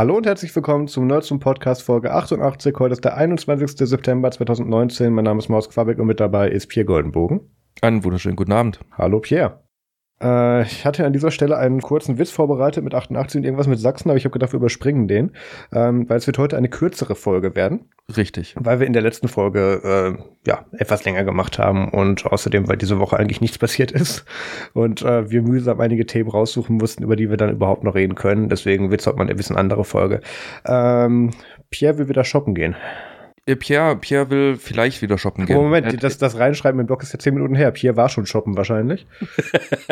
[0.00, 2.74] Hallo und herzlich willkommen zum Nerds zum Podcast Folge 88.
[2.78, 3.86] Heute ist der 21.
[3.86, 5.12] September 2019.
[5.12, 7.54] Mein Name ist Maus Quabeck und mit dabei ist Pierre Goldenbogen.
[7.82, 8.80] Einen wunderschönen guten Abend.
[8.96, 9.62] Hallo Pierre.
[10.22, 13.78] Äh, ich hatte an dieser Stelle einen kurzen Witz vorbereitet mit 88 und irgendwas mit
[13.78, 15.32] Sachsen, aber ich habe gedacht, wir überspringen den,
[15.72, 17.88] ähm, weil es wird heute eine kürzere Folge werden.
[18.16, 18.54] Richtig.
[18.58, 22.76] Weil wir in der letzten Folge äh, ja etwas länger gemacht haben und außerdem, weil
[22.76, 24.24] diese Woche eigentlich nichts passiert ist
[24.74, 28.14] und äh, wir mühsam einige Themen raussuchen mussten, über die wir dann überhaupt noch reden
[28.14, 28.48] können.
[28.48, 30.20] Deswegen wird es heute mal eine bisschen andere Folge.
[30.66, 31.30] Ähm,
[31.70, 32.74] Pierre will wieder shoppen gehen.
[33.56, 35.56] Pierre, Pierre will vielleicht wieder shoppen gehen.
[35.56, 37.70] Moment, das, das Reinschreiben im Blog ist ja zehn Minuten her.
[37.70, 39.06] Pierre war schon shoppen wahrscheinlich.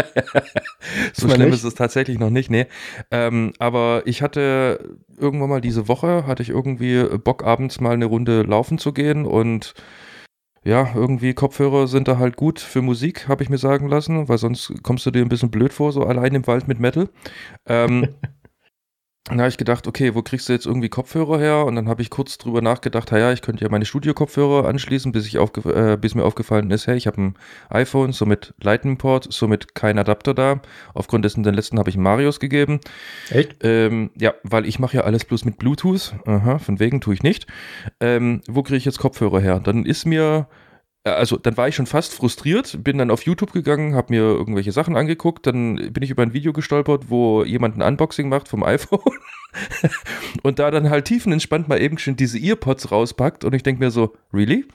[1.12, 2.67] so schlimm ist es tatsächlich noch nicht, nee.
[3.11, 8.07] Ähm, aber ich hatte irgendwann mal diese Woche, hatte ich irgendwie Bock, abends mal eine
[8.07, 9.75] Runde laufen zu gehen und
[10.65, 14.39] ja, irgendwie Kopfhörer sind da halt gut für Musik, habe ich mir sagen lassen, weil
[14.39, 17.09] sonst kommst du dir ein bisschen blöd vor, so allein im Wald mit Metal.
[17.67, 18.09] Ähm,
[19.25, 21.67] dann habe ich gedacht, okay, wo kriegst du jetzt irgendwie Kopfhörer her?
[21.67, 25.27] Und dann habe ich kurz drüber nachgedacht, ja, ich könnte ja meine Studio-Kopfhörer anschließen, bis,
[25.27, 27.34] ich äh, bis mir aufgefallen ist, hey, ich habe ein
[27.69, 30.62] iPhone, somit Lightning-Port, somit kein Adapter da.
[30.95, 32.81] Aufgrund dessen, den letzten habe ich Marius gegeben.
[33.29, 33.57] Echt?
[33.62, 36.14] Ähm, ja, weil ich mache ja alles bloß mit Bluetooth.
[36.25, 37.47] Aha, von wegen tue ich nicht.
[38.01, 39.61] Ähm, wo kriege ich jetzt Kopfhörer her?
[39.61, 40.48] Dann ist mir
[41.05, 44.73] also dann war ich schon fast frustriert, bin dann auf YouTube gegangen, habe mir irgendwelche
[44.73, 48.63] Sachen angeguckt, dann bin ich über ein Video gestolpert, wo jemand ein Unboxing macht vom
[48.65, 49.01] iPhone
[50.43, 53.91] und da dann halt tiefenentspannt mal eben schon diese Earpods rauspackt und ich denke mir
[53.91, 54.67] so, really?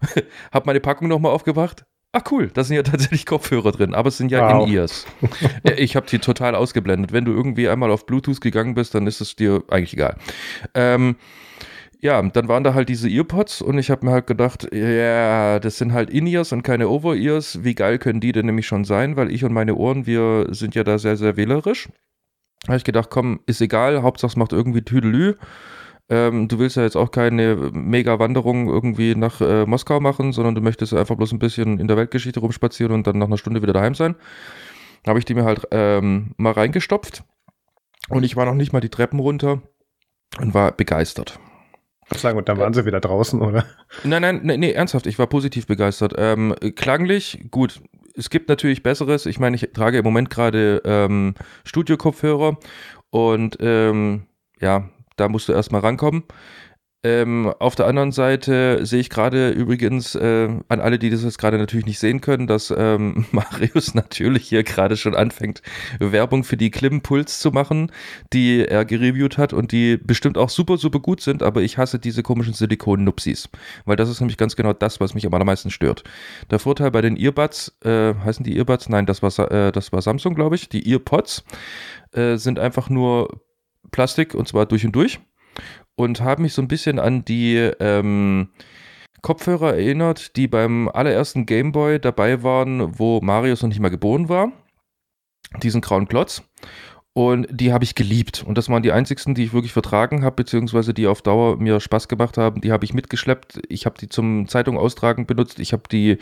[0.52, 1.84] hab meine Packung nochmal aufgebracht.
[2.12, 4.66] Ach cool, da sind ja tatsächlich Kopfhörer drin, aber es sind ja wow.
[4.66, 5.06] In-Ears.
[5.76, 7.12] ich habe die total ausgeblendet.
[7.12, 10.16] Wenn du irgendwie einmal auf Bluetooth gegangen bist, dann ist es dir eigentlich egal.
[10.74, 11.16] Ähm,
[12.00, 15.78] ja, dann waren da halt diese Earpods und ich habe mir halt gedacht, ja, das
[15.78, 17.64] sind halt In-Ears und keine Over-Ears.
[17.64, 19.16] Wie geil können die denn nämlich schon sein?
[19.16, 21.88] Weil ich und meine Ohren, wir sind ja da sehr, sehr wählerisch.
[22.62, 25.34] Da habe ich gedacht, komm, ist egal, Hauptsache es macht irgendwie Tüdelü.
[26.08, 30.60] Ähm, du willst ja jetzt auch keine Mega-Wanderung irgendwie nach äh, Moskau machen, sondern du
[30.60, 33.72] möchtest einfach bloß ein bisschen in der Weltgeschichte rumspazieren und dann nach einer Stunde wieder
[33.72, 34.14] daheim sein.
[35.02, 37.24] Da habe ich die mir halt ähm, mal reingestopft
[38.08, 39.62] und ich war noch nicht mal die Treppen runter
[40.40, 41.38] und war begeistert.
[42.16, 43.64] Sagen, und dann waren sie wieder draußen, oder?
[44.04, 46.14] Nein, nein, nee, nee ernsthaft, ich war positiv begeistert.
[46.16, 47.80] Ähm, klanglich, gut,
[48.16, 49.26] es gibt natürlich Besseres.
[49.26, 52.56] Ich meine, ich trage im Moment gerade ähm, Studio-Kopfhörer
[53.10, 54.26] und ähm,
[54.60, 56.24] ja, da musst du erstmal rankommen.
[57.04, 61.38] Ähm, auf der anderen Seite sehe ich gerade übrigens äh, an alle, die das jetzt
[61.38, 65.62] gerade natürlich nicht sehen können, dass ähm, Marius natürlich hier gerade schon anfängt,
[66.00, 67.92] Werbung für die Klimpuls zu machen,
[68.32, 72.00] die er gereviewt hat und die bestimmt auch super, super gut sind, aber ich hasse
[72.00, 73.48] diese komischen Silikon-Nupsis,
[73.84, 76.02] weil das ist nämlich ganz genau das, was mich am allermeisten stört.
[76.50, 78.88] Der Vorteil bei den Earbuds, äh, heißen die Earbuds?
[78.88, 80.68] Nein, das war, äh, das war Samsung, glaube ich.
[80.68, 81.44] Die Earpods
[82.10, 83.40] äh, sind einfach nur
[83.92, 85.20] Plastik und zwar durch und durch
[85.98, 88.50] und habe mich so ein bisschen an die ähm,
[89.20, 94.52] Kopfhörer erinnert, die beim allerersten Gameboy dabei waren, wo Marius noch nicht mal geboren war.
[95.60, 96.42] Diesen grauen Klotz.
[97.18, 98.44] Und die habe ich geliebt.
[98.46, 101.80] Und das waren die einzigsten, die ich wirklich vertragen habe, beziehungsweise die auf Dauer mir
[101.80, 102.60] Spaß gemacht haben.
[102.60, 103.60] Die habe ich mitgeschleppt.
[103.68, 105.58] Ich habe die zum Zeitung austragen benutzt.
[105.58, 106.18] Ich habe die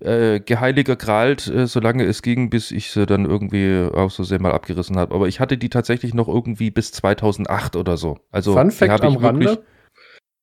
[0.00, 4.42] äh, geheiliger Gralt, äh, solange es ging, bis ich sie dann irgendwie auch so sehr
[4.42, 5.14] mal abgerissen habe.
[5.14, 8.18] Aber ich hatte die tatsächlich noch irgendwie bis 2008 oder so.
[8.30, 9.62] Also Fun Fact am Rande.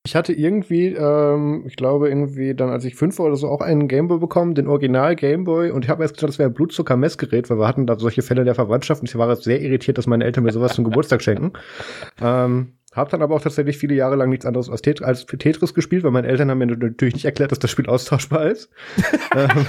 [0.07, 3.59] Ich hatte irgendwie, ähm, ich glaube irgendwie dann, als ich fünf war oder so, auch
[3.59, 5.71] einen Gameboy bekommen, den Original Gameboy.
[5.71, 8.45] Und ich habe erst gedacht, das wäre ein Blutzucker-Messgerät, weil wir hatten da solche Fälle
[8.45, 9.01] der Verwandtschaft.
[9.01, 11.51] Und ich war jetzt sehr irritiert, dass meine Eltern mir sowas zum Geburtstag schenken.
[12.21, 15.37] Ähm, hab dann aber auch tatsächlich viele Jahre lang nichts anderes als, Tet als für
[15.37, 18.69] Tetris gespielt, weil meine Eltern haben mir natürlich nicht erklärt, dass das Spiel austauschbar ist.
[19.35, 19.67] Ähm.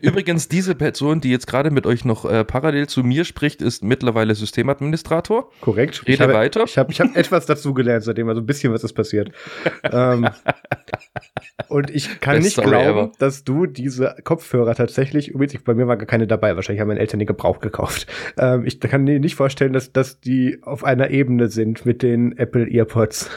[0.00, 3.84] Übrigens, diese Person, die jetzt gerade mit euch noch äh, parallel zu mir spricht, ist
[3.84, 5.50] mittlerweile Systemadministrator.
[5.60, 6.02] Korrekt.
[6.02, 6.64] Rede ich habe, weiter.
[6.64, 9.30] Ich habe ich hab etwas dazu gelernt, seitdem also ein bisschen was ist passiert.
[9.84, 10.28] ähm,
[11.68, 13.12] und ich kann Best nicht glauben, ever.
[13.18, 17.00] dass du diese Kopfhörer tatsächlich, übrigens, bei mir waren gar keine dabei, wahrscheinlich haben meine
[17.00, 18.06] Eltern die Gebrauch gekauft.
[18.38, 22.36] Ähm, ich kann mir nicht vorstellen, dass, dass die auf einer Ebene sind mit den
[22.36, 23.30] Apple EarPods.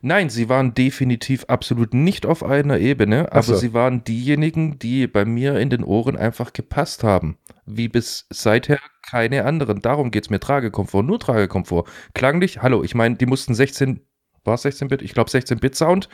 [0.00, 3.56] Nein, sie waren definitiv absolut nicht auf einer Ebene, aber so.
[3.56, 7.36] sie waren diejenigen, die bei mir in den Ohren einfach gepasst haben.
[7.66, 8.78] Wie bis seither
[9.10, 9.82] keine anderen.
[9.82, 10.40] Darum geht es mir.
[10.40, 11.88] Tragekomfort, nur Tragekomfort.
[12.14, 14.00] Klanglich, hallo, ich meine, die mussten 16,
[14.44, 15.02] war es 16-Bit?
[15.02, 16.08] Ich glaube 16-Bit-Sound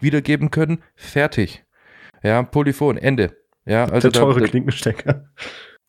[0.00, 0.82] wiedergeben können.
[0.94, 1.64] Fertig.
[2.22, 3.36] Ja, Polyphon, Ende.
[3.64, 5.30] Ja, also Der teure da, Klinkenstecker.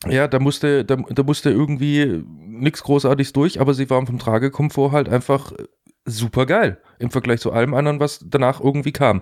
[0.07, 4.91] Ja, da musste, da, da musste irgendwie nichts Großartiges durch, aber sie waren vom Tragekomfort
[4.91, 5.51] halt einfach
[6.05, 9.21] super geil im Vergleich zu allem anderen, was danach irgendwie kam.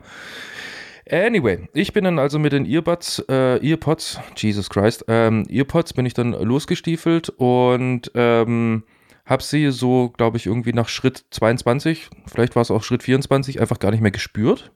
[1.09, 6.05] Anyway, ich bin dann also mit den Earbuds, äh, Earpods, Jesus Christ, ähm, Earpods bin
[6.05, 8.83] ich dann losgestiefelt und ähm,
[9.25, 13.59] Hab sie so, glaube ich, irgendwie nach Schritt 22, vielleicht war es auch Schritt 24,
[13.59, 14.71] einfach gar nicht mehr gespürt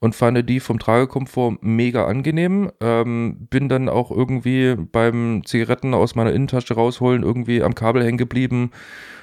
[0.00, 2.72] und fand die vom Tragekomfort mega angenehm.
[2.80, 8.18] Ähm, bin dann auch irgendwie beim Zigaretten aus meiner Innentasche rausholen irgendwie am Kabel hängen
[8.18, 8.72] geblieben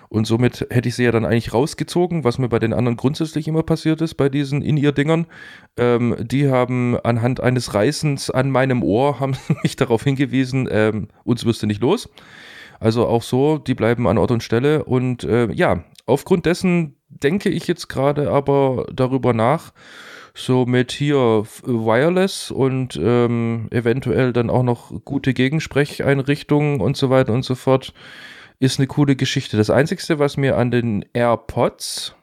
[0.10, 3.48] und somit hätte ich sie ja dann eigentlich rausgezogen, was mir bei den anderen grundsätzlich
[3.48, 5.28] immer passiert ist, bei diesen In-Ear-Dingern.
[5.78, 11.46] Ähm, die haben anhand eines Reißens an meinem Ohr, haben mich darauf hingewiesen, ähm, uns
[11.46, 12.10] wirst du nicht los.
[12.80, 14.84] Also auch so, die bleiben an Ort und Stelle.
[14.84, 19.74] Und äh, ja, aufgrund dessen denke ich jetzt gerade aber darüber nach,
[20.34, 27.34] so mit hier Wireless und ähm, eventuell dann auch noch gute Gegensprecheinrichtungen und so weiter
[27.34, 27.94] und so fort,
[28.60, 29.58] ist eine coole Geschichte.
[29.58, 32.16] Das Einzige, was mir an den AirPods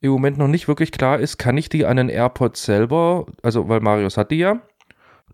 [0.00, 3.68] im Moment noch nicht wirklich klar ist, kann ich die an den AirPods selber, also
[3.68, 4.60] weil Marius hat die ja.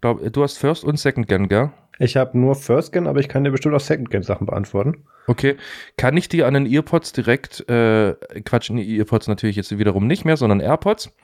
[0.01, 1.71] Du hast First und Second Gen, gell?
[1.99, 5.05] Ich habe nur First Gen, aber ich kann dir bestimmt auch Second Gen Sachen beantworten.
[5.29, 5.57] Okay.
[5.97, 10.25] Kann ich die an den Earpods direkt, äh, Quatsch, die Earpods natürlich jetzt wiederum nicht
[10.25, 11.15] mehr, sondern AirPods.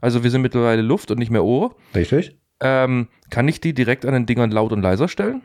[0.00, 1.74] Also wir sind mittlerweile Luft und nicht mehr Ohr.
[1.94, 2.38] Richtig.
[2.60, 5.42] Ähm, kann ich die direkt an den Dingern laut und leiser stellen?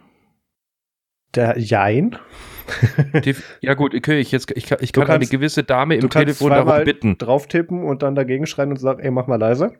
[1.34, 2.18] Der Jein.
[3.62, 6.84] Ja gut, okay, ich, jetzt, ich, ich kann kannst, eine gewisse Dame im Telefon darum
[6.84, 7.18] bitten.
[7.18, 9.74] drauf tippen und dann dagegen schreien und sagen, ey, mach mal leiser.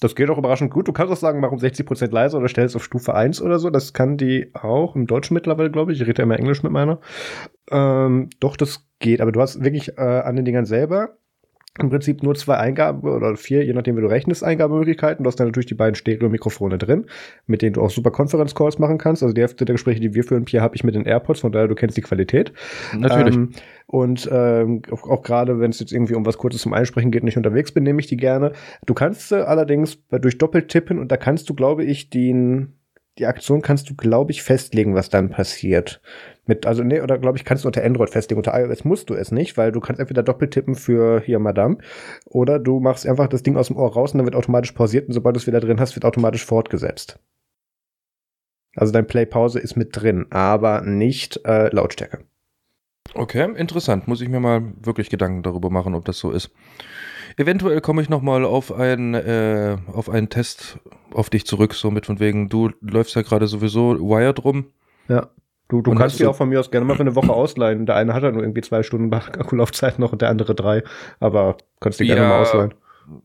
[0.00, 0.88] Das geht auch überraschend gut.
[0.88, 3.58] Du kannst auch sagen, mach um 60% leiser oder stell es auf Stufe 1 oder
[3.58, 3.70] so.
[3.70, 6.00] Das kann die auch im Deutschen mittlerweile, glaube ich.
[6.00, 7.00] Ich rede ja immer Englisch mit meiner.
[7.70, 9.22] Ähm, doch, das geht.
[9.22, 11.16] Aber du hast wirklich äh, an den Dingern selber
[11.78, 15.24] im Prinzip nur zwei Eingaben oder vier, je nachdem, wie du rechnest, Eingabemöglichkeiten.
[15.24, 17.06] Du hast dann natürlich die beiden Stereo-Mikrofone drin,
[17.46, 19.22] mit denen du auch super Conference-Calls machen kannst.
[19.22, 21.52] Also die Hälfte der Gespräche, die wir führen, Pierre, habe ich mit den AirPods, von
[21.52, 22.52] daher du kennst die Qualität.
[22.96, 23.36] Natürlich.
[23.36, 23.50] Ähm,
[23.86, 27.24] und ähm, auch, auch gerade, wenn es jetzt irgendwie um was Kurzes zum Einsprechen geht,
[27.24, 28.52] nicht unterwegs bin, nehme ich die gerne.
[28.84, 32.72] Du kannst sie allerdings durch Doppeltippen und da kannst du, glaube ich, den
[33.18, 36.02] die Aktion kannst du, glaube ich, festlegen, was dann passiert.
[36.46, 38.38] Mit, also, nee, oder glaube ich, kannst du unter Android festlegen.
[38.38, 41.78] Unter iOS musst du es nicht, weil du kannst entweder doppelt tippen für hier Madame
[42.24, 45.08] oder du machst einfach das Ding aus dem Ohr raus und dann wird automatisch pausiert
[45.08, 47.18] und sobald du es wieder drin hast, wird automatisch fortgesetzt.
[48.76, 52.20] Also dein Play-Pause ist mit drin, aber nicht äh, Lautstärke.
[53.14, 54.06] Okay, interessant.
[54.06, 56.50] Muss ich mir mal wirklich Gedanken darüber machen, ob das so ist.
[57.36, 60.78] Eventuell komme ich nochmal auf, ein, äh, auf einen Test
[61.12, 64.66] auf dich zurück, so mit von wegen, du läufst ja gerade sowieso Wired rum.
[65.08, 65.30] Ja.
[65.68, 67.86] Du, du kannst die auch von mir aus gerne mal für eine Woche ausleihen.
[67.86, 70.84] Der eine hat ja nur irgendwie zwei Stunden Akkulaufzeit noch und der andere drei.
[71.18, 72.74] Aber kannst die gerne ja, mal ausleihen.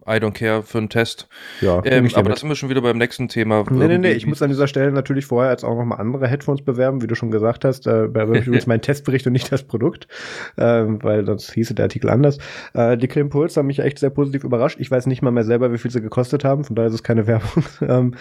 [0.07, 1.28] I don't care für einen Test.
[1.60, 3.63] Ja, ähm, aber da sind wir schon wieder beim nächsten Thema.
[3.69, 6.63] Nee, nee, nee, ich muss an dieser Stelle natürlich vorher jetzt auch nochmal andere Headphones
[6.63, 7.88] bewerben, wie du schon gesagt hast.
[7.88, 10.07] Äh, bei übrigens mein Testbericht und nicht das Produkt,
[10.57, 12.38] äh, weil sonst hieße der Artikel anders.
[12.74, 14.80] Äh, die Creme haben mich echt sehr positiv überrascht.
[14.80, 17.04] Ich weiß nicht mal mehr selber, wie viel sie gekostet haben, von daher ist es
[17.04, 17.63] keine Werbung.
[17.81, 18.16] ähm,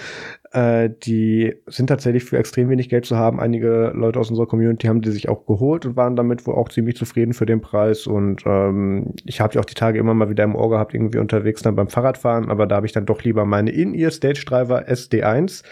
[0.52, 3.38] äh, die sind tatsächlich für extrem wenig Geld zu haben.
[3.38, 6.68] Einige Leute aus unserer Community haben die sich auch geholt und waren damit wohl auch
[6.68, 8.06] ziemlich zufrieden für den Preis.
[8.06, 11.18] Und ähm, ich habe die auch die Tage immer mal wieder im Ohr gehabt, irgendwie
[11.18, 14.88] unterwegs dann beim Fahrradfahren, aber da habe ich dann doch lieber meine In-Ear Stage Driver
[14.88, 15.62] SD1,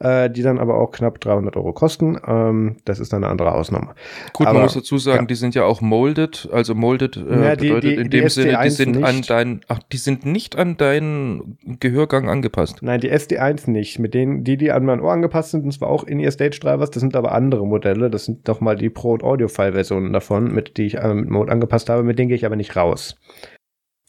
[0.00, 2.18] äh, die dann aber auch knapp 300 Euro kosten.
[2.26, 3.94] Ähm, das ist dann eine andere Ausnahme.
[4.32, 5.26] Gut, aber, man muss dazu sagen, ja.
[5.26, 8.58] die sind ja auch molded, also molded äh, ja, die, bedeutet die, in dem Sinne,
[8.62, 9.04] die sind nicht.
[9.04, 12.78] an deinen, ach, die sind nicht an deinen Gehörgang angepasst.
[12.82, 13.98] Nein, die SD1 nicht.
[13.98, 16.30] Mit denen den, die, die an mein Ohr angepasst sind, und zwar auch in ihr
[16.30, 18.10] Stage Drivers, das sind aber andere Modelle.
[18.10, 21.52] Das sind doch mal die Pro- und Audio-File-Versionen davon, mit die ich äh, mit Mode
[21.52, 22.02] angepasst habe.
[22.02, 23.16] Mit denen gehe ich aber nicht raus.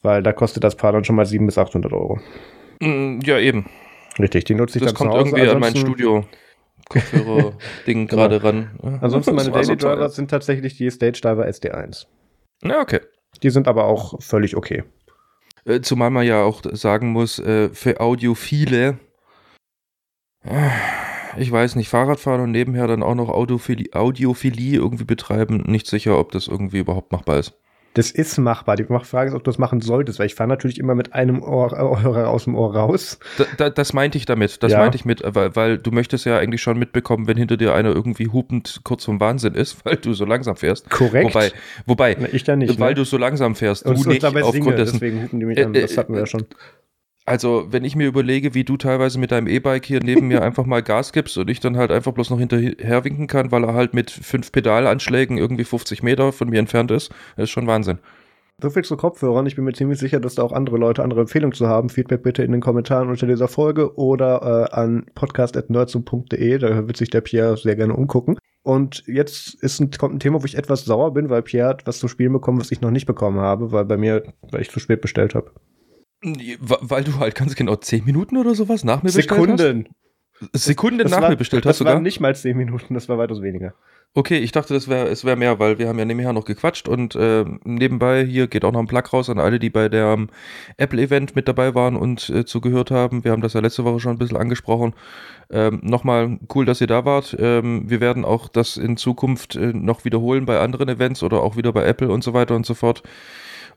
[0.05, 2.19] Weil da kostet das Paar dann schon mal 700 bis 800 Euro.
[2.79, 3.65] Mm, ja, eben.
[4.19, 6.23] Richtig, die nutze ich das dann kommt irgendwie an mein Studio.
[6.87, 8.21] Kopfhörer-Ding genau.
[8.21, 8.99] gerade ran.
[9.01, 12.05] Ansonsten meine Daily Drivers sind tatsächlich die Stage Driver SD1.
[12.63, 12.99] Ja, okay.
[13.43, 14.83] Die sind aber auch völlig okay.
[15.65, 18.99] Äh, zumal man ja auch sagen muss, äh, für Audiophile
[21.37, 26.19] ich weiß nicht, Fahrradfahren und nebenher dann auch noch Audiophilie, Audiophilie irgendwie betreiben, nicht sicher,
[26.19, 27.53] ob das irgendwie überhaupt machbar ist.
[27.95, 28.75] Das ist machbar.
[28.75, 31.41] Die Frage ist, ob du das machen solltest, weil ich fahre natürlich immer mit einem
[31.41, 33.19] Ohr, Ohr aus dem Ohr raus.
[33.37, 34.61] Da, da, das meinte ich damit.
[34.61, 34.79] Das ja.
[34.79, 37.95] meinte ich mit, weil, weil, du möchtest ja eigentlich schon mitbekommen, wenn hinter dir einer
[37.95, 40.89] irgendwie hupend kurz vom Wahnsinn ist, weil du so langsam fährst.
[40.89, 41.33] Korrekt.
[41.33, 41.51] Wobei,
[41.85, 42.95] wobei Na, ich da nicht, weil ne?
[42.95, 44.93] du so langsam fährst, und, du nicht aufgrund singe, dessen.
[44.99, 45.71] Deswegen hupen die mich an.
[45.71, 46.45] Das hatten wir ja schon.
[47.27, 50.65] Also, wenn ich mir überlege, wie du teilweise mit deinem E-Bike hier neben mir einfach
[50.65, 53.73] mal Gas gibst und ich dann halt einfach bloß noch hinterher winken kann, weil er
[53.73, 57.97] halt mit fünf Pedalanschlägen irgendwie 50 Meter von mir entfernt ist, ist schon Wahnsinn.
[58.61, 59.47] So viel zu Kopfhörern.
[59.47, 61.89] Ich bin mir ziemlich sicher, dass da auch andere Leute andere Empfehlungen zu haben.
[61.89, 66.57] Feedback bitte in den Kommentaren unter dieser Folge oder äh, an podcast.nerdsum.de.
[66.59, 68.37] Da wird sich der Pierre sehr gerne umgucken.
[68.63, 71.85] Und jetzt ist ein, kommt ein Thema, wo ich etwas sauer bin, weil Pierre hat
[71.85, 74.71] was zum Spielen bekommen, was ich noch nicht bekommen habe, weil bei mir, weil ich
[74.71, 75.51] zu spät bestellt habe.
[76.59, 79.55] Weil du halt ganz genau zehn Minuten oder sowas nach mir Sekunden.
[79.55, 80.63] bestellt hast?
[80.65, 81.93] Sekunden Das nach war, mir bestellt das hast sogar?
[81.93, 83.73] waren nicht mal zehn Minuten, das war weitaus weniger.
[84.17, 86.87] Okay, ich dachte, das wäre es wäre mehr, weil wir haben ja nebenher noch gequatscht
[86.87, 90.07] und äh, nebenbei hier geht auch noch ein Plug raus an alle, die bei der
[90.13, 90.29] ähm,
[90.77, 93.23] Apple-Event mit dabei waren und äh, zugehört haben.
[93.25, 94.93] Wir haben das ja letzte Woche schon ein bisschen angesprochen.
[95.49, 97.35] Ähm, Nochmal cool, dass ihr da wart.
[97.39, 101.57] Ähm, wir werden auch das in Zukunft äh, noch wiederholen bei anderen Events oder auch
[101.57, 103.03] wieder bei Apple und so weiter und so fort.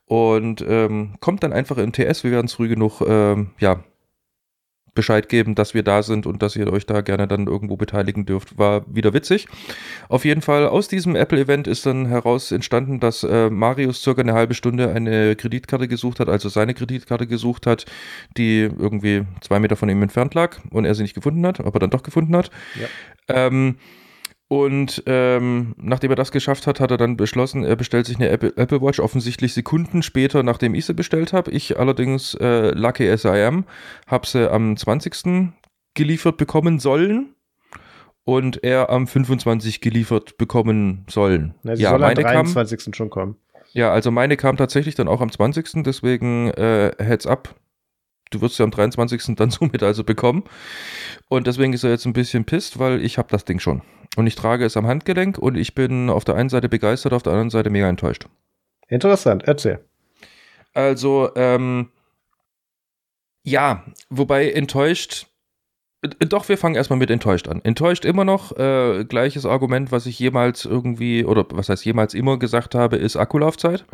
[0.08, 2.24] Und ähm, kommt dann einfach in TS.
[2.24, 3.84] Wir werden es früh genug ähm, ja,
[4.98, 8.26] Bescheid geben, dass wir da sind und dass ihr euch da gerne dann irgendwo beteiligen
[8.26, 8.58] dürft.
[8.58, 9.46] War wieder witzig.
[10.08, 14.32] Auf jeden Fall aus diesem Apple-Event ist dann heraus entstanden, dass äh, Marius circa eine
[14.32, 17.84] halbe Stunde eine Kreditkarte gesucht hat, also seine Kreditkarte gesucht hat,
[18.36, 21.78] die irgendwie zwei Meter von ihm entfernt lag und er sie nicht gefunden hat, aber
[21.78, 22.50] dann doch gefunden hat.
[22.80, 22.88] Ja.
[23.28, 23.76] Ähm,
[24.48, 28.30] und ähm, nachdem er das geschafft hat, hat er dann beschlossen, er bestellt sich eine
[28.30, 31.50] Apple, Apple Watch offensichtlich Sekunden später, nachdem ich sie bestellt habe.
[31.50, 33.66] Ich allerdings, äh, lucky as I am,
[34.06, 35.52] habe sie am 20.
[35.92, 37.34] geliefert bekommen sollen
[38.24, 39.82] und er am 25.
[39.82, 41.54] geliefert bekommen sollen.
[41.62, 42.96] Na, sie ja, soll am meine kam, 23.
[42.96, 43.36] schon kommen.
[43.74, 45.82] ja, also meine kam tatsächlich dann auch am 20.
[45.82, 47.54] Deswegen äh, Heads up.
[48.30, 49.36] Du wirst sie am 23.
[49.36, 50.44] dann somit also bekommen.
[51.28, 53.82] Und deswegen ist er jetzt ein bisschen pisst, weil ich habe das Ding schon.
[54.16, 57.22] Und ich trage es am Handgelenk und ich bin auf der einen Seite begeistert, auf
[57.22, 58.26] der anderen Seite mega enttäuscht.
[58.88, 59.84] Interessant, erzähl.
[60.72, 61.90] Also, ähm,
[63.42, 65.26] ja, wobei enttäuscht.
[66.02, 67.60] Äh, Doch, wir fangen erstmal mit enttäuscht an.
[67.64, 68.56] Enttäuscht immer noch.
[68.56, 73.16] Äh, gleiches Argument, was ich jemals irgendwie, oder was heißt jemals immer gesagt habe, ist
[73.16, 73.84] Akkulaufzeit.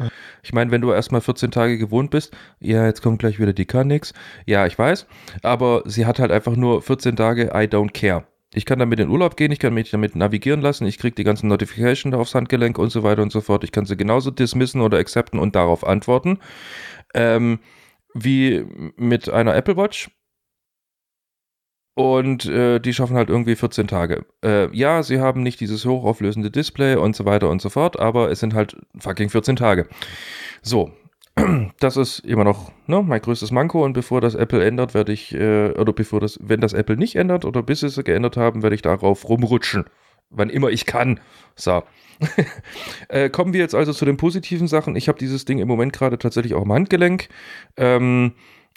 [0.42, 3.66] Ich meine, wenn du erstmal 14 Tage gewohnt bist, ja, jetzt kommt gleich wieder die
[3.66, 4.12] kann nix.
[4.46, 5.06] Ja, ich weiß.
[5.42, 8.24] Aber sie hat halt einfach nur 14 Tage, I don't care.
[8.54, 11.24] Ich kann damit in Urlaub gehen, ich kann mich damit navigieren lassen, ich kriege die
[11.24, 13.64] ganzen Notifications da aufs Handgelenk und so weiter und so fort.
[13.64, 16.38] Ich kann sie genauso dismissen oder accepten und darauf antworten.
[17.14, 17.58] Ähm,
[18.14, 18.64] wie
[18.96, 20.08] mit einer Apple Watch.
[21.94, 24.26] Und äh, die schaffen halt irgendwie 14 Tage.
[24.44, 28.30] Äh, ja, sie haben nicht dieses hochauflösende Display und so weiter und so fort, aber
[28.32, 29.86] es sind halt fucking 14 Tage.
[30.60, 30.90] So,
[31.78, 35.34] das ist immer noch ne, mein größtes Manko und bevor das Apple ändert, werde ich,
[35.34, 38.62] äh, oder bevor das, wenn das Apple nicht ändert oder bis sie es geändert haben,
[38.62, 39.84] werde ich darauf rumrutschen.
[40.30, 41.20] Wann immer ich kann.
[41.54, 41.84] So.
[43.08, 44.96] äh, kommen wir jetzt also zu den positiven Sachen.
[44.96, 47.28] Ich habe dieses Ding im Moment gerade tatsächlich auch im Handgelenk.
[47.76, 48.32] Ähm,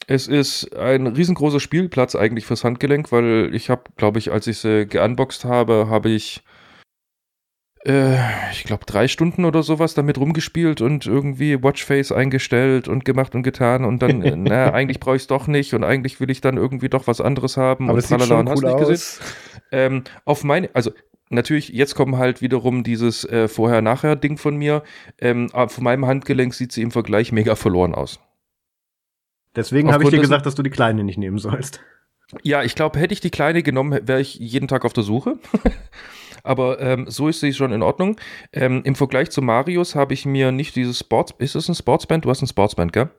[0.05, 4.59] es ist ein riesengroßer Spielplatz eigentlich fürs Handgelenk, weil ich habe, glaube ich, als ich
[4.59, 6.43] sie geunboxed habe, habe ich
[7.87, 8.17] äh,
[8.51, 13.43] ich glaube, drei Stunden oder sowas damit rumgespielt und irgendwie Watchface eingestellt und gemacht und
[13.43, 16.41] getan und dann, äh, na, eigentlich brauche ich es doch nicht und eigentlich will ich
[16.41, 18.95] dann irgendwie doch was anderes haben Aber und tralala schon und hast cool nicht gesehen.
[18.95, 19.19] aus.
[19.71, 20.91] Ähm, auf meine, also
[21.29, 24.83] natürlich, jetzt kommen halt wiederum dieses äh, Vorher-Nachher-Ding von mir.
[25.19, 28.19] Ähm, aber von meinem Handgelenk sieht sie im Vergleich mega verloren aus.
[29.57, 31.81] Deswegen habe ich dir gesagt, dass du die Kleine nicht nehmen sollst.
[32.43, 35.39] Ja, ich glaube, hätte ich die kleine genommen, wäre ich jeden Tag auf der Suche.
[36.43, 38.17] Aber ähm, so ist sie schon in Ordnung.
[38.53, 41.33] Ähm, Im Vergleich zu Marius habe ich mir nicht dieses Sports.
[41.39, 42.23] Ist es ein Sportsband?
[42.23, 43.09] Du hast ein Sportsband, gell?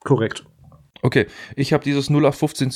[0.00, 0.44] Korrekt.
[1.02, 1.26] Okay.
[1.54, 2.70] Ich habe dieses 0815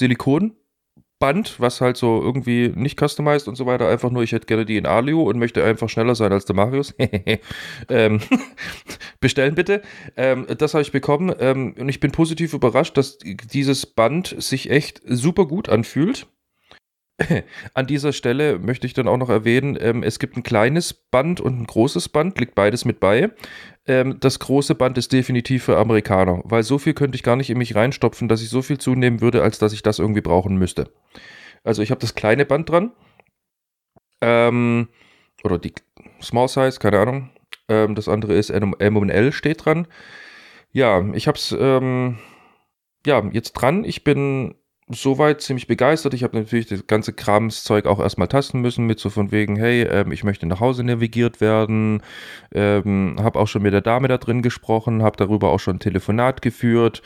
[1.19, 3.89] Silikonband, was halt so irgendwie nicht customized und so weiter.
[3.89, 6.57] Einfach nur, ich hätte gerne die in Alio und möchte einfach schneller sein als der
[6.57, 6.95] Marius.
[7.89, 8.21] ähm,
[9.21, 9.83] bestellen bitte.
[10.17, 14.71] Ähm, das habe ich bekommen ähm, und ich bin positiv überrascht, dass dieses Band sich
[14.71, 16.27] echt super gut anfühlt.
[17.75, 21.41] An dieser Stelle möchte ich dann auch noch erwähnen, ähm, es gibt ein kleines Band
[21.41, 23.31] und ein großes Band, liegt beides mit bei.
[23.87, 27.51] Ähm, das große Band ist definitiv für Amerikaner, weil so viel könnte ich gar nicht
[27.51, 30.57] in mich reinstopfen, dass ich so viel zunehmen würde, als dass ich das irgendwie brauchen
[30.57, 30.91] müsste.
[31.63, 32.93] Also ich habe das kleine Band dran.
[34.21, 34.89] Ähm,
[35.45, 35.73] oder die
[36.23, 37.31] Small Size, keine Ahnung.
[37.69, 39.87] Ähm, das andere ist M&L steht dran.
[40.73, 42.19] Ja, ich habe es ähm,
[43.07, 43.85] ja, jetzt dran.
[43.85, 44.57] Ich bin
[44.89, 46.15] soweit ziemlich begeistert.
[46.15, 49.83] Ich habe natürlich das ganze Kramszeug auch erstmal tasten müssen, mit so von wegen, hey,
[49.83, 52.03] ähm, ich möchte nach Hause navigiert werden.
[52.55, 55.81] Ähm, habe auch schon mit der Dame da drin gesprochen, habe darüber auch schon ein
[55.81, 57.03] Telefonat geführt.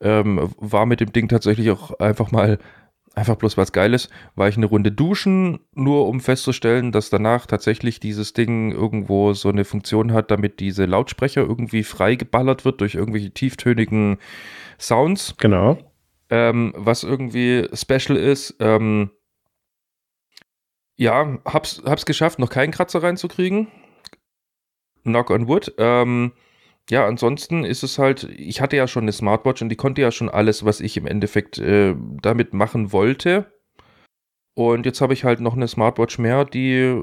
[0.00, 2.58] Ähm, war mit dem Ding tatsächlich auch einfach mal,
[3.14, 8.00] einfach bloß was Geiles, war ich eine Runde duschen, nur um festzustellen, dass danach tatsächlich
[8.00, 12.94] dieses Ding irgendwo so eine Funktion hat, damit diese Lautsprecher irgendwie frei geballert wird durch
[12.96, 14.18] irgendwelche tieftönigen
[14.78, 15.89] Sounds Genau.
[16.30, 18.56] Ähm, was irgendwie special ist.
[18.60, 19.10] Ähm,
[20.96, 23.68] ja, hab's, hab's geschafft, noch keinen Kratzer reinzukriegen.
[25.02, 25.74] Knock on wood.
[25.78, 26.32] Ähm,
[26.90, 30.10] ja, ansonsten ist es halt, ich hatte ja schon eine Smartwatch und die konnte ja
[30.10, 33.52] schon alles, was ich im Endeffekt äh, damit machen wollte.
[34.54, 37.02] Und jetzt habe ich halt noch eine Smartwatch mehr, die,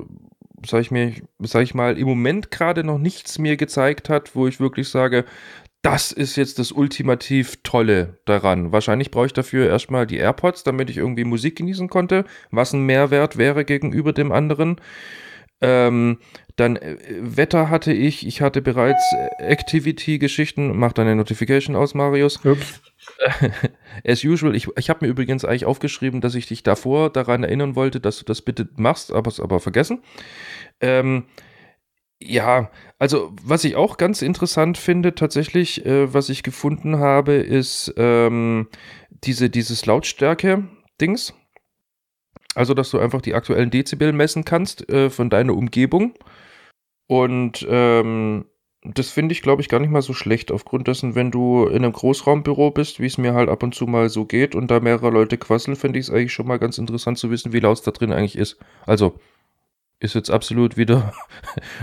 [0.66, 4.46] sag ich mir, sag ich mal, im Moment gerade noch nichts mir gezeigt hat, wo
[4.48, 5.26] ich wirklich sage,
[5.82, 8.72] das ist jetzt das ultimativ Tolle daran.
[8.72, 12.86] Wahrscheinlich brauche ich dafür erstmal die AirPods, damit ich irgendwie Musik genießen konnte, was ein
[12.86, 14.82] Mehrwert wäre gegenüber dem anderen.
[15.60, 16.20] Ähm,
[16.56, 19.02] dann äh, Wetter hatte ich, ich hatte bereits
[19.40, 20.78] Activity-Geschichten.
[20.78, 22.44] Mach deine Notification aus, Marius.
[22.46, 22.82] Ups.
[24.06, 27.76] As usual, ich, ich habe mir übrigens eigentlich aufgeschrieben, dass ich dich davor daran erinnern
[27.76, 30.04] wollte, dass du das bitte machst, aber es aber vergessen.
[30.80, 31.26] Ähm,
[32.20, 37.94] ja, also was ich auch ganz interessant finde, tatsächlich, äh, was ich gefunden habe, ist
[37.98, 38.68] ähm,
[39.24, 41.34] diese, dieses Lautstärke-Dings.
[42.56, 46.16] Also, dass du einfach die aktuellen Dezibel messen kannst äh, von deiner Umgebung.
[47.08, 48.46] Und ähm,
[48.84, 51.84] das finde ich, glaube ich, gar nicht mal so schlecht, aufgrund dessen, wenn du in
[51.84, 54.80] einem Großraumbüro bist, wie es mir halt ab und zu mal so geht und da
[54.80, 57.78] mehrere Leute quasseln, finde ich es eigentlich schon mal ganz interessant zu wissen, wie laut
[57.78, 58.58] es da drin eigentlich ist.
[58.88, 59.20] Also,
[60.00, 61.14] ist jetzt absolut wieder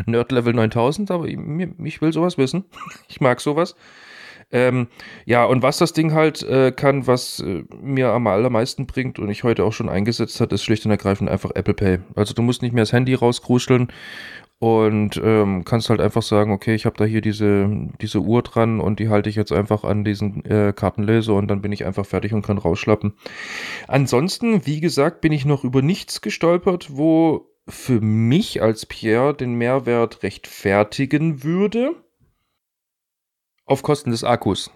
[0.07, 1.39] Nerd Level 9000, aber ich,
[1.83, 2.65] ich, will sowas wissen.
[3.09, 3.77] Ich mag sowas.
[4.51, 4.89] Ähm,
[5.25, 9.31] ja, und was das Ding halt äh, kann, was äh, mir am allermeisten bringt und
[9.31, 11.99] ich heute auch schon eingesetzt hat, ist schlicht und ergreifend einfach Apple Pay.
[12.15, 13.89] Also du musst nicht mehr das Handy rauskruscheln
[14.59, 17.69] und ähm, kannst halt einfach sagen, okay, ich habe da hier diese,
[18.01, 21.61] diese Uhr dran und die halte ich jetzt einfach an diesen äh, Kartenleser und dann
[21.61, 23.15] bin ich einfach fertig und kann rausschlappen.
[23.89, 29.55] Ansonsten, wie gesagt, bin ich noch über nichts gestolpert, wo für mich als Pierre den
[29.55, 31.97] Mehrwert rechtfertigen würde.
[33.67, 34.71] Auf Kosten des Akkus.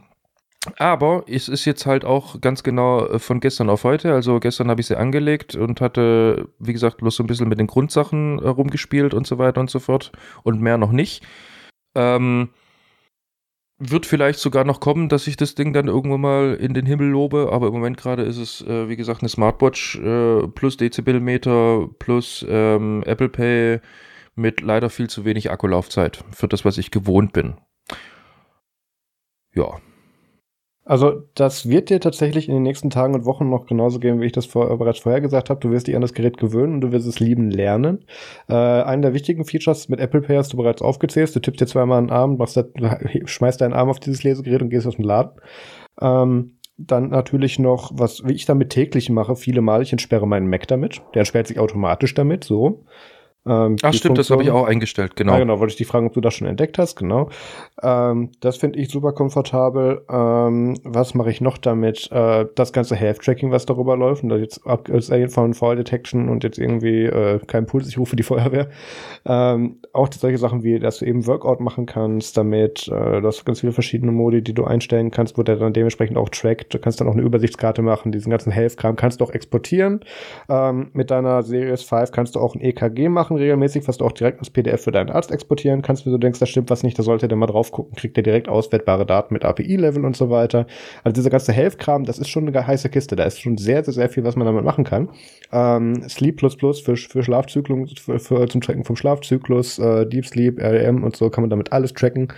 [0.77, 4.13] Aber es ist jetzt halt auch ganz genau äh, von gestern auf heute.
[4.13, 7.59] Also gestern habe ich sie angelegt und hatte, wie gesagt, bloß so ein bisschen mit
[7.59, 10.13] den Grundsachen äh, rumgespielt und so weiter und so fort.
[10.43, 11.25] Und mehr noch nicht.
[11.95, 12.51] Ähm,
[13.79, 17.09] wird vielleicht sogar noch kommen, dass ich das Ding dann irgendwann mal in den Himmel
[17.09, 21.89] lobe, aber im Moment gerade ist es, äh, wie gesagt, eine Smartwatch äh, plus Dezibelmeter
[21.99, 23.81] plus ähm, Apple Pay
[24.35, 27.57] mit leider viel zu wenig Akkulaufzeit für das, was ich gewohnt bin.
[29.55, 29.81] Ja.
[30.89, 34.25] Also das wird dir tatsächlich in den nächsten Tagen und Wochen noch genauso gehen, wie
[34.25, 35.61] ich das vor, bereits vorher gesagt habe.
[35.61, 38.07] Du wirst dich an das Gerät gewöhnen und du wirst es lieben lernen.
[38.49, 41.37] Äh, einen der wichtigen Features mit Apple Pay hast du bereits aufgezählt.
[41.37, 42.59] Du tippst dir zweimal einen Arm, machst,
[43.27, 45.39] schmeißt deinen Arm auf dieses Lesegerät und gehst aus dem Laden.
[46.01, 50.49] Ähm, dann natürlich noch, was wie ich damit täglich mache, viele Mal, ich entsperre meinen
[50.49, 51.03] Mac damit.
[51.13, 52.87] Der entsperrt sich automatisch damit, so.
[53.47, 54.15] Ähm, Ach stimmt, Funktion.
[54.17, 55.33] das habe ich auch eingestellt, genau.
[55.35, 57.31] Ja, genau, wollte ich dich fragen, ob du das schon entdeckt hast, genau.
[57.83, 60.05] Ähm, das finde ich super komfortabel.
[60.11, 62.11] Ähm, was mache ich noch damit?
[62.13, 66.45] Äh, das ganze Health-Tracking, was darüber läuft, und da jetzt abgesehen von Fall Detection und
[66.45, 68.69] jetzt irgendwie äh, kein Puls, ich rufe die Feuerwehr.
[69.25, 73.45] Ähm, auch solche Sachen wie, dass du eben Workout machen kannst damit, äh, du hast
[73.45, 76.75] ganz viele verschiedene Modi, die du einstellen kannst, wo der dann dementsprechend auch trackt.
[76.75, 80.01] Du kannst dann auch eine Übersichtskarte machen, diesen ganzen Health-Kram kannst du auch exportieren.
[80.49, 84.13] Ähm, mit deiner Series 5 kannst du auch ein EKG machen regelmäßig, was du auch
[84.13, 86.99] direkt als PDF für deinen Arzt exportieren kannst, wenn du denkst, da stimmt was nicht,
[86.99, 90.31] da sollte der mal drauf gucken, kriegt der direkt auswertbare Daten mit API-Level und so
[90.31, 90.67] weiter.
[91.05, 93.17] Also dieser ganze Health-Kram, das ist schon eine heiße Kiste.
[93.17, 95.09] Da ist schon sehr, sehr, sehr viel, was man damit machen kann.
[95.53, 101.05] Ähm, Sleep für, für Schlafzyklus, für, für, zum Tracken vom Schlafzyklus, äh, Deep Sleep, REM
[101.05, 102.29] und so kann man damit alles tracken.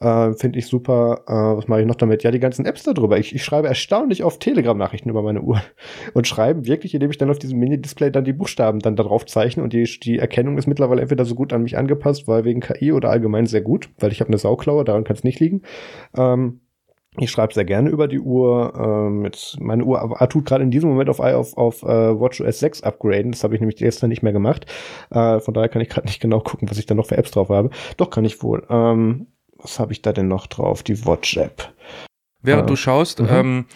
[0.00, 1.22] Äh, Finde ich super.
[1.26, 2.22] Äh, was mache ich noch damit?
[2.22, 3.18] Ja, die ganzen Apps darüber.
[3.18, 5.62] Ich, ich schreibe erstaunlich oft Telegram-Nachrichten über meine Uhr.
[6.14, 9.62] Und schreibe wirklich, indem ich dann auf diesem Mini-Display dann die Buchstaben dann darauf zeichne.
[9.62, 12.92] Und die, die Erkennung ist mittlerweile entweder so gut an mich angepasst, weil wegen KI
[12.92, 15.62] oder allgemein sehr gut, weil ich habe eine Sauklaue, daran kann es nicht liegen.
[16.16, 16.60] Ähm,
[17.18, 18.74] ich schreibe sehr gerne über die Uhr.
[18.76, 22.82] Ähm, jetzt meine Uhr tut gerade in diesem Moment auf, auf, auf uh, WatchOS 6
[22.82, 23.32] upgraden.
[23.32, 24.66] Das habe ich nämlich gestern nicht mehr gemacht.
[25.10, 27.30] Äh, von daher kann ich gerade nicht genau gucken, was ich da noch für Apps
[27.30, 27.70] drauf habe.
[27.96, 28.66] Doch, kann ich wohl.
[28.68, 29.28] Ähm,
[29.58, 30.82] was habe ich da denn noch drauf?
[30.82, 31.72] Die Watch-App.
[32.42, 33.28] Während äh, du schaust, mhm.
[33.30, 33.66] ähm,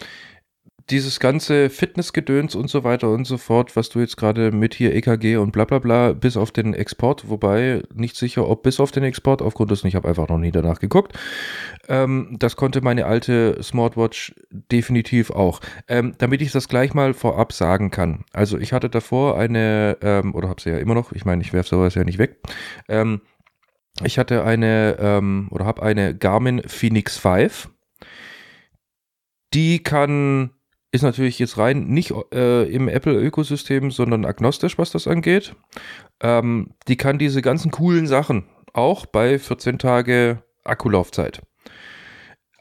[0.91, 4.93] dieses ganze Fitnessgedöns und so weiter und so fort, was du jetzt gerade mit hier
[4.93, 8.91] EKG und bla bla bla, bis auf den Export, wobei nicht sicher, ob bis auf
[8.91, 11.17] den Export, aufgrund dessen, ich habe einfach noch nie danach geguckt.
[11.87, 15.61] Ähm, das konnte meine alte Smartwatch definitiv auch.
[15.87, 18.25] Ähm, damit ich das gleich mal vorab sagen kann.
[18.33, 21.53] Also ich hatte davor eine, ähm, oder habe sie ja immer noch, ich meine, ich
[21.53, 22.37] werfe sowas ja nicht weg,
[22.89, 23.21] ähm,
[24.03, 27.69] ich hatte eine ähm, oder habe eine Garmin Phoenix 5.
[29.53, 30.51] Die kann,
[30.91, 35.55] ist natürlich jetzt rein nicht äh, im Apple-Ökosystem, sondern agnostisch, was das angeht.
[36.21, 41.41] Ähm, die kann diese ganzen coolen Sachen auch bei 14 Tage Akkulaufzeit.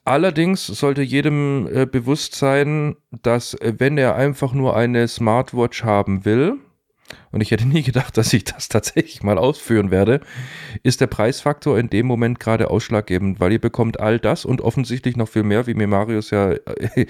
[0.05, 6.24] Allerdings sollte jedem äh, bewusst sein, dass äh, wenn er einfach nur eine Smartwatch haben
[6.24, 6.59] will,
[7.32, 10.20] und ich hätte nie gedacht, dass ich das tatsächlich mal ausführen werde,
[10.82, 15.16] ist der Preisfaktor in dem Moment gerade ausschlaggebend, weil ihr bekommt all das und offensichtlich
[15.16, 17.06] noch viel mehr, wie mir Marius ja äh,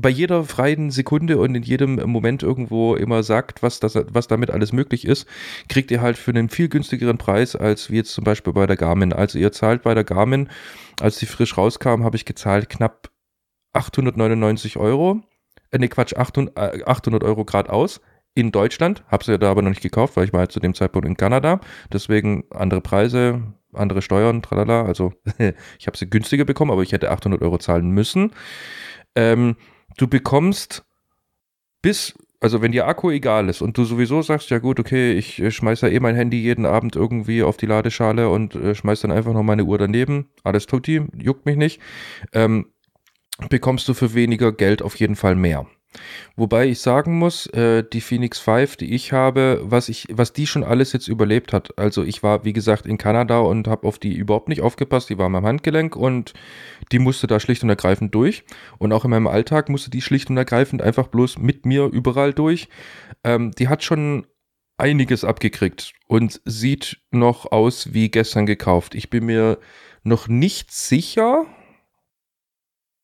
[0.00, 4.50] bei jeder freien Sekunde und in jedem Moment irgendwo immer sagt, was, das, was damit
[4.50, 5.26] alles möglich ist,
[5.68, 8.76] kriegt ihr halt für einen viel günstigeren Preis als wie jetzt zum Beispiel bei der
[8.76, 9.12] Garmin.
[9.12, 10.48] Also ihr zahlt bei der Garmin,
[11.00, 13.10] als die frisch rauskam, habe ich gezahlt knapp
[13.74, 15.20] 899 Euro.
[15.70, 18.00] Äh, ne, Quatsch, 800, 800 Euro grad aus
[18.36, 19.02] in Deutschland.
[19.08, 21.16] Habe sie da aber noch nicht gekauft, weil ich war halt zu dem Zeitpunkt in
[21.16, 21.58] Kanada.
[21.92, 24.84] Deswegen andere Preise, andere Steuern, tralala.
[24.84, 25.14] Also
[25.78, 28.32] ich habe sie günstiger bekommen, aber ich hätte 800 Euro zahlen müssen.
[29.14, 29.56] Ähm,
[29.96, 30.84] du bekommst
[31.80, 35.40] bis, also wenn dir Akku egal ist und du sowieso sagst, ja gut, okay, ich
[35.40, 39.00] äh, schmeiße ja eh mein Handy jeden Abend irgendwie auf die Ladeschale und äh, schmeiß
[39.00, 40.28] dann einfach noch meine Uhr daneben.
[40.44, 41.80] Alles tutti, juckt mich nicht.
[42.34, 42.66] Ähm,
[43.48, 45.66] bekommst du für weniger Geld auf jeden Fall mehr.
[46.36, 50.46] Wobei ich sagen muss, äh, die Phoenix 5, die ich habe, was ich, was die
[50.46, 51.78] schon alles jetzt überlebt hat.
[51.78, 55.10] Also ich war, wie gesagt, in Kanada und habe auf die überhaupt nicht aufgepasst.
[55.10, 56.34] Die war am Handgelenk und
[56.92, 58.44] die musste da schlicht und ergreifend durch.
[58.78, 62.32] Und auch in meinem Alltag musste die schlicht und ergreifend einfach bloß mit mir überall
[62.32, 62.68] durch.
[63.24, 64.26] Ähm, die hat schon
[64.78, 68.94] einiges abgekriegt und sieht noch aus wie gestern gekauft.
[68.94, 69.58] Ich bin mir
[70.02, 71.46] noch nicht sicher,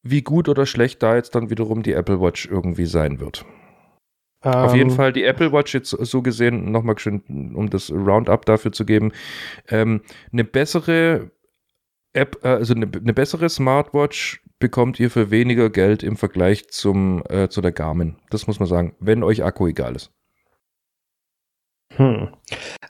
[0.02, 3.44] wie gut oder schlecht da jetzt dann wiederum die Apple Watch irgendwie sein wird.
[4.44, 4.96] Um, Auf jeden ähm.
[4.96, 9.12] Fall die Apple Watch jetzt so gesehen, nochmal schön, um das Roundup dafür zu geben,
[9.68, 10.00] ähm,
[10.32, 11.30] eine bessere
[12.12, 17.22] App, äh, also eine, eine, bessere Smartwatch bekommt ihr für weniger Geld im Vergleich zum,
[17.28, 18.16] äh, zu der Garmin.
[18.30, 20.10] Das muss man sagen, wenn euch Akku egal ist.
[21.96, 22.28] Hm.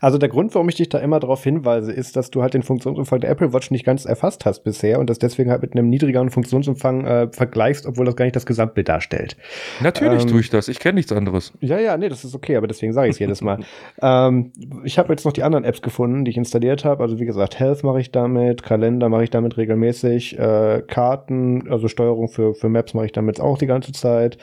[0.01, 2.62] Also der Grund, warum ich dich da immer darauf hinweise, ist, dass du halt den
[2.62, 5.88] Funktionsumfang der Apple Watch nicht ganz erfasst hast bisher und das deswegen halt mit einem
[5.88, 9.37] niedrigeren Funktionsumfang äh, vergleichst, obwohl das gar nicht das Gesamtbild darstellt.
[9.81, 10.69] Natürlich ähm, tue ich das.
[10.69, 11.53] Ich kenne nichts anderes.
[11.61, 13.61] Ja, ja, nee, das ist okay, aber deswegen sage ich es jedes Mal.
[14.01, 14.53] Ähm,
[14.85, 17.03] ich habe jetzt noch die anderen Apps gefunden, die ich installiert habe.
[17.03, 21.88] Also wie gesagt, Health mache ich damit, Kalender mache ich damit regelmäßig, äh, Karten, also
[21.88, 24.38] Steuerung für, für Maps mache ich damit auch die ganze Zeit.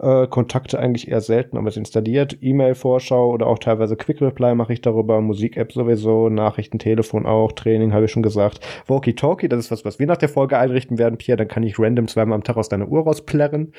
[0.00, 2.38] Äh, Kontakte eigentlich eher selten, aber es installiert.
[2.40, 5.20] E-Mail-Vorschau oder auch teilweise Quick Reply mache ich darüber.
[5.20, 8.60] Musik-App sowieso, Nachrichten, Telefon auch, Training habe ich schon gesagt.
[8.88, 11.36] Walkie-Talkie, das ist was, was wir nach der Folge einrichten werden, Pierre.
[11.36, 13.72] Dann kann ich random zweimal am Tag aus deiner Uhr rausplärren.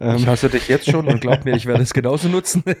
[0.00, 0.16] Ähm.
[0.16, 2.64] Ich hasse dich jetzt schon und glaub mir, ich werde es genauso nutzen.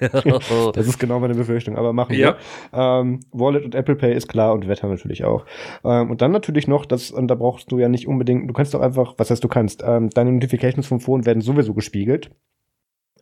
[0.74, 2.36] das ist genau meine Befürchtung, aber machen ja.
[2.72, 2.78] wir.
[2.78, 5.44] Ähm, Wallet und Apple Pay ist klar und Wetter natürlich auch.
[5.84, 8.74] Ähm, und dann natürlich noch, das, und da brauchst du ja nicht unbedingt, du kannst
[8.74, 12.30] doch einfach, was heißt du kannst, ähm, deine Notifications vom Phone werden sowieso gespiegelt.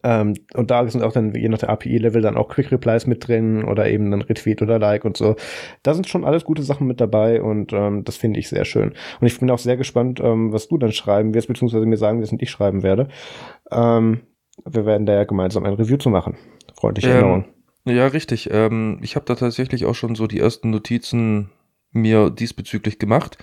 [0.03, 3.27] Ähm, und da sind auch dann, je nach der API-Level, dann auch Quick Replies mit
[3.27, 5.37] drin oder eben dann Retweet oder Like und so.
[5.83, 8.93] Da sind schon alles gute Sachen mit dabei und ähm, das finde ich sehr schön.
[9.21, 12.21] Und ich bin auch sehr gespannt, ähm, was du dann schreiben wirst, beziehungsweise mir sagen
[12.21, 13.09] wirst und ich schreiben werde.
[13.71, 14.21] Ähm,
[14.65, 16.37] wir werden da ja gemeinsam ein Review zu machen.
[16.75, 17.45] Freundliche ähm, Erinnerung.
[17.85, 18.51] Ja, richtig.
[18.53, 21.51] Ähm, ich habe da tatsächlich auch schon so die ersten Notizen
[21.93, 23.39] mir diesbezüglich gemacht.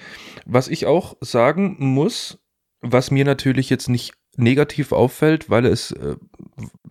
[0.45, 2.39] Was ich auch sagen muss,
[2.81, 6.15] was mir natürlich jetzt nicht negativ auffällt, weil es, äh,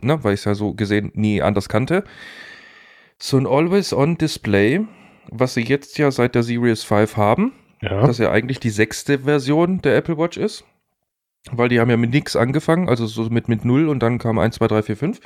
[0.01, 2.05] na, weil ich es ja so gesehen nie anders kannte.
[3.19, 4.87] So ein Always-On-Display,
[5.31, 8.07] was sie jetzt ja seit der Series 5 haben, ja.
[8.07, 10.65] das ja eigentlich die sechste Version der Apple Watch ist,
[11.51, 14.39] weil die haben ja mit nix angefangen, also so mit, mit 0 und dann kam
[14.39, 15.21] 1, 2, 3, 4, 5.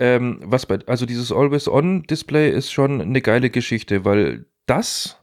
[0.00, 5.20] Ähm, was bei, also dieses Always-On-Display ist schon eine geile Geschichte, weil das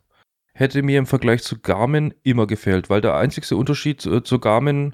[0.53, 4.93] hätte mir im Vergleich zu Garmin immer gefehlt, weil der einzigste Unterschied äh, zu Garmin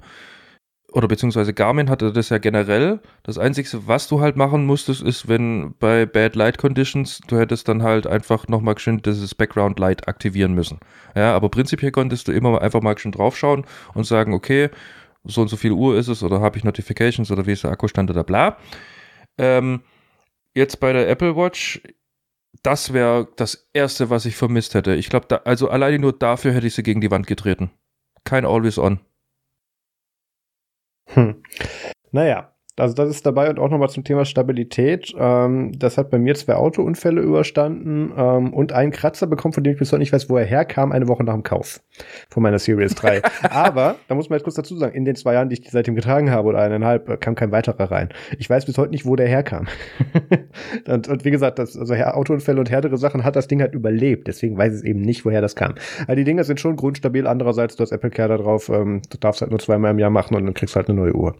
[0.92, 3.00] oder beziehungsweise Garmin hatte das ja generell.
[3.22, 7.68] Das Einzige, was du halt machen musstest, ist, wenn bei Bad Light Conditions, du hättest
[7.68, 10.80] dann halt einfach nochmal schön dieses Background Light aktivieren müssen.
[11.16, 14.68] Ja, aber prinzipiell konntest du immer einfach mal schön draufschauen und sagen, okay,
[15.24, 17.70] so und so viel Uhr ist es oder habe ich Notifications oder wie ist der
[17.70, 18.58] Akkustand oder bla.
[19.38, 19.80] Ähm,
[20.54, 21.80] jetzt bei der Apple Watch,
[22.62, 24.94] das wäre das erste, was ich vermisst hätte.
[24.94, 27.70] Ich glaube, also alleine nur dafür hätte ich sie gegen die Wand getreten.
[28.24, 29.00] Kein Always On.
[31.06, 31.42] Hm.
[32.12, 35.12] Naja, also das ist dabei und auch nochmal zum Thema Stabilität.
[35.18, 39.74] Ähm, das hat bei mir zwei Autounfälle überstanden ähm, und einen Kratzer bekommen, von dem
[39.74, 41.82] ich bis heute nicht weiß, wo er herkam, eine Woche nach dem Kauf
[42.30, 43.20] von meiner Series 3.
[43.50, 45.68] Aber, da muss man jetzt kurz dazu sagen, in den zwei Jahren, die ich die
[45.68, 48.08] seitdem getragen habe oder eineinhalb, kam kein weiterer rein.
[48.38, 49.66] Ich weiß bis heute nicht, wo der herkam.
[50.88, 54.28] und, und, wie gesagt, das, also Autounfälle und härtere Sachen hat das Ding halt überlebt.
[54.28, 55.74] Deswegen weiß ich eben nicht, woher das kam.
[56.06, 57.26] Also die Dinger sind schon grundstabil.
[57.26, 58.70] Andererseits, du hast Apple Care da drauf.
[58.70, 60.98] Ähm, du darfst halt nur zweimal im Jahr machen und dann kriegst du halt eine
[60.98, 61.36] neue Uhr.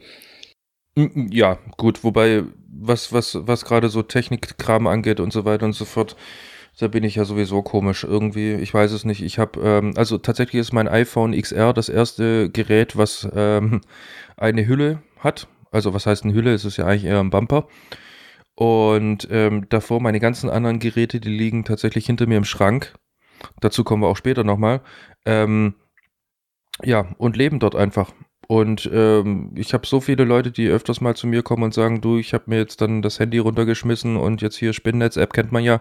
[0.97, 5.85] Ja, gut, wobei, was, was, was gerade so Technikkram angeht und so weiter und so
[5.87, 6.17] fort,
[6.79, 8.55] da bin ich ja sowieso komisch irgendwie.
[8.55, 9.23] Ich weiß es nicht.
[9.23, 13.83] Ich habe, ähm, also tatsächlich ist mein iPhone XR das erste Gerät, was ähm,
[14.37, 15.49] eine Hülle hat.
[15.71, 16.53] Also was heißt eine Hülle?
[16.55, 17.69] Es ist ja eigentlich eher ein Bumper.
[18.55, 22.95] Und ähm, davor meine ganzen anderen Geräte, die liegen tatsächlich hinter mir im Schrank.
[23.61, 24.83] Dazu kommen wir auch später nochmal.
[25.25, 25.75] Ähm,
[26.83, 28.13] ja, und leben dort einfach.
[28.49, 32.01] Und ähm, ich habe so viele Leute, die öfters mal zu mir kommen und sagen,
[32.01, 35.65] du, ich habe mir jetzt dann das Handy runtergeschmissen und jetzt hier Spinnennetz-App kennt man
[35.65, 35.81] ja.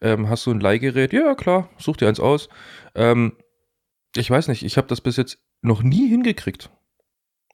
[0.00, 1.12] Ähm, hast du ein Leihgerät?
[1.12, 2.48] Ja, klar, such dir eins aus.
[2.94, 3.32] Ähm,
[4.16, 6.70] ich weiß nicht, ich habe das bis jetzt noch nie hingekriegt.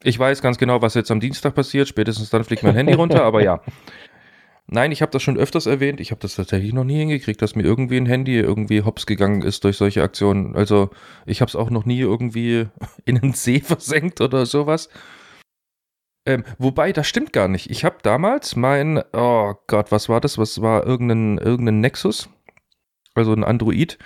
[0.03, 1.87] Ich weiß ganz genau, was jetzt am Dienstag passiert.
[1.89, 3.61] Spätestens dann fliegt mein Handy runter, aber ja.
[4.72, 5.98] Nein, ich habe das schon öfters erwähnt.
[5.98, 9.42] Ich habe das tatsächlich noch nie hingekriegt, dass mir irgendwie ein Handy irgendwie hops gegangen
[9.42, 10.54] ist durch solche Aktionen.
[10.54, 10.90] Also
[11.26, 12.68] ich habe es auch noch nie irgendwie
[13.04, 14.88] in einen See versenkt oder sowas.
[16.24, 17.68] Ähm, wobei, das stimmt gar nicht.
[17.68, 20.38] Ich habe damals mein, oh Gott, was war das?
[20.38, 22.28] Was war irgendein, irgendein Nexus?
[23.14, 23.98] Also ein Android,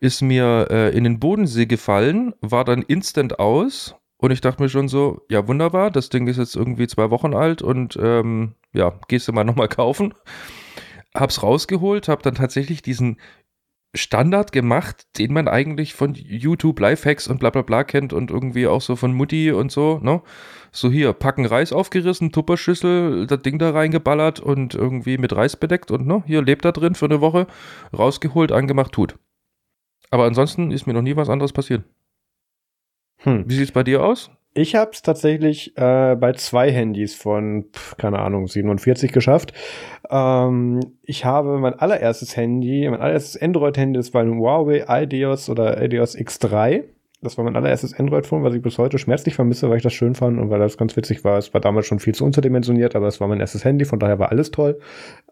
[0.00, 4.68] ist mir äh, in den Bodensee gefallen, war dann instant aus und ich dachte mir
[4.68, 8.98] schon so, ja wunderbar, das Ding ist jetzt irgendwie zwei Wochen alt und ähm, ja,
[9.08, 10.14] gehst du mal nochmal kaufen.
[11.14, 13.18] Hab's rausgeholt, hab dann tatsächlich diesen
[13.94, 18.66] Standard gemacht, den man eigentlich von YouTube Lifehacks und bla bla bla kennt und irgendwie
[18.66, 20.22] auch so von Mutti und so, ne?
[20.72, 25.90] So hier, packen Reis aufgerissen, Tupperschüssel, das Ding da reingeballert und irgendwie mit Reis bedeckt
[25.90, 27.46] und ne, hier lebt da drin für eine Woche,
[27.96, 29.16] rausgeholt, angemacht, tut.
[30.10, 31.84] Aber ansonsten ist mir noch nie was anderes passiert.
[33.18, 33.44] Hm.
[33.46, 34.30] Wie sieht's bei dir aus?
[34.54, 39.52] Ich habe es tatsächlich äh, bei zwei Handys von, pf, keine Ahnung, 47 geschafft.
[40.08, 45.82] Ähm, ich habe mein allererstes Handy, mein allererstes Android-Handy, das war ein Huawei Ideos oder
[45.82, 46.84] Ideos X3.
[47.22, 50.14] Das war mein allererstes Android-Phone, was ich bis heute schmerzlich vermisse, weil ich das schön
[50.14, 51.38] fand und weil das ganz witzig war.
[51.38, 54.18] Es war damals schon viel zu unterdimensioniert, aber es war mein erstes Handy, von daher
[54.18, 54.78] war alles toll.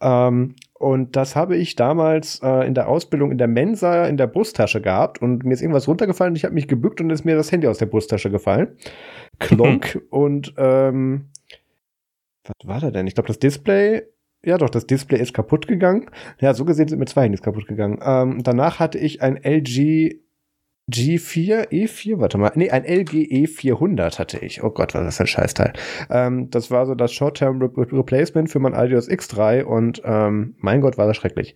[0.01, 4.27] Ähm, und das habe ich damals äh, in der Ausbildung in der Mensa in der
[4.27, 7.37] Brusttasche gehabt und mir ist irgendwas runtergefallen und ich habe mich gebückt und ist mir
[7.37, 8.77] das Handy aus der Brusttasche gefallen.
[9.39, 11.27] Klonk und ähm,
[12.45, 13.07] was war da denn?
[13.07, 14.03] Ich glaube, das Display
[14.47, 16.11] ja, doch, das Display ist kaputt gegangen.
[16.39, 17.99] Ja, so gesehen sind mir zwei Handys kaputt gegangen.
[18.05, 20.24] Ähm, danach hatte ich ein LG
[20.91, 24.63] G4, E4, warte mal, nee, ein LG E400 hatte ich.
[24.63, 25.73] Oh Gott, was ist das für ein Scheißteil.
[26.11, 30.83] Ähm, das war so das Short-Term Re Replacement für mein Aldios X3 und ähm, mein
[30.83, 31.55] Gott, war das schrecklich.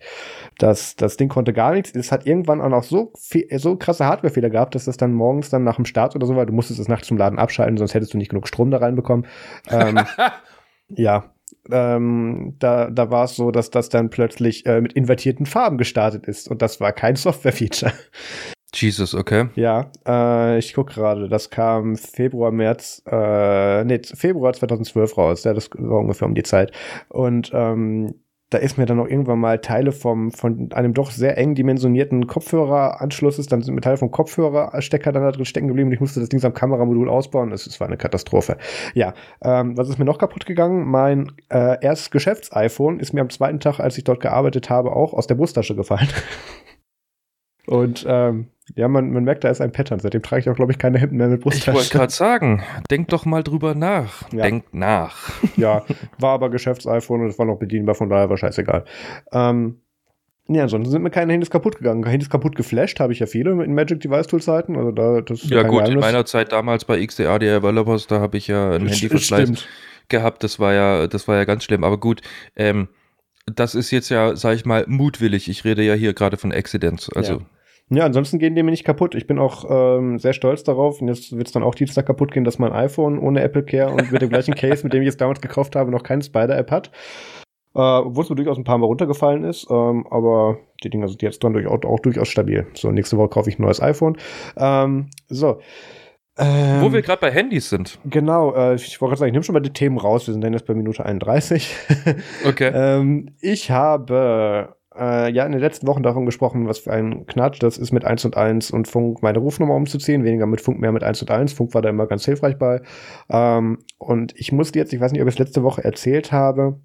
[0.57, 1.93] Das, das Ding konnte gar nichts.
[1.93, 5.51] Es hat irgendwann auch noch so, viel, so krasse Hardwarefehler gehabt, dass das dann morgens
[5.51, 7.93] dann nach dem Start oder so war, du musstest es nachts zum Laden abschalten, sonst
[7.93, 9.27] hättest du nicht genug Strom da reinbekommen.
[9.69, 9.99] Ähm,
[10.89, 11.35] ja,
[11.71, 16.25] ähm, da, da war es so, dass das dann plötzlich äh, mit invertierten Farben gestartet
[16.25, 17.93] ist und das war kein Software-Feature.
[18.73, 19.49] Jesus, okay.
[19.55, 25.53] Ja, äh, ich gucke gerade, das kam Februar, März, äh, nee, Februar 2012 raus, ja,
[25.53, 26.71] das war ungefähr um die Zeit.
[27.09, 28.13] Und ähm,
[28.49, 32.25] da ist mir dann noch irgendwann mal Teile vom, von einem doch sehr eng dimensionierten
[32.25, 36.19] Kopfhöreranschlusses, dann sind mir Teile vom Kopfhörerstecker dann da drin stecken geblieben und ich musste
[36.19, 37.51] das Ding am Kameramodul ausbauen.
[37.51, 38.57] Das, das war eine Katastrophe.
[38.95, 40.85] Ja, ähm, was ist mir noch kaputt gegangen?
[40.89, 45.13] Mein äh, erstes Geschäfts-iPhone ist mir am zweiten Tag, als ich dort gearbeitet habe, auch
[45.13, 46.09] aus der Brusttasche gefallen.
[47.69, 49.99] und ähm, ja, man, man merkt, da ist ein Pattern.
[49.99, 51.73] Seitdem trage ich auch, glaube ich, keine Hemden mehr mit Brusttaschen.
[51.73, 54.31] Ich wollte gerade sagen, denk doch mal drüber nach.
[54.31, 54.43] Ja.
[54.43, 55.29] Denk nach.
[55.55, 55.83] Ja,
[56.17, 58.85] war aber Geschäfts-iPhone und es war noch bedienbar, von daher war scheißegal.
[59.33, 59.81] Ähm,
[60.47, 62.05] ja, ansonsten sind mir keine Handys kaputt gegangen.
[62.05, 64.77] Handys kaputt geflasht habe ich ja viele in Magic Device Tool Zeiten.
[64.77, 65.93] Also da, das ja gut, Geheimnis.
[65.93, 69.67] in meiner Zeit damals bei XDA Developers, da habe ich ja ein Handy verschleißt
[70.07, 70.43] gehabt.
[70.43, 71.83] Das war ja, das war ja ganz schlimm.
[71.83, 72.21] Aber gut,
[72.55, 72.87] ähm,
[73.45, 75.49] das ist jetzt ja, sag ich mal, mutwillig.
[75.49, 77.11] Ich rede ja hier gerade von Accidents.
[77.13, 77.39] Also ja.
[77.89, 79.15] Ja, ansonsten gehen die mir nicht kaputt.
[79.15, 81.01] Ich bin auch ähm, sehr stolz darauf.
[81.01, 83.91] Und jetzt wird es dann auch Dienstag kaputt gehen, dass mein iPhone ohne Apple Care
[83.91, 86.69] und mit dem gleichen Case, mit dem ich es damals gekauft habe, noch keine Spider-App
[86.69, 86.91] hat.
[87.75, 89.67] Äh, Obwohl es mir durchaus ein paar Mal runtergefallen ist.
[89.71, 92.67] Ähm, aber die Dinger sind jetzt dann durchaus, auch durchaus stabil.
[92.75, 94.17] So, nächste Woche kaufe ich ein neues iPhone.
[94.55, 95.59] Ähm, so.
[96.37, 97.99] Ähm, Wo wir gerade bei Handys sind.
[98.05, 100.27] Genau, äh, ich wollte gerade sagen, ich nehme schon mal die Themen raus.
[100.27, 101.75] Wir sind dann jetzt bei Minute 31.
[102.47, 102.71] okay.
[102.73, 107.61] ähm, ich habe äh, ja in den letzten Wochen davon gesprochen, was für ein Knatsch
[107.61, 110.91] das ist mit 1 und 1 und Funk meine Rufnummer umzuziehen, weniger mit Funk, mehr
[110.91, 111.53] mit 1 und 1.
[111.53, 112.81] Funk war da immer ganz hilfreich bei.
[113.29, 116.79] Ähm, und ich musste jetzt, ich weiß nicht, ob ich es letzte Woche erzählt habe,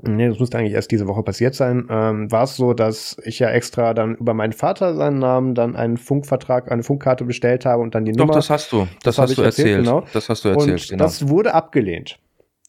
[0.00, 1.88] Nee, das müsste eigentlich erst diese Woche passiert sein.
[1.90, 5.74] Ähm, war es so, dass ich ja extra dann über meinen Vater seinen Namen dann
[5.74, 8.34] einen Funkvertrag, eine Funkkarte bestellt habe und dann die Doch, Nummer.
[8.34, 8.86] Doch, das hast du.
[9.02, 9.68] Das, das hast du erzählt.
[9.68, 9.84] erzählt.
[9.86, 10.04] Genau.
[10.12, 10.82] Das hast du erzählt.
[10.82, 11.04] Und genau.
[11.04, 12.20] das wurde abgelehnt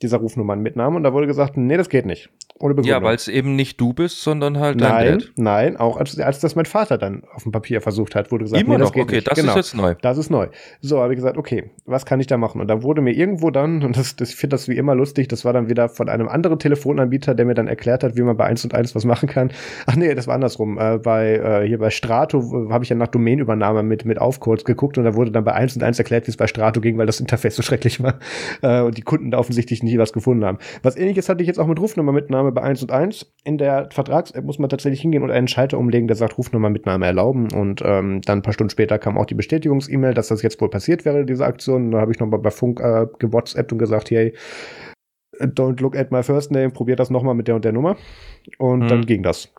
[0.01, 2.29] dieser Rufnummernmitnahme und da wurde gesagt, nee, das geht nicht.
[2.61, 3.01] Ohne Begründung.
[3.01, 5.31] Ja, weil es eben nicht du bist, sondern halt nein, dein Dad.
[5.37, 8.61] Nein, auch als, als das mein Vater dann auf dem Papier versucht hat, wurde gesagt,
[8.61, 9.27] Immer nee, das noch, geht okay, nicht.
[9.27, 9.95] das genau, ist jetzt neu.
[10.01, 10.47] Das ist neu.
[10.81, 12.59] So, habe ich gesagt, okay, was kann ich da machen?
[12.59, 15.29] Und da wurde mir irgendwo dann, und das, das ich finde das wie immer lustig,
[15.29, 18.35] das war dann wieder von einem anderen Telefonanbieter, der mir dann erklärt hat, wie man
[18.35, 19.51] bei 1 und 1 was machen kann.
[19.85, 20.77] Ach nee, das war andersrum.
[20.77, 24.97] Äh, bei, äh, hier bei Strato habe ich ja nach Domainübernahme mit, mit Aufcodes geguckt
[24.97, 27.05] und da wurde dann bei 1 und 1 erklärt, wie es bei Strato ging, weil
[27.05, 28.19] das Interface so schrecklich war
[28.61, 30.57] äh, und die Kunden da offensichtlich nie was gefunden haben.
[30.83, 33.31] Was ähnliches hatte ich jetzt auch mit Rufnummermitnahme Rufnummer bei 1 und 1.
[33.43, 36.85] In der Vertrags-App muss man tatsächlich hingehen und einen Schalter umlegen, der sagt Rufnummer mit
[36.85, 37.51] Name erlauben.
[37.51, 40.69] Und ähm, dann ein paar Stunden später kam auch die Bestätigungs-E-Mail, dass das jetzt wohl
[40.69, 41.91] passiert wäre, diese Aktion.
[41.91, 44.33] Da habe ich nochmal bei Funk äh, gewhatsappt und gesagt, hey,
[45.39, 47.97] don't look at my first name, probiert das nochmal mit der und der Nummer.
[48.57, 48.87] Und hm.
[48.87, 49.53] dann ging das.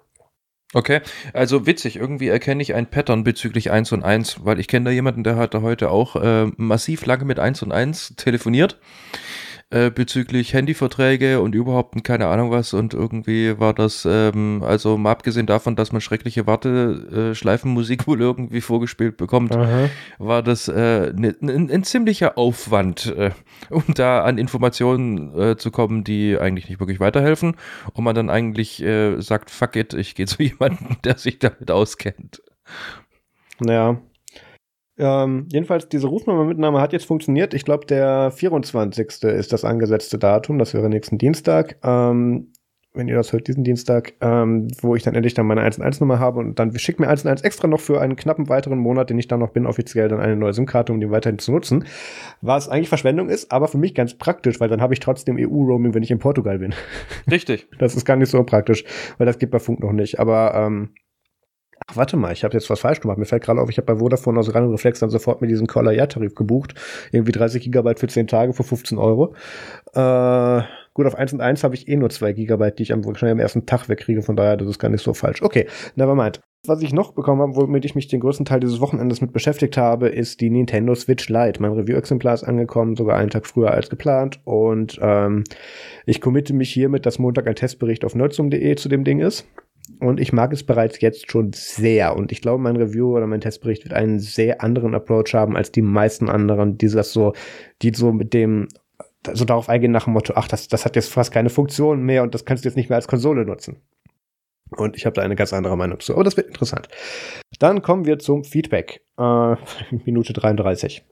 [0.72, 1.00] Okay,
[1.32, 4.90] also witzig, irgendwie erkenne ich ein Pattern bezüglich 1 und 1, weil ich kenne da
[4.92, 8.78] jemanden, der hat da heute auch äh, massiv lange mit 1 und 1 telefoniert
[9.70, 15.12] äh, bezüglich Handyverträge und überhaupt keine Ahnung was und irgendwie war das, ähm, also mal
[15.12, 19.88] abgesehen davon, dass man schreckliche Warteschleifenmusik wohl irgendwie vorgespielt bekommt, Aha.
[20.18, 23.30] war das äh, ne, ein, ein, ziemlicher Aufwand, äh,
[23.70, 27.54] um da an Informationen äh, zu kommen, die eigentlich nicht wirklich weiterhelfen
[27.94, 31.70] und man dann eigentlich äh, sagt, fuck it, ich gehe zu jemandem, der sich damit
[31.70, 32.42] auskennt.
[33.64, 34.00] Ja,
[35.00, 37.54] ähm, jedenfalls, diese Rufnummer-Mitnahme hat jetzt funktioniert.
[37.54, 39.24] Ich glaube, der 24.
[39.24, 40.58] ist das angesetzte Datum.
[40.58, 41.76] Das wäre nächsten Dienstag.
[41.82, 42.52] Ähm,
[42.92, 46.40] wenn ihr das hört, diesen Dienstag, ähm, wo ich dann endlich dann meine 1-1-Nummer habe
[46.40, 49.38] und dann schickt mir 1-1 extra noch für einen knappen weiteren Monat, den ich dann
[49.40, 51.84] noch bin, offiziell dann eine neue SIM-Karte, um die weiterhin zu nutzen.
[52.40, 55.94] Was eigentlich Verschwendung ist, aber für mich ganz praktisch, weil dann habe ich trotzdem EU-Roaming,
[55.94, 56.74] wenn ich in Portugal bin.
[57.30, 57.68] Richtig.
[57.78, 58.84] Das ist gar nicht so praktisch,
[59.16, 60.18] weil das geht bei Funk noch nicht.
[60.20, 60.90] Aber ähm,
[61.90, 63.18] Ach, warte mal, ich habe jetzt was falsch gemacht.
[63.18, 65.66] Mir fällt gerade auf, ich habe bei Vodafone aus reinem Reflex dann sofort mit diesem
[65.66, 66.74] Caller-Jahr-Tarif gebucht.
[67.10, 69.34] Irgendwie 30 Gigabyte für 10 Tage für 15 Euro.
[69.94, 70.62] Äh,
[70.94, 73.32] gut, auf 1 und 1 habe ich eh nur 2 Gigabyte, die ich am, wahrscheinlich
[73.32, 74.22] am ersten Tag wegkriege.
[74.22, 75.42] Von daher, das ist gar nicht so falsch.
[75.42, 76.40] Okay, never mind.
[76.64, 79.76] Was ich noch bekommen habe, womit ich mich den größten Teil dieses Wochenendes mit beschäftigt
[79.76, 81.60] habe, ist die Nintendo Switch Lite.
[81.60, 84.40] Mein Review-Exemplar ist angekommen, sogar einen Tag früher als geplant.
[84.44, 85.42] Und ähm,
[86.06, 89.48] ich committe mich hiermit, dass Montag ein Testbericht auf nerdsum.de zu dem Ding ist.
[89.98, 92.16] Und ich mag es bereits jetzt schon sehr.
[92.16, 95.72] Und ich glaube, mein Review oder mein Testbericht wird einen sehr anderen Approach haben als
[95.72, 97.34] die meisten anderen, die das so,
[97.82, 98.68] die so mit dem,
[99.32, 102.22] so darauf eingehen nach dem Motto, ach, das, das hat jetzt fast keine Funktion mehr
[102.22, 103.82] und das kannst du jetzt nicht mehr als Konsole nutzen.
[104.76, 106.14] Und ich habe da eine ganz andere Meinung zu.
[106.14, 106.88] Aber das wird interessant.
[107.58, 109.02] Dann kommen wir zum Feedback.
[109.18, 109.56] Äh,
[110.04, 111.04] Minute 33.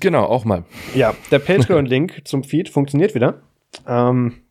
[0.00, 0.64] Genau, auch mal.
[0.94, 3.42] Ja, der Patreon-Link zum Feed funktioniert wieder.
[3.86, 4.42] Ähm,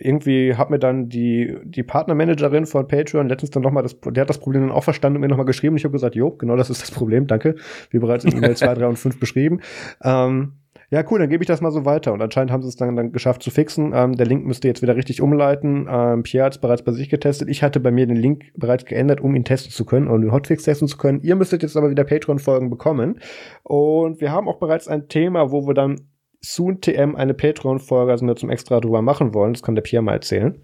[0.00, 4.30] irgendwie hat mir dann die, die Partnermanagerin von Patreon letztens dann nochmal das, der hat
[4.30, 5.76] das Problem dann auch verstanden und mir nochmal geschrieben.
[5.76, 7.56] Ich habe gesagt, jo, genau das ist das Problem, danke.
[7.90, 9.60] Wie bereits in E-Mail 2, 3 und 5 beschrieben.
[10.02, 10.52] Ähm,
[10.92, 12.12] ja, cool, dann gebe ich das mal so weiter.
[12.12, 13.92] Und anscheinend haben sie es dann, dann geschafft zu fixen.
[13.94, 15.86] Ähm, der Link müsste jetzt wieder richtig umleiten.
[15.88, 17.48] Ähm, Pierre hat es bereits bei sich getestet.
[17.48, 20.32] Ich hatte bei mir den Link bereits geändert, um ihn testen zu können und den
[20.32, 21.20] Hotfix testen zu können.
[21.22, 23.20] Ihr müsstet jetzt aber wieder Patreon-Folgen bekommen.
[23.62, 26.08] Und wir haben auch bereits ein Thema, wo wir dann
[26.42, 29.52] Soon TM eine Patreon-Folge also zum Extra drüber machen wollen.
[29.52, 30.62] Das kann der Pierre mal erzählen.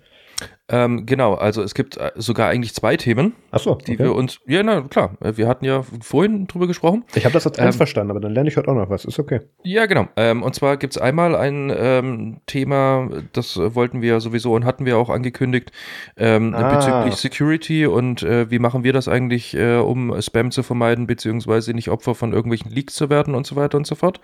[0.68, 3.84] Ähm, genau, also es gibt äh, sogar eigentlich zwei Themen, Ach so, okay.
[3.92, 7.04] die wir uns, ja, na klar, äh, wir hatten ja vorhin drüber gesprochen.
[7.14, 9.04] Ich habe das als eins ähm, verstanden, aber dann lerne ich heute auch noch was,
[9.04, 9.42] ist okay.
[9.62, 10.08] Ja, genau.
[10.16, 14.86] Ähm, und zwar gibt es einmal ein ähm, Thema, das wollten wir sowieso und hatten
[14.86, 15.70] wir auch angekündigt,
[16.16, 16.74] ähm, ah.
[16.74, 21.74] bezüglich Security und äh, wie machen wir das eigentlich, äh, um Spam zu vermeiden, beziehungsweise
[21.74, 24.20] nicht Opfer von irgendwelchen Leaks zu werden und so weiter und so fort.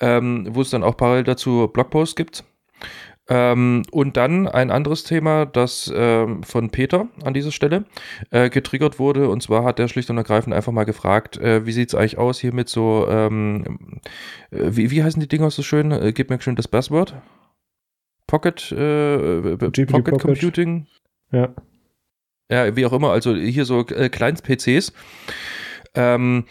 [0.00, 2.44] Ähm, wo es dann auch parallel dazu Blogposts gibt.
[3.28, 7.84] Ähm, und dann ein anderes Thema, das ähm, von Peter an dieser Stelle
[8.30, 9.28] äh, getriggert wurde.
[9.28, 12.18] Und zwar hat er schlicht und ergreifend einfach mal gefragt, äh, wie sieht es eigentlich
[12.18, 14.00] aus hier mit so, ähm,
[14.50, 15.90] äh, wie, wie heißen die Dinger so schön?
[15.90, 17.14] Äh, gib mir schön das Buzzword.
[18.28, 20.86] Pocket, äh, Pocket, Pocket Computing.
[21.32, 21.54] Ja.
[22.48, 24.92] Ja, wie auch immer, also hier so äh, Kleinst-PCs.
[25.94, 26.44] Ähm,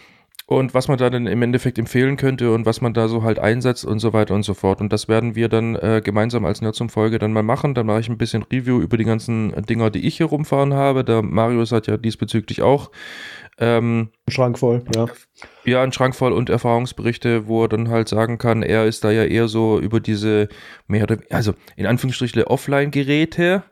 [0.46, 3.40] und was man da dann im Endeffekt empfehlen könnte und was man da so halt
[3.40, 4.80] einsetzt und so weiter und so fort.
[4.80, 7.74] Und das werden wir dann äh, gemeinsam als Nerdsum-Folge dann mal machen.
[7.74, 11.02] Dann mache ich ein bisschen Review über die ganzen Dinger, die ich hier rumfahren habe.
[11.02, 12.90] Der Marius hat ja diesbezüglich auch
[13.58, 15.06] ähm, ein Schrank voll, ja.
[15.64, 19.10] Ja, ein Schrank voll und Erfahrungsberichte, wo er dann halt sagen kann, er ist da
[19.10, 20.48] ja eher so über diese
[20.86, 23.64] mehr oder also in Anführungsstrichen Offline-Geräte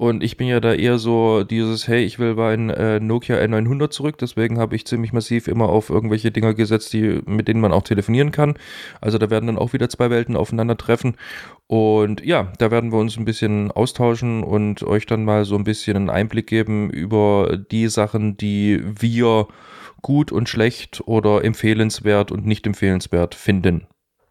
[0.00, 3.36] und ich bin ja da eher so dieses, hey, ich will bei einem äh, Nokia
[3.36, 7.60] N900 zurück, deswegen habe ich ziemlich massiv immer auf irgendwelche Dinger gesetzt, die, mit denen
[7.60, 8.54] man auch telefonieren kann.
[9.02, 11.18] Also da werden dann auch wieder zwei Welten aufeinandertreffen.
[11.66, 15.64] Und ja, da werden wir uns ein bisschen austauschen und euch dann mal so ein
[15.64, 19.48] bisschen einen Einblick geben über die Sachen, die wir
[20.00, 23.86] gut und schlecht oder empfehlenswert und nicht empfehlenswert finden.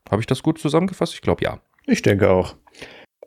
[0.09, 1.13] Habe ich das gut zusammengefasst?
[1.13, 1.59] Ich glaube ja.
[1.85, 2.55] Ich denke auch.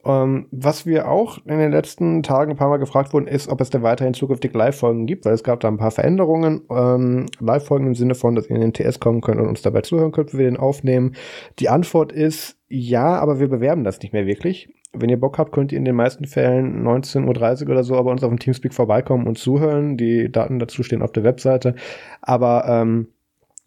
[0.04, 3.60] Ähm, was wir auch in den letzten Tagen ein paar Mal gefragt wurden, ist, ob
[3.60, 6.62] es da weiterhin zukünftig Live-Folgen gibt, weil es gab da ein paar Veränderungen.
[6.70, 9.82] Ähm, Live-Folgen im Sinne von, dass ihr in den TS kommen könnt und uns dabei
[9.82, 11.14] zuhören könnt, wie wir den aufnehmen.
[11.58, 14.72] Die Antwort ist ja, aber wir bewerben das nicht mehr wirklich.
[14.92, 18.10] Wenn ihr Bock habt, könnt ihr in den meisten Fällen 19.30 Uhr oder so bei
[18.10, 19.96] uns auf dem Teamspeak vorbeikommen und zuhören.
[19.96, 21.74] Die Daten dazu stehen auf der Webseite.
[22.20, 23.08] Aber ähm,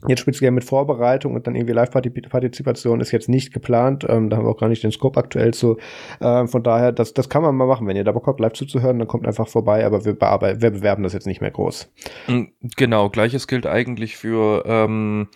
[0.08, 4.06] Jetzt speziell mit Vorbereitung und dann irgendwie Live-Partizipation ist jetzt nicht geplant.
[4.08, 5.78] Ähm, da haben wir auch gar nicht den Scope aktuell zu.
[6.22, 7.88] Ähm, von daher, das, das kann man mal machen.
[7.88, 9.86] Wenn ihr da Bock habt, live zuzuhören, dann kommt einfach vorbei.
[9.86, 11.91] Aber wir, wir bewerben das jetzt nicht mehr groß.
[12.28, 12.43] Mm,
[12.78, 15.28] genau, gleiches gilt eigentlich für ähm,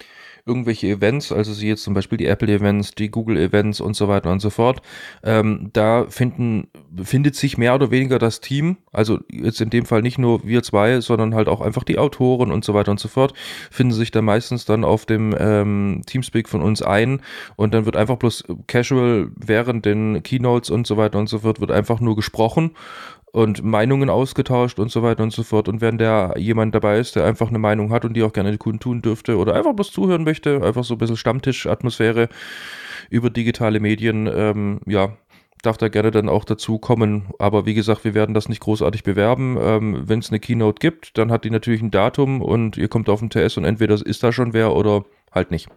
[0.50, 4.40] irgendwelche Events, also sie jetzt zum Beispiel die Apple-Events, die Google-Events und so weiter und
[4.40, 4.82] so fort.
[5.24, 6.68] Ähm, da finden,
[7.02, 10.64] findet sich mehr oder weniger das Team, also jetzt in dem Fall nicht nur wir
[10.64, 13.34] zwei, sondern halt auch einfach die Autoren und so weiter und so fort,
[13.70, 17.22] finden sich da meistens dann auf dem ähm, Teamspeak von uns ein
[17.56, 21.62] und dann wird einfach bloß casual während den Keynotes und so weiter und so fort,
[21.62, 22.72] wird einfach nur gesprochen
[23.32, 25.68] und Meinungen ausgetauscht und so weiter und so fort.
[25.70, 28.58] Und wenn da jemand dabei ist, der einfach eine Meinung hat und die auch gerne
[28.58, 32.30] kundtun dürfte oder einfach bloß zuhören möchte, einfach so ein bisschen Stammtisch-Atmosphäre
[33.10, 35.14] über digitale Medien, ähm, ja,
[35.62, 37.28] darf da gerne dann auch dazu kommen.
[37.38, 39.58] Aber wie gesagt, wir werden das nicht großartig bewerben.
[39.60, 43.10] Ähm, Wenn es eine Keynote gibt, dann hat die natürlich ein Datum und ihr kommt
[43.10, 45.70] auf den TS und entweder ist da schon wer oder halt nicht.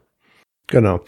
[0.68, 1.00] Genau.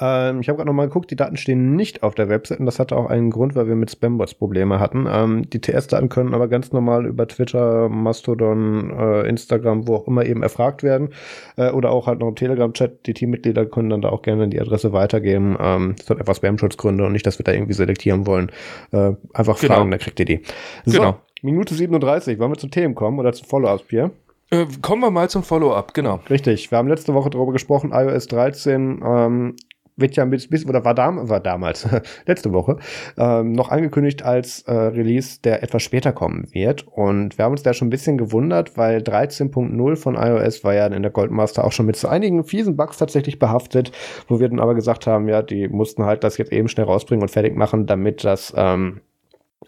[0.00, 2.78] Ähm, ich habe gerade nochmal geguckt, die Daten stehen nicht auf der Website und das
[2.78, 5.06] hatte auch einen Grund, weil wir mit Spambots Probleme hatten.
[5.10, 10.24] Ähm, die TS-Daten können aber ganz normal über Twitter, Mastodon, äh, Instagram, wo auch immer
[10.24, 11.10] eben erfragt werden.
[11.56, 13.06] Äh, oder auch halt noch im Telegram-Chat.
[13.06, 15.56] Die Teammitglieder können dann da auch gerne die Adresse weitergeben.
[15.58, 18.52] Ähm, das hat einfach Spam-Schutzgründe und nicht, dass wir da irgendwie selektieren wollen.
[18.92, 19.74] Äh, einfach genau.
[19.74, 20.42] fragen, dann kriegt ihr die.
[20.84, 21.18] So, genau.
[21.42, 22.38] Minute 37.
[22.38, 24.10] Wollen wir zu Themen kommen oder zu Follow-ups, Pierre?
[24.50, 26.20] Äh, kommen wir mal zum Follow-up, genau.
[26.30, 26.70] Richtig.
[26.70, 29.56] Wir haben letzte Woche darüber gesprochen, iOS 13 ähm,
[29.98, 31.86] wird ja bis, bis oder war, dam war damals,
[32.26, 32.78] letzte Woche,
[33.18, 36.86] ähm, noch angekündigt als äh, Release, der etwas später kommen wird.
[36.86, 40.86] Und wir haben uns da schon ein bisschen gewundert, weil 13.0 von iOS war ja
[40.86, 43.92] in der Goldmaster auch schon mit so einigen fiesen Bugs tatsächlich behaftet,
[44.28, 47.22] wo wir dann aber gesagt haben, ja, die mussten halt das jetzt eben schnell rausbringen
[47.22, 49.00] und fertig machen, damit das ähm,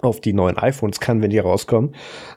[0.01, 1.95] auf die neuen iPhones kann, wenn die rauskommen.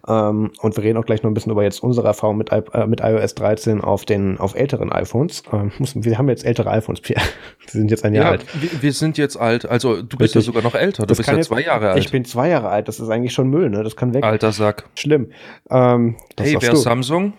[0.08, 2.88] Ähm, und wir reden auch gleich noch ein bisschen über jetzt unsere Erfahrung mit, äh,
[2.88, 5.44] mit iOS 13 auf den auf älteren iPhones.
[5.52, 7.22] Ähm, wir haben jetzt ältere iPhones, Pierre.
[7.68, 8.46] Die sind jetzt ein Jahr ja, alt.
[8.54, 9.66] Wir, wir, sind jetzt alt.
[9.66, 10.36] Also du bist Richtig.
[10.36, 11.04] ja sogar noch älter.
[11.04, 12.00] Du das bist ja jetzt, zwei Jahre alt.
[12.00, 12.88] Ich bin zwei Jahre alt.
[12.88, 13.84] Das ist eigentlich schon Müll, ne?
[13.84, 14.24] Das kann weg.
[14.24, 14.90] Alter Sack.
[14.96, 15.32] Schlimm.
[15.70, 17.34] Ähm, hey, wer Samsung?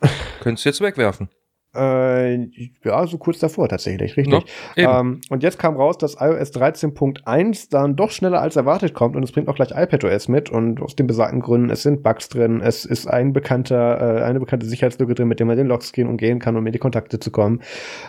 [0.40, 1.28] Könntest du jetzt wegwerfen.
[1.74, 2.48] Äh,
[2.84, 4.44] ja, so kurz davor tatsächlich, richtig.
[4.76, 9.16] Ja, ähm, und jetzt kam raus, dass iOS 13.1 dann doch schneller als erwartet kommt
[9.16, 12.28] und es bringt auch gleich iPadOS mit und aus den besagten Gründen, es sind Bugs
[12.28, 16.06] drin, es ist ein bekannter, äh, eine bekannte Sicherheitslücke drin, mit der man den Lockscreen
[16.06, 17.60] umgehen kann, um in die Kontakte zu kommen.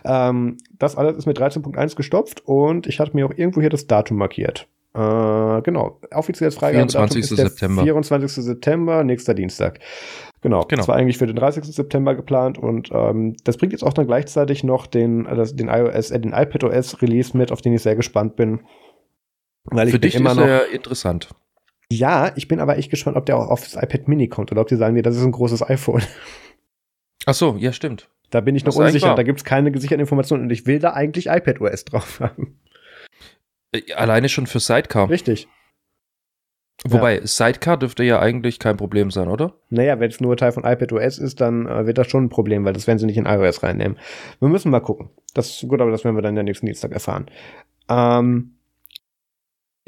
[0.04, 3.88] Ähm, das alles ist mit 13.1 gestopft und ich hatte mir auch irgendwo hier das
[3.88, 4.68] Datum markiert.
[4.96, 7.28] Äh, genau, offizielles Freigabe 24.
[7.28, 7.84] September.
[7.84, 8.32] 24.
[8.46, 9.80] September, nächster Dienstag.
[10.46, 10.82] Genau, genau.
[10.82, 11.64] Das war eigentlich für den 30.
[11.64, 16.12] September geplant und ähm, das bringt jetzt auch dann gleichzeitig noch den, äh, den iOS,
[16.12, 18.60] äh, den iPadOS Release mit, auf den ich sehr gespannt bin.
[19.64, 21.30] Weil für dich immer ist noch, er interessant.
[21.92, 24.62] Ja, ich bin aber echt gespannt, ob der auch auf das iPad Mini kommt oder
[24.62, 26.04] ob die sagen, nee, das ist ein großes iPhone.
[27.26, 28.12] Ach so, ja, stimmt.
[28.30, 29.16] Da bin ich noch unsicher.
[29.16, 32.60] Da gibt es keine gesicherten Informationen und ich will da eigentlich iPadOS drauf haben.
[33.72, 35.10] Äh, alleine schon für Sidecar.
[35.10, 35.48] Richtig.
[36.84, 37.26] Wobei, ja.
[37.26, 39.54] Sidecar dürfte ja eigentlich kein Problem sein, oder?
[39.70, 42.66] Naja, wenn es nur Teil von iPadOS ist, dann äh, wird das schon ein Problem,
[42.66, 43.98] weil das werden sie nicht in iOS reinnehmen.
[44.40, 45.10] Wir müssen mal gucken.
[45.34, 47.28] Das ist gut, aber das werden wir dann der nächsten Dienstag erfahren.
[47.90, 48.56] Ähm,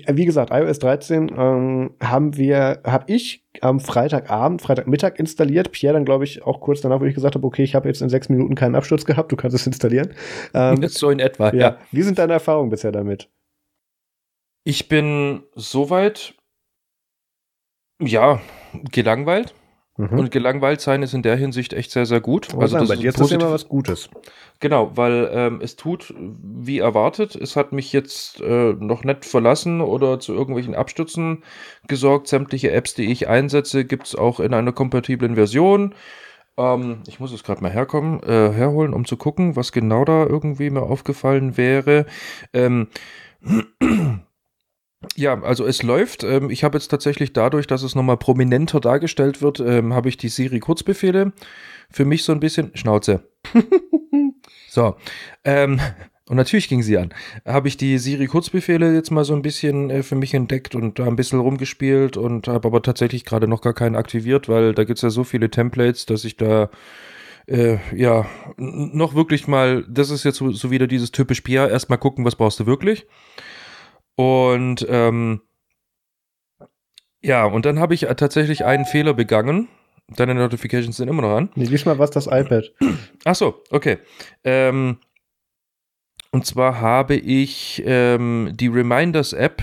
[0.06, 5.72] wie gesagt, iOS 13 ähm, haben wir, habe ich am Freitagabend, Freitagmittag installiert.
[5.72, 8.02] Pierre dann, glaube ich, auch kurz danach, wo ich gesagt habe, okay, ich habe jetzt
[8.02, 10.14] in sechs Minuten keinen Absturz gehabt, du kannst es installieren.
[10.54, 11.60] Ähm, so in etwa, ja.
[11.60, 11.78] ja.
[11.92, 13.30] Wie sind deine Erfahrungen bisher damit?
[14.64, 16.37] Ich bin soweit
[18.00, 18.40] ja,
[18.92, 19.54] gelangweilt.
[19.98, 20.20] Mhm.
[20.20, 22.50] Und gelangweilt sein ist in der Hinsicht echt sehr, sehr gut.
[22.56, 24.10] Oh, also das ist jetzt ist immer was Gutes.
[24.60, 27.36] Genau, weil ähm, es tut wie erwartet.
[27.36, 31.44] Es hat mich jetzt äh, noch nicht verlassen oder zu irgendwelchen Abstürzen
[31.88, 32.28] gesorgt.
[32.28, 35.96] Sämtliche Apps, die ich einsetze, gibt es auch in einer kompatiblen Version.
[36.58, 40.28] Ähm, ich muss es gerade mal herkommen, äh, herholen, um zu gucken, was genau da
[40.28, 42.06] irgendwie mir aufgefallen wäre.
[42.54, 42.88] Ähm,
[45.16, 46.24] ja, also es läuft.
[46.24, 50.18] Ähm, ich habe jetzt tatsächlich dadurch, dass es nochmal prominenter dargestellt wird, ähm, habe ich
[50.18, 51.34] die Siri-Kurzbefehle
[51.90, 53.24] für mich so ein bisschen Schnauze.
[54.70, 54.96] so.
[55.44, 55.80] Ähm,
[56.30, 57.14] und natürlich ging sie an.
[57.46, 61.06] Habe ich die Siri-Kurzbefehle jetzt mal so ein bisschen äh, für mich entdeckt und da
[61.06, 64.98] ein bisschen rumgespielt und habe aber tatsächlich gerade noch gar keinen aktiviert, weil da gibt
[64.98, 66.70] es ja so viele Templates, dass ich da
[67.48, 68.26] äh, ja
[68.58, 72.36] noch wirklich mal, das ist jetzt so, so wieder dieses typisch Pia, erstmal gucken, was
[72.36, 73.08] brauchst du wirklich.
[74.18, 75.42] Und ähm,
[77.22, 79.68] ja, und dann habe ich tatsächlich einen Fehler begangen.
[80.16, 81.50] Deine Notifications sind immer noch an.
[81.56, 82.74] Nee, diesmal war es das iPad.
[83.26, 84.00] Ach so, okay.
[84.44, 84.98] Ähm,
[86.32, 89.62] und zwar habe ich ähm, die Reminders-App,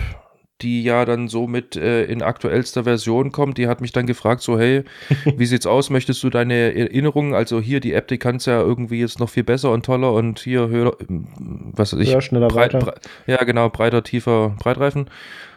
[0.62, 4.40] die ja dann so mit äh, in aktuellster Version kommt, die hat mich dann gefragt,
[4.40, 4.84] so, hey,
[5.36, 5.90] wie sieht's aus?
[5.90, 9.44] Möchtest du deine Erinnerungen, also hier die App, die kannst ja irgendwie jetzt noch viel
[9.44, 13.68] besser und toller und hier höher, was weiß ich, Ja, schneller breit, breit, ja genau,
[13.68, 15.11] breiter, tiefer, Breitreifen,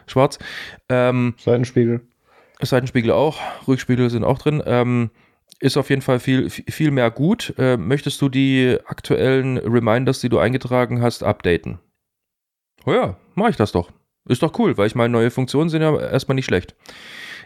[0.06, 0.38] schwarz.
[0.88, 2.00] Ähm, Seitenspiegel.
[2.60, 3.38] Seitenspiegel auch,
[3.68, 4.62] Rückspiegel sind auch drin.
[4.66, 5.10] Ähm,
[5.60, 7.54] ist auf jeden Fall viel, viel mehr gut.
[7.58, 11.78] Äh, möchtest du die aktuellen Reminders, die du eingetragen hast, updaten?
[12.84, 13.90] Oh ja, mache ich das doch.
[14.28, 16.74] Ist doch cool, weil ich meine, neue Funktionen sind ja erstmal nicht schlecht.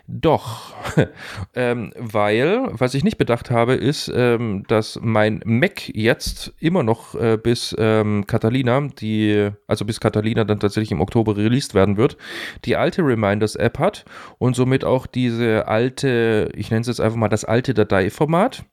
[0.08, 0.74] Doch,
[1.54, 7.14] ähm, weil, was ich nicht bedacht habe, ist, ähm, dass mein Mac jetzt immer noch
[7.14, 12.16] äh, bis ähm, Catalina, die, also bis Catalina dann tatsächlich im Oktober released werden wird,
[12.64, 14.04] die alte Reminders-App hat
[14.38, 18.64] und somit auch diese alte, ich nenne es jetzt einfach mal das alte Dateiformat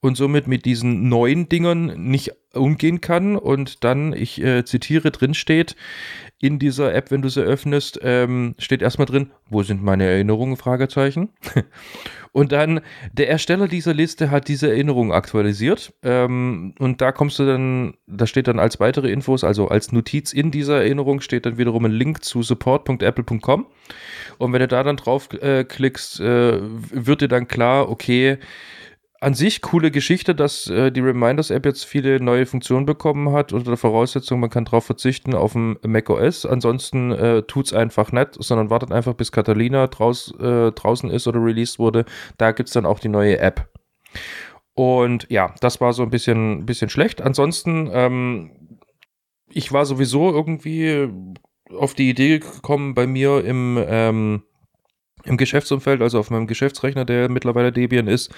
[0.00, 5.34] und somit mit diesen neuen Dingern nicht umgehen kann und dann, ich äh, zitiere, drin
[5.34, 5.76] steht,
[6.40, 10.56] in dieser App, wenn du sie öffnest, ähm, steht erstmal drin, wo sind meine Erinnerungen?
[10.56, 11.30] Fragezeichen.
[12.32, 12.80] und dann,
[13.12, 15.92] der Ersteller dieser Liste hat diese Erinnerungen aktualisiert.
[16.02, 20.32] Ähm, und da kommst du dann, da steht dann als weitere Infos, also als Notiz
[20.32, 23.66] in dieser Erinnerung steht dann wiederum ein Link zu support.apple.com.
[24.38, 28.38] Und wenn du da dann drauf äh, äh, wird dir dann klar, okay,
[29.20, 33.70] an sich coole Geschichte, dass äh, die Reminders-App jetzt viele neue Funktionen bekommen hat unter
[33.70, 36.46] der Voraussetzung, man kann darauf verzichten auf dem macOS.
[36.46, 41.42] Ansonsten äh, tut's einfach nicht, sondern wartet einfach, bis Catalina draus, äh, draußen ist oder
[41.42, 42.04] released wurde.
[42.36, 43.68] Da gibt's dann auch die neue App.
[44.74, 47.20] Und ja, das war so ein bisschen, bisschen schlecht.
[47.20, 48.50] Ansonsten, ähm,
[49.48, 51.08] ich war sowieso irgendwie
[51.76, 54.42] auf die Idee gekommen, bei mir im, ähm,
[55.24, 58.32] im Geschäftsumfeld, also auf meinem Geschäftsrechner, der mittlerweile Debian ist,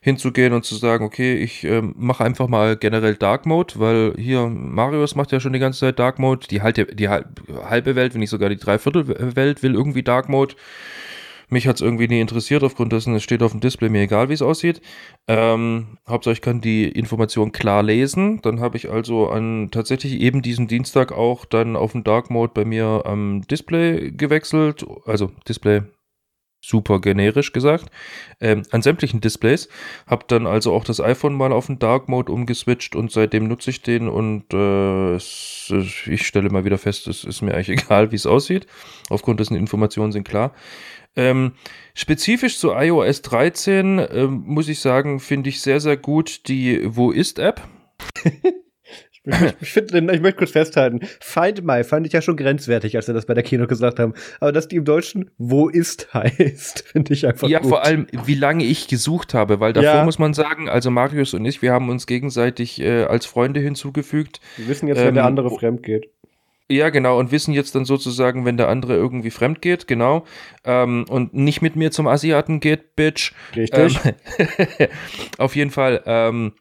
[0.00, 4.46] hinzugehen und zu sagen, okay, ich ähm, mache einfach mal generell Dark Mode, weil hier
[4.46, 8.20] Marius macht ja schon die ganze Zeit Dark Mode, die, halte, die halbe Welt, wenn
[8.20, 10.54] nicht sogar die Dreiviertelwelt will irgendwie Dark Mode.
[11.52, 14.28] Mich hat es irgendwie nie interessiert, aufgrund dessen, es steht auf dem Display, mir egal,
[14.28, 14.80] wie es aussieht.
[15.26, 18.40] Ähm, Hauptsache, ich kann die Information klar lesen.
[18.42, 22.52] Dann habe ich also an tatsächlich eben diesen Dienstag auch dann auf den Dark Mode
[22.54, 24.86] bei mir am Display gewechselt.
[25.06, 25.82] Also Display
[26.60, 27.90] super generisch gesagt,
[28.40, 29.68] ähm, an sämtlichen Displays.
[30.06, 33.70] Hab dann also auch das iPhone mal auf den Dark Mode umgeswitcht und seitdem nutze
[33.70, 35.72] ich den und äh, es,
[36.06, 38.66] ich stelle mal wieder fest, es ist mir eigentlich egal, wie es aussieht.
[39.08, 40.54] Aufgrund dessen Informationen sind klar.
[41.16, 41.52] Ähm,
[41.94, 47.10] spezifisch zu iOS 13 ähm, muss ich sagen, finde ich sehr, sehr gut die Wo
[47.10, 47.66] ist App.
[49.24, 53.06] Ich, ich, find, ich möchte kurz festhalten, Find My fand ich ja schon grenzwertig, als
[53.06, 54.14] wir das bei der Kino gesagt haben.
[54.40, 57.68] Aber dass die im Deutschen Wo ist heißt, finde ich einfach Ja, gut.
[57.68, 60.04] vor allem, wie lange ich gesucht habe, weil davor Ja.
[60.04, 64.40] muss man sagen, also Marius und ich, wir haben uns gegenseitig äh, als Freunde hinzugefügt.
[64.56, 66.08] Wir wissen jetzt, wenn der ähm, andere fremd geht.
[66.70, 70.24] Ja, genau, und wissen jetzt dann sozusagen, wenn der andere irgendwie fremd geht, genau,
[70.64, 73.32] ähm, und nicht mit mir zum Asiaten geht, Bitch.
[73.56, 73.98] Richtig.
[74.04, 74.86] Ähm,
[75.38, 76.52] auf jeden Fall, ähm,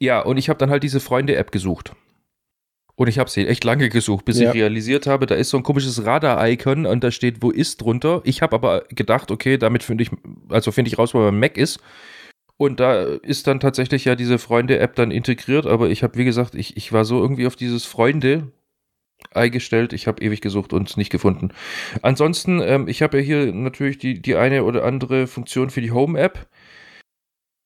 [0.00, 1.92] ja, und ich habe dann halt diese Freunde-App gesucht.
[2.96, 4.48] Und ich habe sie echt lange gesucht, bis Ja.
[4.50, 8.20] ich realisiert habe, da ist so ein komisches Radar-Icon und da steht, wo ist drunter.
[8.24, 10.10] Ich habe aber gedacht, okay, damit finde ich,
[10.50, 11.80] also finde ich raus, wo mein Mac ist.
[12.58, 16.54] Und da ist dann tatsächlich ja diese Freunde-App dann integriert, aber ich habe, wie gesagt,
[16.54, 18.52] ich, ich war so irgendwie auf dieses Freunde
[19.32, 19.94] eingestellt.
[19.94, 21.52] Ich habe ewig gesucht und es nicht gefunden.
[22.02, 25.90] Ansonsten, ähm, ich habe ja hier natürlich die, die eine oder andere Funktion für die
[25.92, 26.46] Home-App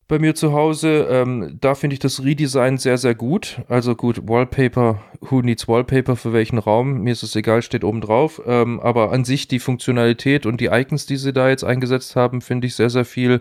[0.06, 1.06] bei mir zu Hause.
[1.10, 3.62] Ähm, da finde ich das Redesign sehr, sehr gut.
[3.68, 7.02] Also gut, Wallpaper, who needs Wallpaper für welchen Raum?
[7.02, 8.42] Mir ist es egal, steht oben drauf.
[8.46, 12.40] Ähm, aber an sich die Funktionalität und die Icons, die sie da jetzt eingesetzt haben,
[12.40, 13.40] finde ich sehr, sehr viel.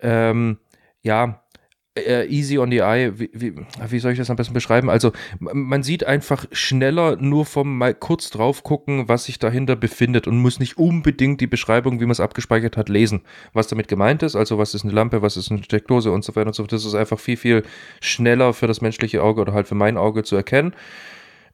[0.00, 0.58] Ähm,
[1.02, 1.43] ja,
[1.96, 3.54] easy on the eye, wie, wie,
[3.88, 4.90] wie soll ich das am besten beschreiben?
[4.90, 10.26] Also man sieht einfach schneller nur vom mal kurz drauf gucken, was sich dahinter befindet
[10.26, 13.22] und muss nicht unbedingt die Beschreibung, wie man es abgespeichert hat, lesen.
[13.52, 16.34] Was damit gemeint ist, also was ist eine Lampe, was ist eine Steckdose und so
[16.34, 16.72] weiter und so fort.
[16.72, 17.62] Das ist einfach viel, viel
[18.00, 20.74] schneller für das menschliche Auge oder halt für mein Auge zu erkennen.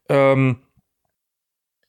[0.09, 0.57] Ähm,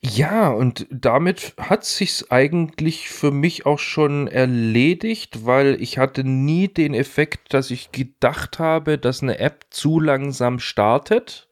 [0.03, 6.67] ja, und damit hat sich's eigentlich für mich auch schon erledigt, weil ich hatte nie
[6.67, 11.47] den Effekt, dass ich gedacht habe, dass eine App zu langsam startet.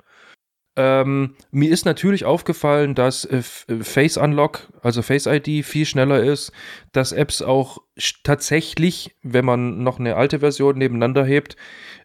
[0.76, 6.24] Ähm, mir ist natürlich aufgefallen, dass äh, äh, Face Unlock, also Face ID, viel schneller
[6.24, 6.52] ist,
[6.94, 7.80] dass Apps auch
[8.24, 11.56] tatsächlich, wenn man noch eine alte Version nebeneinander hebt,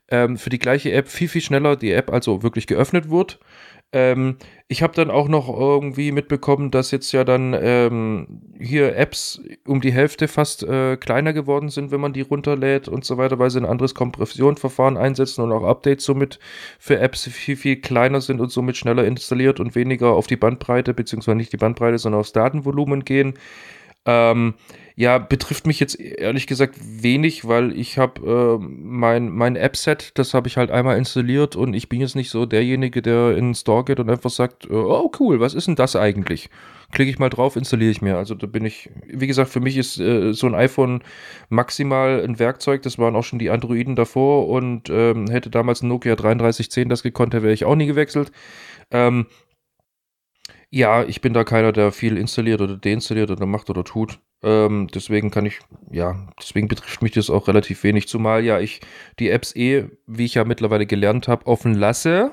[0.08, 3.38] ähm, für die gleiche App viel, viel schneller die App also wirklich geöffnet wird.
[3.94, 9.40] Ähm, ich habe dann auch noch irgendwie mitbekommen, dass jetzt ja dann ähm, hier Apps
[9.68, 13.38] um die Hälfte fast äh, kleiner geworden sind, wenn man die runterlädt und so weiter,
[13.38, 16.40] weil sie ein anderes Kompressionsverfahren einsetzen und auch Updates somit
[16.80, 20.92] für Apps viel, viel kleiner sind und somit schneller installiert und weniger auf die Bandbreite,
[20.92, 23.34] beziehungsweise nicht die Bandbreite, sondern aufs Datenvolumen gehen.
[24.06, 24.54] Ähm,
[24.96, 30.34] ja, betrifft mich jetzt ehrlich gesagt wenig, weil ich habe äh, mein, mein App-Set, das
[30.34, 33.54] habe ich halt einmal installiert und ich bin jetzt nicht so derjenige, der in den
[33.56, 36.48] Store geht und einfach sagt, äh, oh cool, was ist denn das eigentlich?
[36.92, 38.16] Klicke ich mal drauf, installiere ich mir.
[38.16, 41.02] Also da bin ich, wie gesagt, für mich ist äh, so ein iPhone
[41.48, 42.82] maximal ein Werkzeug.
[42.82, 47.02] Das waren auch schon die Androiden davor und ähm, hätte damals ein Nokia 3310 das
[47.02, 48.30] gekonnt, wäre ich auch nie gewechselt.
[48.92, 49.26] Ähm,
[50.74, 54.18] ja, ich bin da keiner, der viel installiert oder deinstalliert oder macht oder tut.
[54.42, 55.60] Ähm, deswegen kann ich,
[55.92, 58.08] ja, deswegen betrifft mich das auch relativ wenig.
[58.08, 58.80] Zumal ja ich
[59.20, 62.32] die Apps eh, wie ich ja mittlerweile gelernt habe, offen lasse.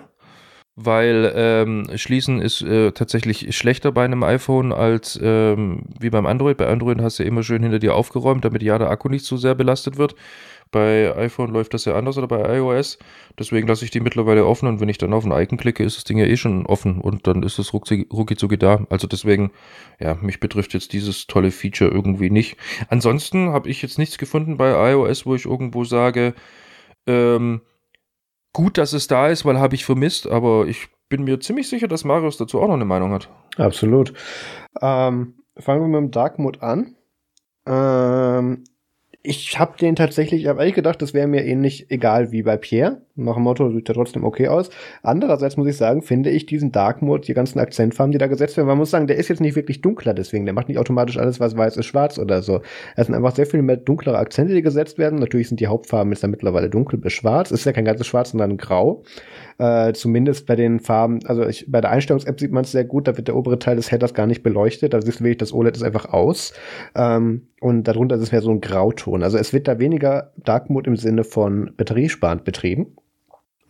[0.75, 6.57] Weil ähm, Schließen ist äh, tatsächlich schlechter bei einem iPhone als ähm, wie beim Android.
[6.57, 9.25] Bei Android hast du ja immer schön hinter dir aufgeräumt, damit ja der Akku nicht
[9.25, 10.15] zu sehr belastet wird.
[10.72, 12.97] Bei iPhone läuft das ja anders oder bei iOS.
[13.38, 15.97] Deswegen lasse ich die mittlerweile offen und wenn ich dann auf ein Icon klicke, ist
[15.97, 18.07] das Ding ja eh schon offen und dann ist es rucki
[18.57, 18.86] da.
[18.89, 19.51] Also deswegen,
[19.99, 22.57] ja, mich betrifft jetzt dieses tolle Feature irgendwie nicht.
[22.88, 26.34] Ansonsten habe ich jetzt nichts gefunden bei iOS, wo ich irgendwo sage,
[27.05, 27.61] ähm,
[28.53, 31.88] gut, dass es da ist, weil habe ich vermisst, aber ich bin mir ziemlich sicher,
[31.89, 33.30] dass Marius dazu auch noch eine Meinung hat.
[33.57, 34.13] Absolut.
[34.82, 36.95] Ähm, fangen wir mit dem Dark Mode an.
[37.67, 38.63] Ähm,
[39.24, 42.57] ich habe den tatsächlich, ich habe eigentlich gedacht, das wäre mir ähnlich egal wie bei
[42.57, 43.01] Pierre.
[43.24, 44.69] Nach dem Motto sieht er trotzdem okay aus.
[45.03, 48.57] Andererseits muss ich sagen, finde ich diesen Dark Mode, die ganzen Akzentfarben, die da gesetzt
[48.57, 51.17] werden, man muss sagen, der ist jetzt nicht wirklich dunkler, deswegen, der macht nicht automatisch
[51.17, 52.61] alles, was weiß ist, schwarz oder so.
[52.95, 55.19] Es sind einfach sehr viel mehr dunklere Akzente, die gesetzt werden.
[55.19, 57.51] Natürlich sind die Hauptfarben jetzt dann mittlerweile dunkel bis schwarz.
[57.51, 59.03] Ist ja kein ganzes Schwarz, sondern grau.
[59.57, 63.07] Äh, zumindest bei den Farben, also ich, bei der Einstellungs-App sieht man es sehr gut,
[63.07, 65.53] da wird der obere Teil des Headers gar nicht beleuchtet, da siehst du wirklich, das
[65.53, 66.53] OLED ist einfach aus.
[66.95, 69.22] Ähm, und darunter ist es mehr so ein Grauton.
[69.22, 72.95] Also es wird da weniger Dark Mode im Sinne von batteriesparend betrieben.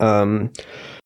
[0.02, 0.50] Ähm,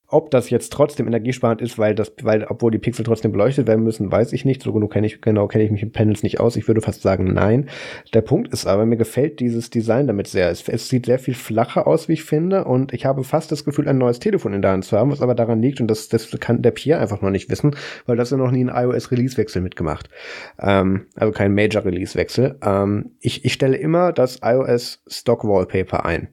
[0.09, 3.83] ob das jetzt trotzdem energiesparend ist, weil das, weil, obwohl die Pixel trotzdem beleuchtet werden
[3.83, 4.63] müssen, weiß ich nicht.
[4.63, 6.55] So genug kenne ich, genau kenne ich mich in Panels nicht aus.
[6.57, 7.69] Ich würde fast sagen, nein.
[8.15, 10.49] Der Punkt ist aber, mir gefällt dieses Design damit sehr.
[10.49, 13.65] Es, es sieht sehr viel flacher aus, wie ich finde, und ich habe fast das
[13.65, 16.09] Gefühl, ein neues Telefon in der Hand zu haben, was aber daran liegt, und das,
[16.09, 17.75] das kann der Pierre einfach noch nicht wissen,
[18.07, 20.09] weil das ja noch nie einen iOS-Release-Wechsel mitgemacht.
[20.61, 22.59] Ähm, also kein Major-Release-Wechsel.
[22.63, 26.29] Ähm, ich, ich stelle immer das iOS Stock Wallpaper ein.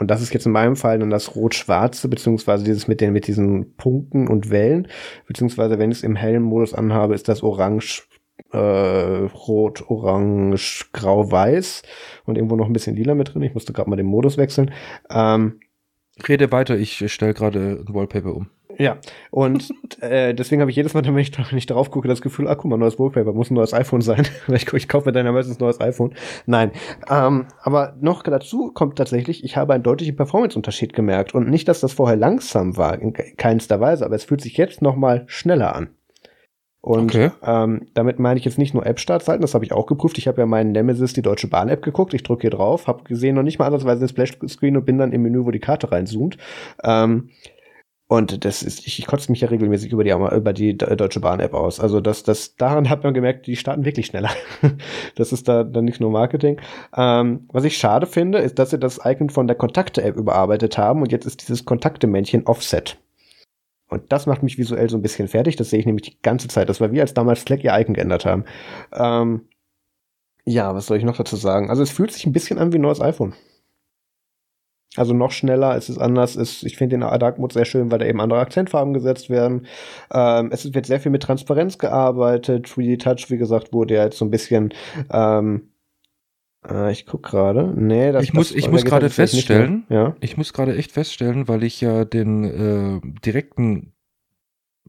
[0.00, 3.26] Und das ist jetzt in meinem Fall dann das Rot-Schwarze, beziehungsweise dieses mit den, mit
[3.26, 4.88] diesen Punkten und Wellen,
[5.26, 8.08] beziehungsweise wenn ich es im hellen Modus anhabe, ist das Orange,
[8.50, 11.82] äh, Rot, Orange, Grau, Weiß
[12.24, 13.42] und irgendwo noch ein bisschen lila mit drin.
[13.42, 14.72] Ich musste gerade mal den Modus wechseln.
[15.10, 15.60] Ähm,
[16.26, 18.48] Rede weiter, ich stelle gerade ein Wallpaper um.
[18.80, 18.96] Ja,
[19.30, 22.48] und äh, deswegen habe ich jedes Mal, wenn ich, wenn ich darauf gucke, das Gefühl,
[22.48, 24.26] ah, guck mal, neues Wallpaper, muss ein neues iPhone sein.
[24.48, 26.14] ich, ich kaufe mir dann meistens ein neues iPhone.
[26.46, 26.72] Nein,
[27.10, 31.34] ähm, aber noch dazu kommt tatsächlich, ich habe einen deutlichen Performance-Unterschied gemerkt.
[31.34, 34.80] Und nicht, dass das vorher langsam war, in keinster Weise, aber es fühlt sich jetzt
[34.80, 35.90] noch mal schneller an.
[36.80, 37.32] Und okay.
[37.42, 40.16] ähm, damit meine ich jetzt nicht nur App-Startzeiten, das habe ich auch geprüft.
[40.16, 42.14] Ich habe ja meinen Nemesis, die Deutsche Bahn-App geguckt.
[42.14, 45.12] Ich drücke hier drauf, habe gesehen noch nicht mal ansatzweise den Splash-Screen und bin dann
[45.12, 46.38] im Menü, wo die Karte reinzoomt.
[46.82, 47.28] Ähm,
[48.10, 51.54] und das ist, ich, ich kotze mich ja regelmäßig über die, über die Deutsche Bahn-App
[51.54, 51.78] aus.
[51.78, 54.30] Also das, das, daran hat man gemerkt, die starten wirklich schneller.
[55.14, 56.60] das ist da dann nicht nur Marketing.
[56.96, 61.02] Ähm, was ich schade finde, ist, dass sie das Icon von der Kontakte-App überarbeitet haben
[61.02, 62.98] und jetzt ist dieses Kontakte-Männchen Offset.
[63.86, 65.54] Und das macht mich visuell so ein bisschen fertig.
[65.54, 66.68] Das sehe ich nämlich die ganze Zeit.
[66.68, 68.44] Das war wie als damals Slack ihr Icon geändert haben.
[68.92, 69.42] Ähm,
[70.44, 71.70] ja, was soll ich noch dazu sagen?
[71.70, 73.34] Also es fühlt sich ein bisschen an wie ein neues iPhone.
[74.96, 76.34] Also noch schneller, es ist anders.
[76.34, 79.66] ist, ich finde den Dark Mode sehr schön, weil da eben andere Akzentfarben gesetzt werden.
[80.12, 82.66] Ähm, es wird sehr viel mit Transparenz gearbeitet.
[82.66, 84.74] 3D Touch, wie gesagt, wurde ja jetzt so ein bisschen
[85.12, 85.70] ähm,
[86.68, 87.72] äh, ich guck gerade.
[87.76, 90.14] Nee, das Ich muss, ich muss gerade feststellen, ja?
[90.20, 93.92] ich muss gerade echt feststellen, weil ich ja den äh, direkten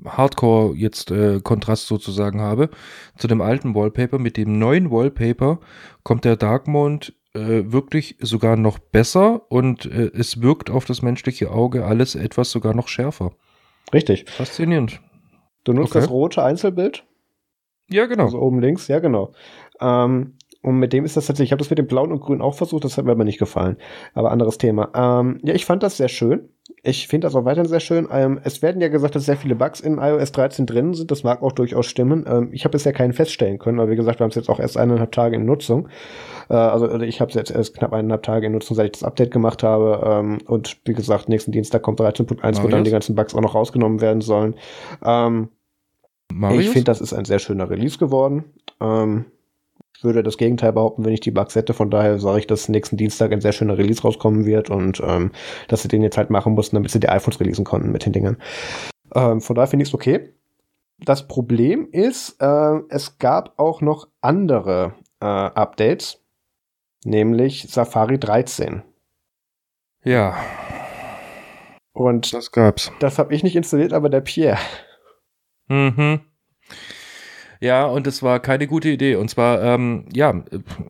[0.05, 2.69] Hardcore jetzt äh, Kontrast sozusagen habe
[3.17, 4.19] zu dem alten Wallpaper.
[4.19, 5.59] Mit dem neuen Wallpaper
[6.03, 11.01] kommt der Dark Mode äh, wirklich sogar noch besser und äh, es wirkt auf das
[11.01, 13.31] menschliche Auge alles etwas sogar noch schärfer.
[13.93, 14.29] Richtig.
[14.29, 15.01] Faszinierend.
[15.63, 15.99] Du nutzt okay.
[15.99, 17.05] das rote Einzelbild?
[17.89, 18.25] Ja, genau.
[18.25, 19.33] Also oben links, ja, genau.
[19.79, 22.41] Ähm, und mit dem ist das tatsächlich, ich habe das mit dem blauen und grün
[22.41, 23.77] auch versucht, das hat mir aber nicht gefallen.
[24.13, 24.91] Aber anderes Thema.
[24.93, 26.49] Ähm, ja, ich fand das sehr schön.
[26.83, 28.07] Ich finde das auch weiterhin sehr schön.
[28.11, 31.11] Ähm, es werden ja gesagt, dass sehr viele Bugs in iOS 13 drin sind.
[31.11, 32.25] Das mag auch durchaus stimmen.
[32.27, 34.59] Ähm, ich habe bisher keinen feststellen können, aber wie gesagt, wir haben es jetzt auch
[34.59, 35.89] erst eineinhalb Tage in Nutzung.
[36.49, 39.03] Äh, also ich habe es jetzt erst knapp eineinhalb Tage in Nutzung, seit ich das
[39.03, 40.01] Update gemacht habe.
[40.03, 43.53] Ähm, und wie gesagt, nächsten Dienstag kommt 13.1, wo dann die ganzen Bugs auch noch
[43.53, 44.55] rausgenommen werden sollen.
[45.03, 45.49] Ähm,
[46.51, 48.45] ich finde, das ist ein sehr schöner Release geworden.
[48.79, 49.25] Ähm,
[50.03, 51.73] würde das Gegenteil behaupten, wenn ich die Bugs hätte.
[51.73, 55.31] Von daher sage ich, dass nächsten Dienstag ein sehr schöner Release rauskommen wird und ähm,
[55.67, 58.13] dass sie den jetzt halt machen mussten, damit sie die iPhones releasen konnten mit den
[58.13, 58.37] Dingen.
[59.13, 60.33] Ähm, von daher finde ich es okay.
[60.99, 66.21] Das Problem ist, äh, es gab auch noch andere äh, Updates,
[67.03, 68.83] nämlich Safari 13.
[70.03, 70.35] Ja.
[71.93, 72.91] Und das gab's.
[72.99, 74.59] Das habe ich nicht installiert, aber der Pierre.
[75.67, 76.21] Mhm.
[77.63, 79.15] Ja, und es war keine gute Idee.
[79.17, 80.43] Und zwar, ähm, ja,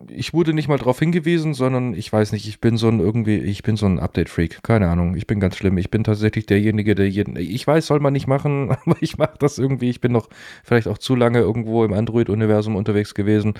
[0.08, 3.36] ich wurde nicht mal darauf hingewiesen, sondern ich weiß nicht, ich bin so ein irgendwie,
[3.36, 4.62] ich bin so ein Update-Freak.
[4.62, 5.76] Keine Ahnung, ich bin ganz schlimm.
[5.76, 9.34] Ich bin tatsächlich derjenige, der jeden, ich weiß, soll man nicht machen, aber ich mache
[9.38, 9.90] das irgendwie.
[9.90, 10.30] Ich bin noch
[10.64, 13.52] vielleicht auch zu lange irgendwo im Android-Universum unterwegs gewesen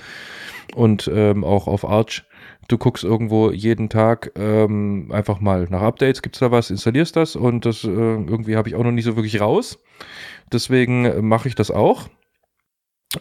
[0.73, 2.23] und ähm, auch auf Arch.
[2.67, 7.35] Du guckst irgendwo jeden Tag ähm, einfach mal nach Updates, gibt's da was, installierst das
[7.35, 9.77] und das äh, irgendwie habe ich auch noch nicht so wirklich raus.
[10.51, 12.09] Deswegen mache ich das auch.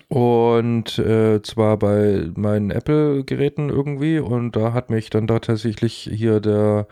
[0.08, 4.18] Und äh, zwar bei meinen Apple-Geräten irgendwie.
[4.18, 6.86] Und da hat mich dann da tatsächlich hier der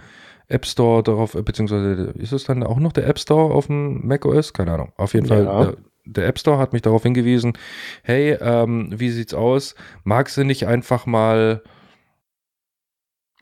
[0.48, 4.06] App Store darauf, äh, beziehungsweise ist es dann auch noch der App Store auf dem
[4.06, 4.52] macOS?
[4.52, 4.92] Keine Ahnung.
[4.96, 7.54] Auf jeden Fall, der, der, App Store hat mich darauf hingewiesen,
[8.02, 9.74] hey, ähm, wie sieht's aus?
[10.04, 11.62] Magst du nicht einfach mal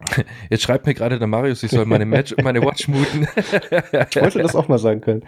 [0.51, 3.27] Jetzt schreibt mir gerade der Marius, ich soll meine, Match, meine Watch muten.
[3.37, 5.25] ich wollte das auch mal sagen können.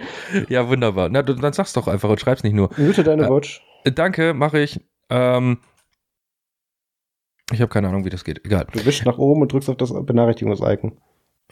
[0.49, 1.09] Ja, wunderbar.
[1.09, 2.70] Na, du, dann sag's doch einfach und schreib's nicht nur.
[2.76, 3.62] Mute deine äh, Watch.
[3.85, 4.81] Danke, mache ich.
[5.09, 5.59] Ähm,
[7.53, 8.45] ich habe keine Ahnung, wie das geht.
[8.45, 8.66] Egal.
[8.72, 10.93] Du wischst nach oben und drückst auf das Benachrichtigungs-Icon.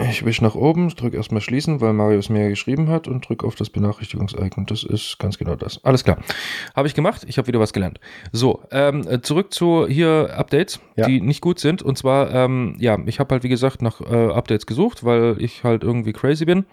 [0.00, 3.56] Ich wisch nach oben, drück erstmal schließen, weil Marius mir geschrieben hat und drück auf
[3.56, 4.66] das Benachrichtigungs-Icon.
[4.66, 5.84] Das ist ganz genau das.
[5.84, 6.18] Alles klar.
[6.76, 7.24] Habe ich gemacht.
[7.26, 7.98] Ich habe wieder was gelernt.
[8.30, 11.06] So, ähm, zurück zu hier Updates, ja.
[11.06, 11.82] die nicht gut sind.
[11.82, 15.64] Und zwar, ähm, ja, ich habe halt wie gesagt nach äh, Updates gesucht, weil ich
[15.64, 16.64] halt irgendwie crazy bin.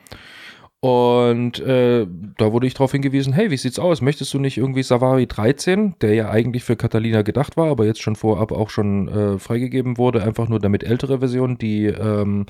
[0.81, 2.05] Und äh,
[2.37, 4.01] da wurde ich darauf hingewiesen, hey, wie sieht's aus?
[4.01, 8.01] Möchtest du nicht irgendwie Savari 13, der ja eigentlich für Catalina gedacht war, aber jetzt
[8.01, 12.45] schon vorab auch schon äh, freigegeben wurde, einfach nur damit ältere Versionen, die ähm,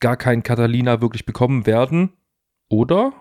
[0.00, 2.12] gar kein Catalina wirklich bekommen werden?
[2.70, 3.12] Oder?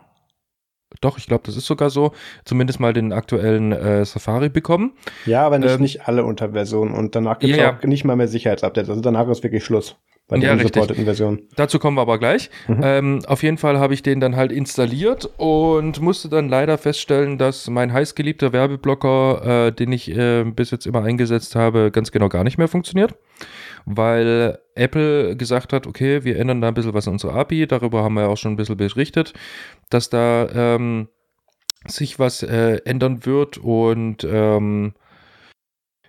[1.01, 2.13] Doch, ich glaube, das ist sogar so.
[2.45, 4.93] Zumindest mal den aktuellen äh, Safari bekommen.
[5.25, 6.93] Ja, aber nicht, ähm, nicht alle Unterversionen.
[6.93, 8.89] Und danach gibt es ja, auch nicht mal mehr Sicherheitsupdates.
[8.89, 9.97] Also danach ist wirklich Schluss
[10.27, 11.41] bei der ja, unsupporteten Version.
[11.55, 12.49] Dazu kommen wir aber gleich.
[12.67, 12.79] Mhm.
[12.81, 17.37] Ähm, auf jeden Fall habe ich den dann halt installiert und musste dann leider feststellen,
[17.37, 22.29] dass mein heißgeliebter Werbeblocker, äh, den ich äh, bis jetzt immer eingesetzt habe, ganz genau
[22.29, 23.15] gar nicht mehr funktioniert.
[23.85, 28.03] Weil Apple gesagt hat, okay, wir ändern da ein bisschen was an unserer API, darüber
[28.03, 29.33] haben wir ja auch schon ein bisschen berichtet,
[29.91, 31.07] dass da ähm,
[31.85, 34.95] sich was äh, ändern wird und ähm,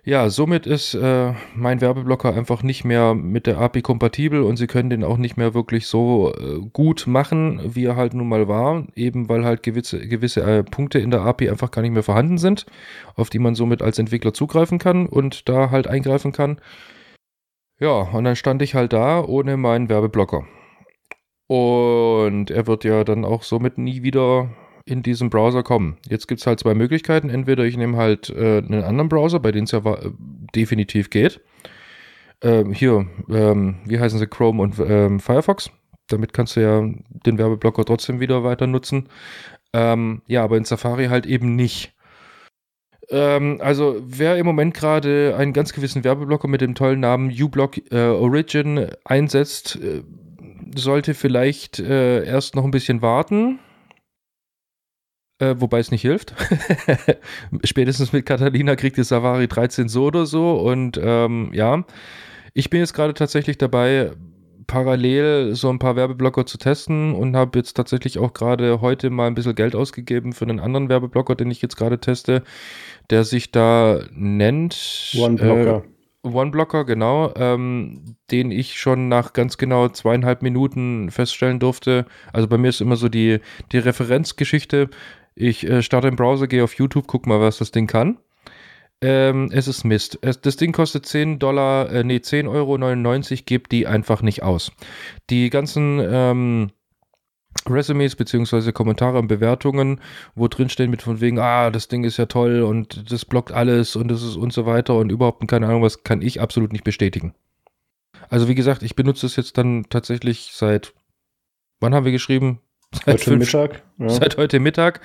[0.07, 4.65] ja, somit ist äh, mein Werbeblocker einfach nicht mehr mit der API kompatibel und sie
[4.65, 8.47] können den auch nicht mehr wirklich so äh, gut machen, wie er halt nun mal
[8.47, 12.03] war, eben weil halt gewisse, gewisse äh, Punkte in der API einfach gar nicht mehr
[12.03, 12.65] vorhanden sind,
[13.15, 16.61] auf die man somit als Entwickler zugreifen kann und da halt eingreifen kann.
[17.77, 20.47] Ja, und dann stand ich halt da ohne meinen Werbeblocker.
[21.47, 24.51] Und er wird ja dann auch somit nie wieder
[24.87, 25.97] in diesem Browser kommen.
[26.07, 27.29] Jetzt gibt es halt zwei Möglichkeiten.
[27.29, 30.11] Entweder ich nehme halt äh, einen anderen Browser, bei dem es ja äh,
[30.55, 31.41] definitiv geht.
[32.41, 35.71] Ähm, hier, ähm, wie heißen sie, Chrome und ähm, Firefox.
[36.07, 36.81] Damit kannst du ja
[37.25, 39.09] den Werbeblocker trotzdem wieder weiter nutzen.
[39.73, 41.93] Ähm, ja, aber in Safari halt eben nicht.
[43.09, 47.91] Ähm, also, wer im Moment gerade einen ganz gewissen Werbeblocker mit dem tollen Namen uBlock
[47.91, 50.03] äh, Origin einsetzt, äh,
[50.75, 53.59] sollte vielleicht äh, erst noch ein bisschen warten
[55.39, 56.33] äh, wobei es nicht hilft.
[57.63, 60.57] Spätestens mit Catalina kriegt die Savari 13 so oder so.
[60.57, 61.83] Und ähm, ja,
[62.53, 64.11] ich bin jetzt gerade tatsächlich dabei,
[64.67, 69.27] parallel so ein paar Werbeblocker zu testen und habe jetzt tatsächlich auch gerade heute mal
[69.27, 72.43] ein bisschen Geld ausgegeben für einen anderen Werbeblocker, den ich jetzt gerade teste,
[73.09, 75.15] der sich da nennt.
[75.17, 75.83] OneBlocker.
[75.85, 82.05] Äh, One-Blocker, genau, ähm, den ich schon nach ganz genau zweieinhalb Minuten feststellen durfte.
[82.33, 83.39] Also bei mir ist immer so die,
[83.71, 84.89] die Referenzgeschichte.
[85.39, 88.17] Ich äh, starte im Browser, gehe auf YouTube, guck mal, was das Ding kann.
[89.01, 90.17] Ähm, es ist Mist.
[90.21, 94.71] Es, das Ding kostet 10 Dollar, äh, nee, 10,99 Euro, gebt die einfach nicht aus.
[95.29, 96.71] Die ganzen ähm,
[97.67, 100.01] Resumes beziehungsweise Kommentare und Bewertungen,
[100.33, 103.51] wo drin stehen mit von wegen, ah, das Ding ist ja toll und das blockt
[103.51, 106.71] alles und das ist und so weiter und überhaupt keine Ahnung, was kann ich absolut
[106.71, 107.35] nicht bestätigen.
[108.29, 110.93] Also wie gesagt, ich benutze es jetzt dann tatsächlich seit,
[111.79, 112.59] wann haben wir geschrieben?
[113.05, 113.81] Seit heute fünf, Mittag.
[113.97, 114.09] Ja.
[114.09, 115.01] Seit heute Mittag.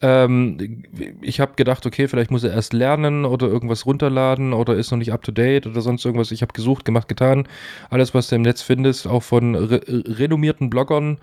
[0.00, 0.84] Ähm,
[1.22, 4.98] ich habe gedacht, okay, vielleicht muss er erst lernen oder irgendwas runterladen oder ist noch
[4.98, 6.30] nicht up to date oder sonst irgendwas.
[6.30, 7.48] Ich habe gesucht, gemacht, getan.
[7.90, 11.18] Alles, was du im Netz findest, auch von re renommierten Bloggern,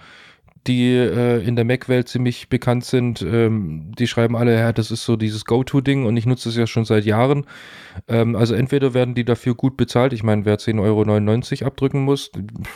[0.68, 5.06] die äh, in der Mac-Welt ziemlich bekannt sind, ähm, die schreiben alle, ja, das ist
[5.06, 7.46] so dieses Go-To-Ding und ich nutze es ja schon seit Jahren.
[8.08, 10.82] Ähm, also entweder werden die dafür gut bezahlt, ich meine, wer 10,99
[11.62, 12.32] Euro abdrücken muss,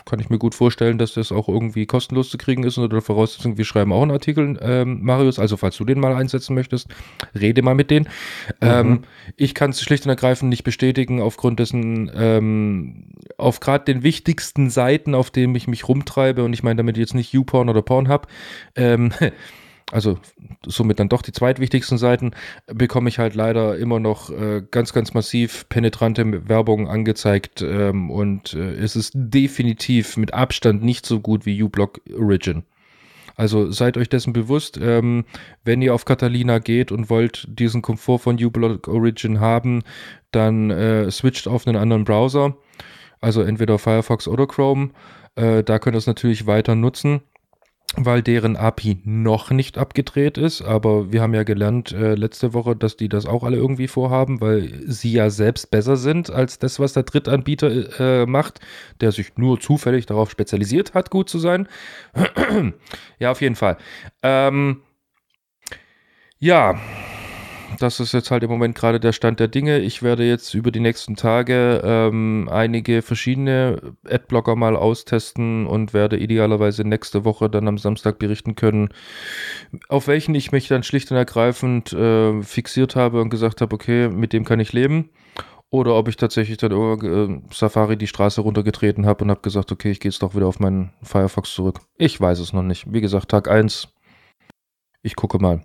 [0.05, 3.01] kann ich mir gut vorstellen, dass das auch irgendwie kostenlos zu kriegen ist unter der
[3.01, 6.87] Voraussetzung, wir schreiben auch einen Artikel, ähm, Marius, also falls du den mal einsetzen möchtest,
[7.39, 8.07] rede mal mit denen.
[8.61, 8.99] Ähm, mhm.
[9.35, 13.05] ich kann es schlicht und ergreifend nicht bestätigen, aufgrund dessen, ähm,
[13.37, 17.15] auf gerade den wichtigsten Seiten, auf denen ich mich rumtreibe, und ich meine damit jetzt
[17.15, 18.27] nicht YouPorn oder oder Pornhub,
[18.75, 19.11] ähm,
[19.91, 20.19] also
[20.65, 22.31] somit dann doch die zweitwichtigsten Seiten,
[22.67, 28.53] bekomme ich halt leider immer noch äh, ganz, ganz massiv penetrante Werbung angezeigt ähm, und
[28.53, 32.63] äh, es ist definitiv mit Abstand nicht so gut wie uBlock Origin.
[33.35, 35.23] Also seid euch dessen bewusst, ähm,
[35.63, 39.83] wenn ihr auf Catalina geht und wollt diesen Komfort von uBlock Origin haben,
[40.31, 42.57] dann äh, switcht auf einen anderen Browser,
[43.21, 44.89] also entweder Firefox oder Chrome.
[45.35, 47.21] Äh, da könnt ihr es natürlich weiter nutzen
[47.95, 50.61] weil deren API noch nicht abgedreht ist.
[50.61, 54.41] Aber wir haben ja gelernt äh, letzte Woche, dass die das auch alle irgendwie vorhaben,
[54.41, 58.59] weil sie ja selbst besser sind als das, was der Drittanbieter äh, macht,
[59.01, 61.67] der sich nur zufällig darauf spezialisiert hat, gut zu sein.
[63.19, 63.77] ja, auf jeden Fall.
[64.23, 64.81] Ähm,
[66.39, 66.79] ja,
[67.77, 69.79] das ist jetzt halt im Moment gerade der Stand der Dinge.
[69.79, 76.17] Ich werde jetzt über die nächsten Tage ähm, einige verschiedene Adblocker mal austesten und werde
[76.17, 78.89] idealerweise nächste Woche dann am Samstag berichten können,
[79.87, 84.09] auf welchen ich mich dann schlicht und ergreifend äh, fixiert habe und gesagt habe, okay,
[84.09, 85.09] mit dem kann ich leben.
[85.71, 89.91] Oder ob ich tatsächlich dann äh, Safari die Straße runtergetreten habe und habe gesagt, okay,
[89.91, 91.81] ich gehe jetzt doch wieder auf meinen Firefox zurück.
[91.95, 92.91] Ich weiß es noch nicht.
[92.91, 93.87] Wie gesagt, Tag 1
[95.01, 95.61] ich gucke mal.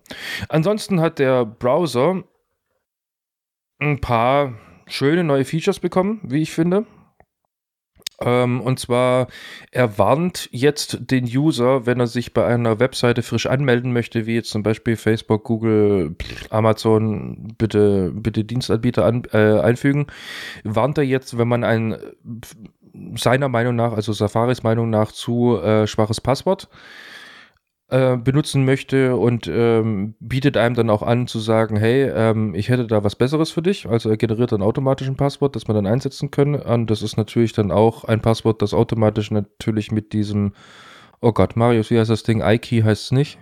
[0.49, 2.23] Ansonsten hat der Browser
[3.79, 4.55] ein paar
[4.87, 6.87] schöne neue Features bekommen, wie ich finde.
[8.21, 9.27] Ähm, und zwar,
[9.73, 14.37] er warnt jetzt den User, wenn er sich bei einer Webseite frisch anmelden möchte, wie
[14.37, 16.15] jetzt zum Beispiel Facebook, Google,
[16.51, 20.07] Amazon, bitte, bitte Dienstanbieter an, äh, einfügen,
[20.63, 21.97] warnt er jetzt, wenn man ein
[23.17, 26.69] seiner Meinung nach, also Safaris Meinung nach, zu äh, schwaches Passwort
[27.95, 32.69] äh, benutzen möchte und ähm, bietet einem dann auch an zu sagen, hey, ähm, ich
[32.69, 33.87] hätte da was Besseres für dich.
[33.87, 36.57] Also er generiert dann automatisch ein Passwort, das man dann einsetzen können.
[36.57, 40.55] Und das ist natürlich dann auch ein Passwort, das automatisch natürlich mit diesem,
[41.21, 42.43] oh Gott, Marius, wie heißt das Ding?
[42.43, 43.39] iKey heißt es nicht?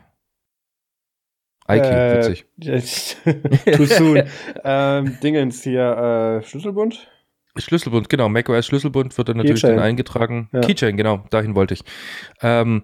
[1.67, 2.45] iKey, äh, witzig.
[3.75, 4.25] too soon.
[4.65, 7.09] ähm, Dingens hier, äh, Schlüsselbund?
[7.57, 8.29] Schlüsselbund, genau.
[8.29, 9.77] macOS Schlüsselbund wird dann natürlich Keychain.
[9.77, 10.49] dann eingetragen.
[10.53, 10.61] Ja.
[10.61, 11.83] Keychain, genau, dahin wollte ich.
[12.41, 12.83] Ähm,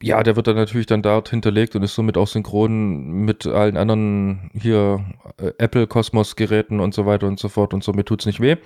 [0.00, 3.76] ja, der wird dann natürlich dann dort hinterlegt und ist somit auch synchron mit allen
[3.76, 5.04] anderen hier
[5.38, 8.40] äh, Apple Cosmos Geräten und so weiter und so fort und somit tut es nicht
[8.40, 8.56] weh.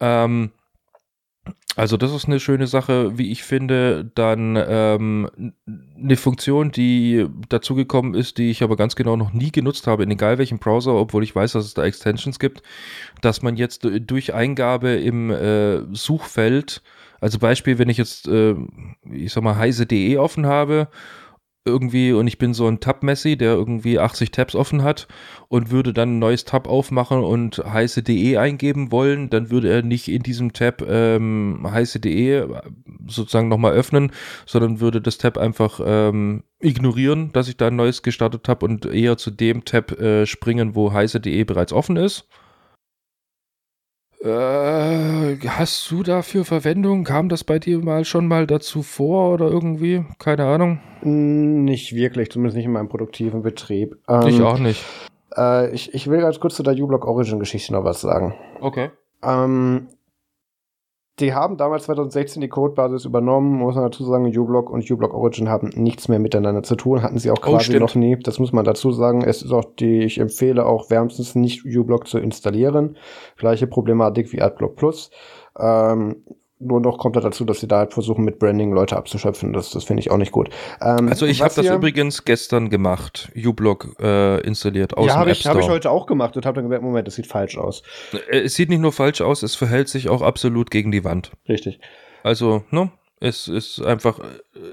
[0.00, 0.50] Ähm,
[1.76, 4.10] also das ist eine schöne Sache, wie ich finde.
[4.14, 5.28] Dann ähm,
[5.98, 10.10] eine Funktion, die dazugekommen ist, die ich aber ganz genau noch nie genutzt habe, in
[10.10, 12.62] egal welchem Browser, obwohl ich weiß, dass es da Extensions gibt,
[13.22, 16.82] dass man jetzt durch Eingabe im äh, Suchfeld,
[17.20, 18.54] also Beispiel, wenn ich jetzt, äh,
[19.10, 20.88] ich sag mal, heise.de offen habe
[21.66, 25.08] irgendwie und ich bin so ein Tab-Messi, der irgendwie 80 Tabs offen hat
[25.48, 30.08] und würde dann ein neues Tab aufmachen und heiße.de eingeben wollen, dann würde er nicht
[30.08, 32.46] in diesem Tab ähm, heiße.de
[33.06, 34.12] sozusagen nochmal öffnen,
[34.44, 38.84] sondern würde das Tab einfach ähm, ignorieren, dass ich da ein neues gestartet habe und
[38.84, 42.28] eher zu dem Tab äh, springen, wo heiße.de bereits offen ist.
[44.20, 47.04] Äh, hast du dafür Verwendung?
[47.04, 50.04] Kam das bei dir mal schon mal dazu vor oder irgendwie?
[50.18, 50.80] Keine Ahnung.
[51.02, 53.96] Nicht wirklich, zumindest nicht in meinem produktiven Betrieb.
[54.08, 54.84] Ähm, ich auch nicht.
[55.36, 58.34] Äh, ich, ich will ganz kurz zu der uBlock Origin Geschichte noch was sagen.
[58.60, 58.90] Okay.
[59.22, 59.88] Ähm,
[61.20, 65.48] die haben damals 2016 die Codebasis übernommen, muss man dazu sagen, uBlock und uBlock Origin
[65.48, 68.16] haben nichts mehr miteinander zu tun, hatten sie auch oh, quasi oh, noch nie.
[68.16, 69.22] Das muss man dazu sagen.
[69.22, 72.96] Es ist auch die, ich empfehle auch wärmstens nicht uBlock zu installieren.
[73.36, 75.10] Gleiche Problematik wie AdBlock Plus.
[75.56, 76.24] Ähm,
[76.64, 79.52] nur noch kommt da dazu, dass sie da halt versuchen, mit Branding Leute abzuschöpfen.
[79.52, 80.50] Das, das finde ich auch nicht gut.
[80.80, 85.36] Ähm, also ich habe das übrigens gestern gemacht, uBlock äh, installiert aus ja, dem App
[85.36, 85.54] Store.
[85.54, 87.82] Ja, habe ich heute auch gemacht und habe dann gemerkt, Moment, das sieht falsch aus.
[88.30, 91.32] Äh, es sieht nicht nur falsch aus, es verhält sich auch absolut gegen die Wand.
[91.48, 91.80] Richtig.
[92.22, 92.90] Also, ne?
[93.20, 94.24] Es ist einfach, äh,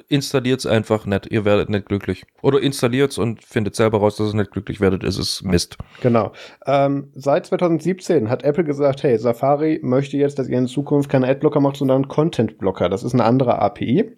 [0.07, 1.27] installiert es einfach nicht.
[1.31, 2.25] Ihr werdet nicht glücklich.
[2.41, 5.03] Oder installiert es und findet selber raus, dass ihr nicht glücklich werdet.
[5.03, 5.77] Es ist Mist.
[6.01, 6.33] Genau.
[6.65, 11.27] Ähm, seit 2017 hat Apple gesagt, hey, Safari möchte jetzt, dass ihr in Zukunft keine
[11.27, 12.89] Adblocker macht, sondern Content-Blocker.
[12.89, 14.11] Das ist eine andere API.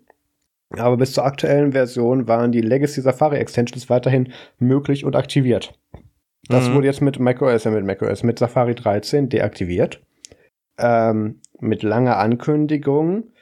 [0.78, 5.78] Aber bis zur aktuellen Version waren die Legacy Safari Extensions weiterhin möglich und aktiviert.
[6.48, 6.76] Das mhm.
[6.76, 10.02] wurde jetzt mit macOS, mit macOS, mit Safari 13 deaktiviert.
[10.78, 13.33] Ähm, mit langer Ankündigung.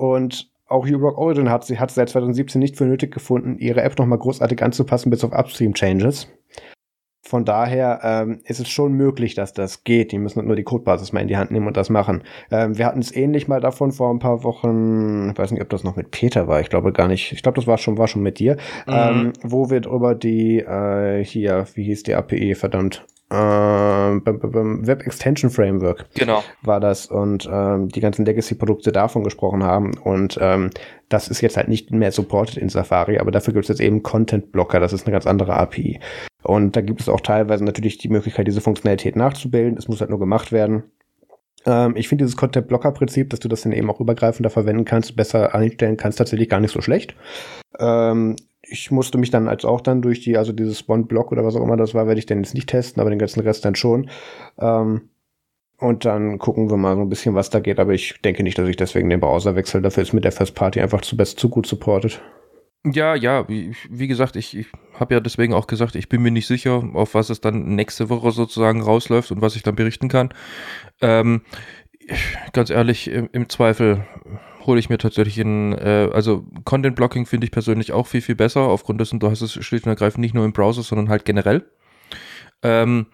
[0.00, 3.98] Und auch uBlock Origin hat, sie hat seit 2017 nicht für nötig gefunden, ihre App
[3.98, 6.28] nochmal großartig anzupassen bis auf Upstream-Changes.
[7.22, 10.10] Von daher ähm, ist es schon möglich, dass das geht.
[10.10, 12.22] Die müssen nur die Codebasis mal in die Hand nehmen und das machen.
[12.50, 15.28] Ähm, wir hatten es ähnlich mal davon vor ein paar Wochen.
[15.30, 16.62] Ich weiß nicht, ob das noch mit Peter war.
[16.62, 17.32] Ich glaube gar nicht.
[17.32, 18.92] Ich glaube, das war schon war schon mit dir, mhm.
[18.94, 25.50] ähm, wo wir über die äh, hier, wie hieß die API, verdammt, ähm, Web Extension
[25.50, 26.42] Framework genau.
[26.62, 30.70] war das und ähm, die ganzen Legacy-Produkte davon gesprochen haben und ähm,
[31.08, 34.02] das ist jetzt halt nicht mehr supported in Safari, aber dafür gibt es jetzt eben
[34.02, 36.00] Content Blocker, das ist eine ganz andere API
[36.42, 40.10] und da gibt es auch teilweise natürlich die Möglichkeit, diese Funktionalität nachzubilden, es muss halt
[40.10, 40.84] nur gemacht werden.
[41.66, 44.84] Ähm, ich finde dieses Content Blocker Prinzip, dass du das dann eben auch übergreifender verwenden
[44.84, 47.14] kannst, besser einstellen kannst, tatsächlich gar nicht so schlecht.
[47.78, 51.56] Ähm, ich musste mich dann als auch dann durch die, also dieses Bond-Block oder was
[51.56, 53.74] auch immer das war, werde ich dann jetzt nicht testen, aber den ganzen Rest dann
[53.74, 54.10] schon.
[54.58, 55.08] Ähm,
[55.78, 57.80] und dann gucken wir mal so ein bisschen, was da geht.
[57.80, 59.80] Aber ich denke nicht, dass ich deswegen den Browser wechsle.
[59.80, 62.20] Dafür ist mit der First Party einfach zu best zu gut supported.
[62.84, 66.30] Ja, ja, wie, wie gesagt, ich, ich habe ja deswegen auch gesagt, ich bin mir
[66.30, 70.08] nicht sicher, auf was es dann nächste Woche sozusagen rausläuft und was ich dann berichten
[70.08, 70.32] kann.
[71.00, 71.42] Ähm,
[72.52, 74.06] ganz ehrlich, im, im Zweifel
[74.66, 78.34] hole ich mir tatsächlich in, äh, also Content Blocking finde ich persönlich auch viel, viel
[78.34, 81.24] besser, aufgrund dessen, du hast es schlicht und ergreifend nicht nur im Browser, sondern halt
[81.24, 81.64] generell.
[82.62, 83.06] Ähm,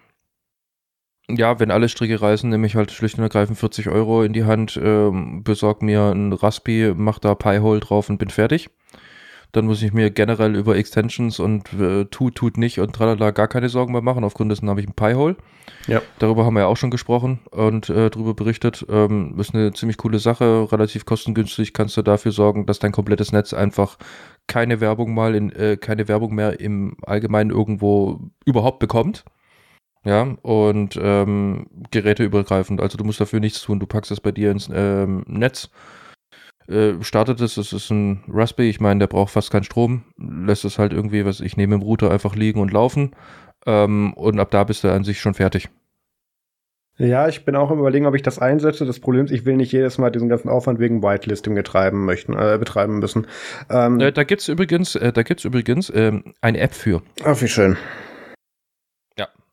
[1.29, 4.45] ja, wenn alle Stricke reißen, nehme ich halt schlicht und ergreifend 40 Euro in die
[4.45, 8.69] Hand, ähm, besorg mir ein Raspi, mach da Pi-Hole drauf und bin fertig.
[9.53, 13.47] Dann muss ich mir generell über Extensions und äh, tut, tut nicht und tralala gar
[13.47, 14.23] keine Sorgen mehr machen.
[14.23, 15.37] Aufgrund dessen habe ich ein Pi-Hole.
[15.87, 16.01] Ja.
[16.19, 18.85] Darüber haben wir ja auch schon gesprochen und äh, darüber berichtet.
[18.89, 21.73] Ähm, ist eine ziemlich coole Sache, relativ kostengünstig.
[21.73, 23.97] Kannst du dafür sorgen, dass dein komplettes Netz einfach
[24.47, 29.23] keine Werbung mal in, äh, keine Werbung mehr im Allgemeinen irgendwo überhaupt bekommt.
[30.03, 32.79] Ja, und ähm, geräteübergreifend.
[32.81, 33.79] Also du musst dafür nichts tun.
[33.79, 35.69] Du packst es bei dir ins ähm, Netz
[36.67, 40.65] äh, startet es, es ist ein Raspberry, ich meine, der braucht fast keinen Strom, lässt
[40.65, 43.11] es halt irgendwie, was ich nehme im Router einfach liegen und laufen
[43.65, 45.69] ähm, und ab da bist du an sich schon fertig.
[46.99, 48.83] Ja, ich bin auch im Überlegen, ob ich das einsetze.
[48.85, 52.33] Das Problem ist, ich will nicht jedes Mal diesen ganzen Aufwand wegen Whitelisting betreiben möchten,
[52.33, 53.27] äh, betreiben müssen.
[53.69, 57.03] Ähm, äh, da gibt's übrigens, äh, da gibt's übrigens ähm, eine App für.
[57.23, 57.77] Ach, wie schön.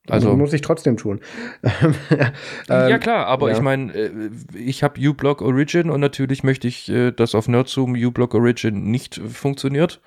[0.08, 1.20] Also muss ich trotzdem tun.
[2.68, 3.56] ja ähm, klar, aber ja.
[3.56, 4.10] ich meine, äh,
[4.54, 9.14] ich habe uBlock Origin und natürlich möchte ich, äh, dass auf Nerdzoom uBlock Origin nicht
[9.16, 10.00] funktioniert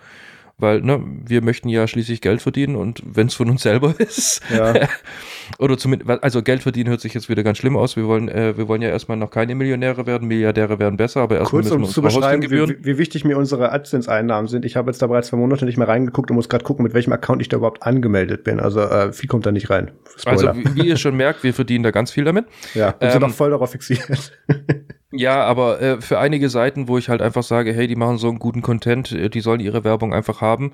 [0.59, 4.41] weil ne, wir möchten ja schließlich Geld verdienen und wenn es von uns selber ist,
[4.53, 4.73] ja.
[5.59, 7.95] oder zumindest, also Geld verdienen hört sich jetzt wieder ganz schlimm aus.
[7.95, 11.37] Wir wollen, äh, wir wollen ja erstmal noch keine Millionäre werden, Milliardäre werden besser, aber
[11.37, 14.65] erstmal müssen um wir uns zu beschreiben, wie, wie, wichtig mir unsere AdSense-Einnahmen sind.
[14.65, 16.95] Ich habe jetzt da bereits zwei Monate nicht mehr reingeguckt und muss gerade gucken, mit
[16.95, 18.59] welchem Account ich da überhaupt angemeldet bin.
[18.59, 19.91] Also äh, viel kommt da nicht rein.
[20.17, 20.49] Spoiler.
[20.49, 22.45] Also wie, wie ihr schon merkt, wir verdienen da ganz viel damit.
[22.73, 24.33] Ja, und ähm, sind auch voll darauf fixiert.
[25.11, 28.27] Ja, aber äh, für einige Seiten, wo ich halt einfach sage, hey, die machen so
[28.27, 30.73] einen guten Content, äh, die sollen ihre Werbung einfach haben,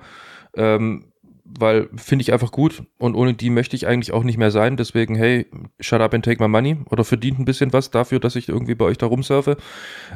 [0.55, 1.05] ähm,
[1.45, 4.75] weil finde ich einfach gut und ohne die möchte ich eigentlich auch nicht mehr sein.
[4.75, 5.45] Deswegen, hey,
[5.79, 8.73] shut up and take my money oder verdient ein bisschen was dafür, dass ich irgendwie
[8.73, 9.57] bei euch da rumsurfe.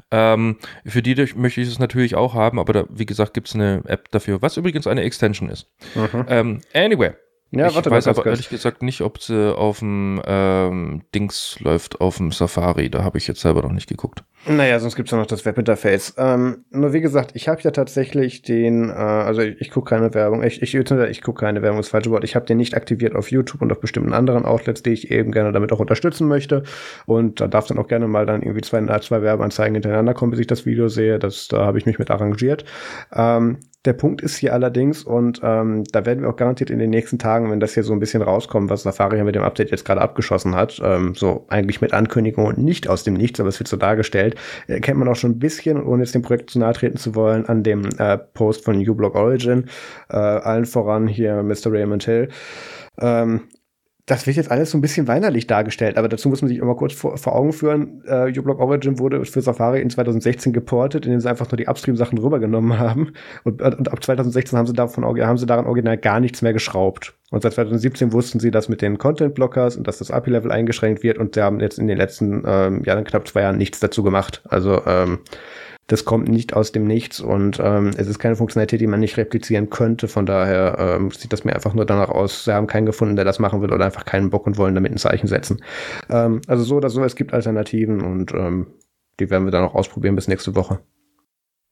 [0.09, 3.55] Ähm, für die möchte ich es natürlich auch haben, aber da, wie gesagt, gibt es
[3.55, 5.69] eine App dafür, was übrigens eine Extension ist.
[5.93, 6.25] Mhm.
[6.27, 7.11] Ähm, anyway,
[7.51, 12.01] ja, ich warte, weiß aber ehrlich gesagt nicht, ob sie auf dem ähm, Dings läuft,
[12.01, 12.89] auf dem Safari.
[12.89, 14.23] Da habe ich jetzt selber noch nicht geguckt.
[14.45, 16.15] Naja, sonst gibt's ja noch das Webinterface.
[16.17, 20.13] Ähm, nur wie gesagt, ich habe ja tatsächlich den, äh, also ich, ich gucke keine
[20.13, 22.25] Werbung, ich, ich, ich gucke keine Werbung, das falsche Wort.
[22.25, 25.31] Ich habe den nicht aktiviert auf YouTube und auf bestimmten anderen Outlets, die ich eben
[25.31, 26.63] gerne damit auch unterstützen möchte.
[27.05, 30.41] Und da darf dann auch gerne mal dann irgendwie zwei, zwei Werbeanzeigen hintereinander kommen, bis
[30.41, 31.17] ich das Video sehe.
[31.17, 32.65] Das, da habe ich mich mit arrangiert.
[33.13, 36.89] Ähm, der Punkt ist hier allerdings, und ähm, da werden wir auch garantiert in den
[36.89, 39.85] nächsten Tagen, wenn das hier so ein bisschen rauskommt, was Safari mit dem Update jetzt
[39.85, 43.59] gerade abgeschossen hat, ähm, so eigentlich mit Ankündigung und nicht aus dem Nichts, aber es
[43.59, 44.35] wird so dargestellt,
[44.67, 47.15] äh, kennt man auch schon ein bisschen, ohne jetzt dem Projekt zu nahe treten zu
[47.15, 49.65] wollen, an dem äh, Post von uBlock Origin,
[50.09, 51.71] äh, allen voran hier Mr.
[51.71, 52.27] Raymond Hill.
[52.99, 53.41] Ähm,
[54.07, 56.75] das wird jetzt alles so ein bisschen weinerlich dargestellt, aber dazu muss man sich immer
[56.75, 58.03] kurz vor, vor Augen führen.
[58.07, 62.17] Äh, uBlock Origin wurde für Safari in 2016 geportet, indem sie einfach nur die Upstream-Sachen
[62.17, 63.11] rübergenommen haben.
[63.43, 67.15] Und, und, ab 2016 haben sie, davon, haben sie daran original gar nichts mehr geschraubt.
[67.31, 71.17] Und seit 2017 wussten sie das mit den Content-Blockers und dass das API-Level eingeschränkt wird
[71.17, 74.41] und sie haben jetzt in den letzten ähm, Jahren, knapp zwei Jahren nichts dazu gemacht.
[74.47, 75.19] Also ähm,
[75.87, 79.15] das kommt nicht aus dem Nichts und ähm, es ist keine Funktionalität, die man nicht
[79.15, 80.09] replizieren könnte.
[80.09, 83.23] Von daher ähm, sieht das mir einfach nur danach aus, sie haben keinen gefunden, der
[83.23, 85.63] das machen will oder einfach keinen Bock und wollen damit ein Zeichen setzen.
[86.09, 88.67] Ähm, also so oder so, es gibt Alternativen und ähm,
[89.19, 90.79] die werden wir dann auch ausprobieren bis nächste Woche.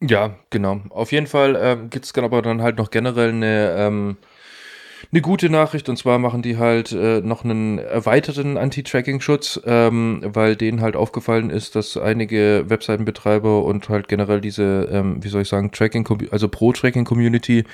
[0.01, 0.82] Ja, genau.
[0.89, 4.18] Auf jeden Fall ähm, gibt es aber dann halt noch generell eine, ähm,
[5.12, 10.56] eine gute Nachricht und zwar machen die halt äh, noch einen erweiterten Anti-Tracking-Schutz, ähm, weil
[10.56, 15.50] denen halt aufgefallen ist, dass einige Webseitenbetreiber und halt generell diese, ähm, wie soll ich
[15.50, 17.66] sagen, Tracking, also Pro-Tracking-Community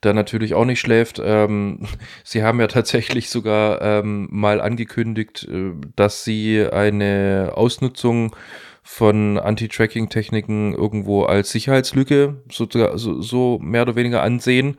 [0.00, 1.20] da natürlich auch nicht schläft.
[1.24, 1.80] Ähm,
[2.24, 8.34] sie haben ja tatsächlich sogar ähm, mal angekündigt, äh, dass sie eine Ausnutzung
[8.82, 14.76] von Anti-Tracking-Techniken irgendwo als Sicherheitslücke so, so, so mehr oder weniger ansehen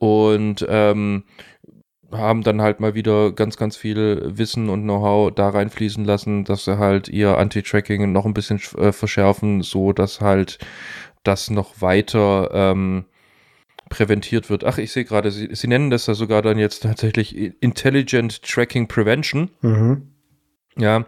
[0.00, 1.24] und ähm,
[2.10, 6.64] haben dann halt mal wieder ganz, ganz viel Wissen und Know-how da reinfließen lassen, dass
[6.64, 10.58] sie halt ihr Anti-Tracking noch ein bisschen äh, verschärfen, so dass halt
[11.22, 13.04] das noch weiter ähm,
[13.90, 14.64] präventiert wird.
[14.64, 18.88] Ach, ich sehe gerade, sie, sie nennen das ja sogar dann jetzt tatsächlich Intelligent Tracking
[18.88, 19.50] Prevention.
[19.60, 20.08] Mhm.
[20.76, 21.04] Ja,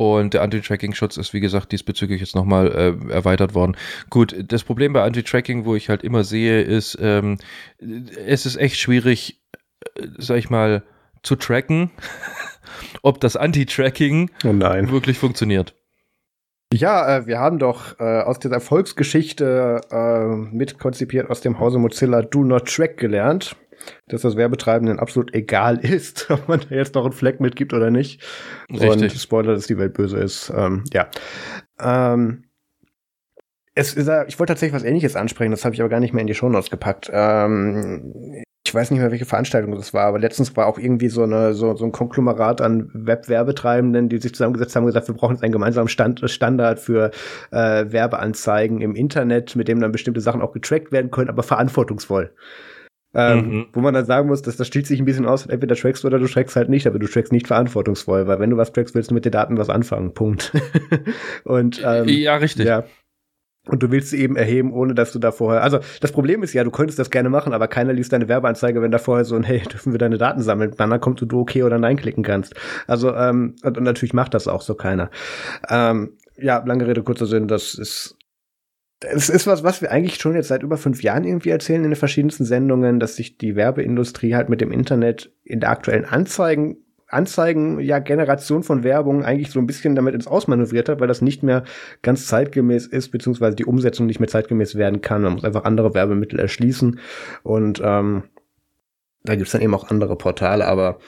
[0.00, 3.76] und der Anti-Tracking-Schutz ist, wie gesagt, diesbezüglich jetzt nochmal äh, erweitert worden.
[4.08, 7.36] Gut, das Problem bei Anti-Tracking, wo ich halt immer sehe, ist, ähm,
[7.78, 9.42] es ist echt schwierig,
[9.96, 10.84] äh, sag ich mal,
[11.22, 11.90] zu tracken,
[13.02, 15.74] ob das Anti-Tracking oh wirklich funktioniert.
[16.72, 22.22] Ja, äh, wir haben doch äh, aus der Erfolgsgeschichte äh, mitkonzipiert aus dem Hause Mozilla
[22.22, 23.54] Do Not Track gelernt
[24.06, 27.90] dass das Werbetreibenden absolut egal ist, ob man da jetzt noch einen Fleck mitgibt oder
[27.90, 28.22] nicht.
[28.70, 29.12] Richtig.
[29.12, 30.52] Und Spoiler, dass die Welt böse ist.
[30.54, 31.08] Ähm, ja.
[31.80, 32.44] Ähm,
[33.74, 36.20] es ist, ich wollte tatsächlich was Ähnliches ansprechen, das habe ich aber gar nicht mehr
[36.20, 37.08] in die Shownotes gepackt.
[37.12, 41.22] Ähm, ich weiß nicht mehr, welche Veranstaltung das war, aber letztens war auch irgendwie so,
[41.22, 45.34] eine, so, so ein Konglomerat an Webwerbetreibenden, die sich zusammengesetzt haben und gesagt, wir brauchen
[45.34, 47.10] jetzt einen gemeinsamen Stand, Standard für
[47.52, 52.32] äh, Werbeanzeigen im Internet, mit dem dann bestimmte Sachen auch getrackt werden können, aber verantwortungsvoll.
[53.12, 53.66] Ähm, mhm.
[53.72, 56.18] Wo man dann sagen muss, dass das schließt sich ein bisschen aus, entweder trackst oder
[56.18, 59.10] du trackst halt nicht, aber du trackst nicht verantwortungsvoll, weil wenn du was trackst, willst
[59.10, 60.14] du mit den Daten was anfangen.
[60.14, 60.52] Punkt.
[61.44, 62.66] und ähm, ja, richtig.
[62.66, 62.84] Ja.
[63.66, 65.62] Und du willst sie eben erheben, ohne dass du da vorher.
[65.62, 68.80] Also das Problem ist ja, du könntest das gerne machen, aber keiner liest deine Werbeanzeige,
[68.80, 71.62] wenn da vorher so ein Hey, dürfen wir deine Daten sammeln, dann kommt, du okay
[71.62, 72.54] oder nein klicken kannst.
[72.86, 75.10] Also ähm, und, und natürlich macht das auch so keiner.
[75.68, 78.16] Ähm, ja, lange Rede kurzer Sinn, das ist
[79.00, 81.90] es ist was, was wir eigentlich schon jetzt seit über fünf Jahren irgendwie erzählen in
[81.90, 86.76] den verschiedensten Sendungen, dass sich die Werbeindustrie halt mit dem Internet in der aktuellen Anzeigen
[87.12, 91.22] Anzeigen, ja, Generation von Werbung eigentlich so ein bisschen damit ins Ausmanövriert hat, weil das
[91.22, 91.64] nicht mehr
[92.02, 95.22] ganz zeitgemäß ist, beziehungsweise die Umsetzung nicht mehr zeitgemäß werden kann.
[95.22, 97.00] Man muss einfach andere Werbemittel erschließen.
[97.42, 98.24] Und ähm,
[99.24, 100.98] da gibt's dann eben auch andere Portale, aber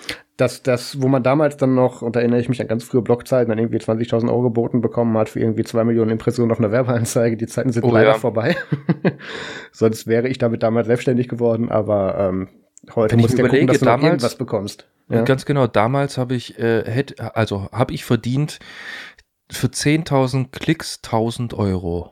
[0.43, 3.01] das, das, wo man damals dann noch, und da erinnere ich mich an ganz frühe
[3.01, 6.73] Blogzeiten, dann irgendwie 20.000 Euro geboten bekommen hat für irgendwie zwei Millionen Impressionen auf einer
[6.73, 8.15] Werbeanzeige, die Zeiten sind oh, leider ja.
[8.15, 8.57] vorbei.
[9.73, 12.49] Sonst wäre ich damit damals selbstständig geworden, aber ähm,
[12.97, 14.89] heute muss ich ja gucken, dass du damals, irgendwas bekommst.
[15.09, 15.23] Ja?
[15.23, 18.59] Ganz genau, damals habe ich, äh, hätt, also habe ich verdient
[19.49, 22.11] für 10.000 Klicks 1.000 Euro.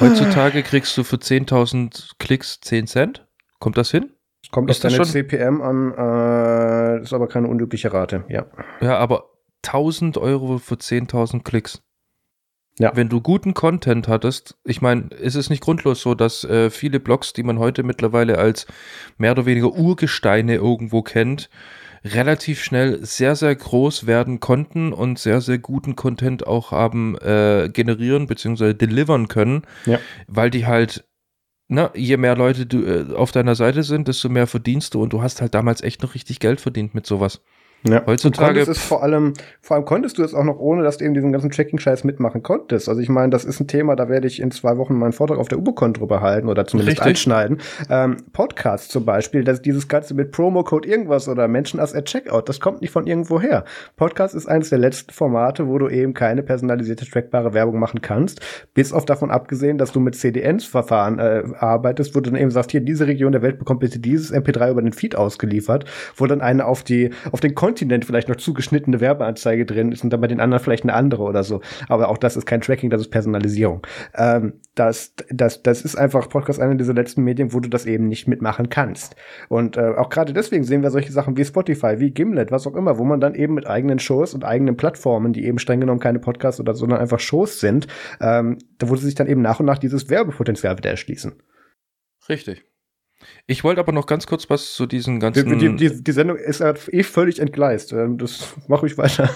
[0.00, 3.26] Heutzutage kriegst du für 10.000 Klicks 10 Cent.
[3.58, 4.13] Kommt das hin?
[4.54, 8.46] Kommt ist auf deine CPM an, äh, ist aber keine unübliche Rate, ja.
[8.80, 9.30] Ja, aber
[9.64, 11.82] 1000 Euro für 10.000 Klicks.
[12.78, 12.92] Ja.
[12.94, 17.00] Wenn du guten Content hattest, ich meine, ist es nicht grundlos so, dass äh, viele
[17.00, 18.68] Blogs, die man heute mittlerweile als
[19.18, 21.50] mehr oder weniger Urgesteine irgendwo kennt,
[22.04, 27.70] relativ schnell sehr, sehr groß werden konnten und sehr, sehr guten Content auch haben äh,
[27.72, 28.72] generieren bzw.
[28.72, 29.98] delivern können, ja.
[30.28, 31.04] weil die halt
[31.68, 35.12] na, je mehr Leute du äh, auf deiner Seite sind, desto mehr verdienst du und
[35.12, 37.42] du hast halt damals echt noch richtig Geld verdient mit sowas.
[37.86, 38.02] Ja.
[38.06, 38.60] Heutzutage.
[38.60, 41.32] ist vor allem, vor allem konntest du es auch noch ohne, dass du eben diesen
[41.32, 42.88] ganzen Tracking-Scheiß mitmachen konntest.
[42.88, 45.38] Also ich meine, das ist ein Thema, da werde ich in zwei Wochen meinen Vortrag
[45.38, 47.10] auf der Ubicon drüber halten oder zumindest Richtig.
[47.10, 47.58] anschneiden.
[47.90, 52.48] Ähm, Podcast zum Beispiel, dass dieses Ganze mit Promo-Code irgendwas oder Menschen as at Checkout,
[52.48, 53.64] das kommt nicht von irgendwo her.
[53.96, 58.40] Podcast ist eines der letzten Formate, wo du eben keine personalisierte, trackbare Werbung machen kannst.
[58.72, 62.70] Bis auf davon abgesehen, dass du mit CDNs-Verfahren äh, arbeitest, wo du dann eben sagst,
[62.70, 65.84] hier, diese Region der Welt bekommt bitte dieses MP3 über den Feed ausgeliefert,
[66.16, 70.04] wo dann eine auf die, auf den Konto Kontinent vielleicht noch zugeschnittene Werbeanzeige drin ist
[70.04, 71.60] und dann bei den anderen vielleicht eine andere oder so.
[71.88, 73.84] Aber auch das ist kein Tracking, das ist Personalisierung.
[74.14, 78.06] Ähm, das, das, das ist einfach Podcast einer dieser letzten Medien, wo du das eben
[78.06, 79.16] nicht mitmachen kannst.
[79.48, 82.76] Und äh, auch gerade deswegen sehen wir solche Sachen wie Spotify, wie Gimlet, was auch
[82.76, 85.98] immer, wo man dann eben mit eigenen Shows und eigenen Plattformen, die eben streng genommen
[85.98, 87.88] keine Podcasts oder sondern einfach Shows sind,
[88.20, 91.32] ähm, da wurde sich dann eben nach und nach dieses Werbepotenzial wieder erschließen.
[92.28, 92.64] Richtig.
[93.46, 95.58] Ich wollte aber noch ganz kurz was zu diesen ganzen.
[95.58, 97.92] Die, die, die Sendung ist halt eh völlig entgleist.
[97.92, 99.30] Ähm, das mache ich weiter.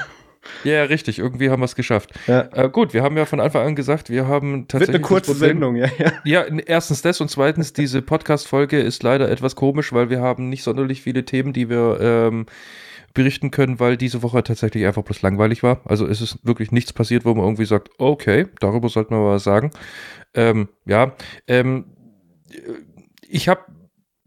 [0.64, 1.18] Ja, ja, richtig.
[1.18, 2.10] Irgendwie haben wir es geschafft.
[2.26, 2.48] Ja.
[2.52, 4.94] Äh, gut, wir haben ja von Anfang an gesagt, wir haben tatsächlich.
[4.94, 6.12] Wird eine kurze Sendung, ja, ja.
[6.24, 10.62] Ja, erstens das und zweitens, diese Podcast-Folge ist leider etwas komisch, weil wir haben nicht
[10.62, 12.46] sonderlich viele Themen, die wir ähm,
[13.14, 15.80] berichten können, weil diese Woche tatsächlich einfach bloß langweilig war.
[15.84, 19.34] Also es ist wirklich nichts passiert, wo man irgendwie sagt, okay, darüber sollten wir mal
[19.34, 19.70] was sagen.
[20.34, 21.16] Ähm, ja,
[21.46, 21.86] ähm,
[23.28, 23.62] ich habe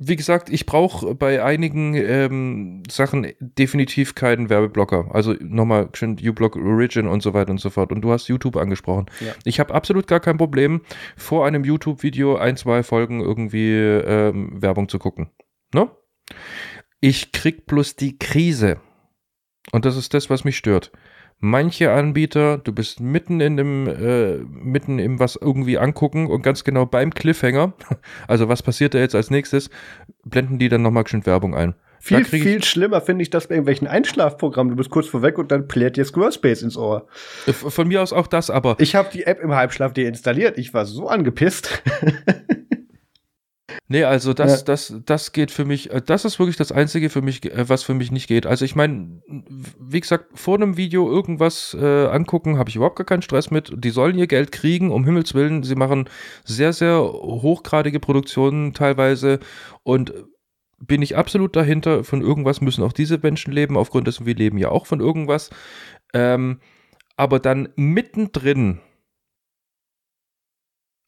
[0.04, 5.14] wie gesagt, ich brauche bei einigen ähm, Sachen definitiv keinen Werbeblocker.
[5.14, 7.92] Also nochmal schön uBlock Origin und so weiter und so fort.
[7.92, 9.06] Und du hast YouTube angesprochen.
[9.20, 9.34] Ja.
[9.46, 10.82] Ich habe absolut gar kein Problem,
[11.16, 15.30] vor einem YouTube-Video ein, zwei Folgen irgendwie ähm, Werbung zu gucken.
[15.72, 15.88] Ne?
[17.00, 18.78] Ich krieg bloß die Krise.
[19.72, 20.92] Und das ist das, was mich stört
[21.42, 26.64] manche Anbieter, du bist mitten in dem, äh, mitten im was irgendwie angucken und ganz
[26.64, 27.74] genau beim Cliffhanger,
[28.28, 29.70] also was passiert da jetzt als nächstes,
[30.24, 31.76] blenden die dann nochmal schön Werbung ein.
[32.04, 34.72] Viel, viel schlimmer finde ich das bei irgendwelchen Einschlafprogrammen.
[34.72, 37.06] Du bist kurz vorweg und dann plärt dir Squarespace ins Ohr.
[37.46, 38.76] Von mir aus auch das, aber.
[38.80, 40.58] Ich habe die App im Halbschlaf deinstalliert.
[40.58, 41.84] Ich war so angepisst.
[43.92, 44.66] Nee, also das, ja.
[44.68, 47.84] das, das geht für mich, äh, das ist wirklich das Einzige für mich, äh, was
[47.84, 48.46] für mich nicht geht.
[48.46, 53.06] Also ich meine, wie gesagt, vor einem Video irgendwas äh, angucken, habe ich überhaupt gar
[53.06, 53.74] keinen Stress mit.
[53.76, 55.64] Die sollen ihr Geld kriegen, um Himmels Willen.
[55.64, 56.08] Sie machen
[56.46, 59.42] sehr, sehr hochgradige Produktionen teilweise
[59.84, 60.14] und
[60.80, 62.06] bin ich absolut dahinter.
[62.06, 65.50] Von irgendwas müssen auch diese Menschen leben, aufgrund dessen wir leben ja auch von irgendwas.
[66.14, 66.62] Ähm,
[67.18, 68.80] aber dann mittendrin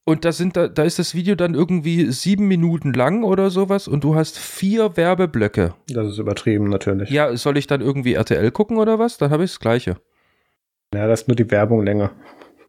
[0.05, 3.87] und da sind da, da ist das Video dann irgendwie sieben Minuten lang oder sowas
[3.87, 5.75] und du hast vier Werbeblöcke.
[5.87, 7.09] Das ist übertrieben, natürlich.
[7.09, 9.17] Ja, soll ich dann irgendwie RTL gucken oder was?
[9.17, 9.97] Dann habe ich das Gleiche.
[10.93, 12.11] Ja, das ist nur die Werbung länger.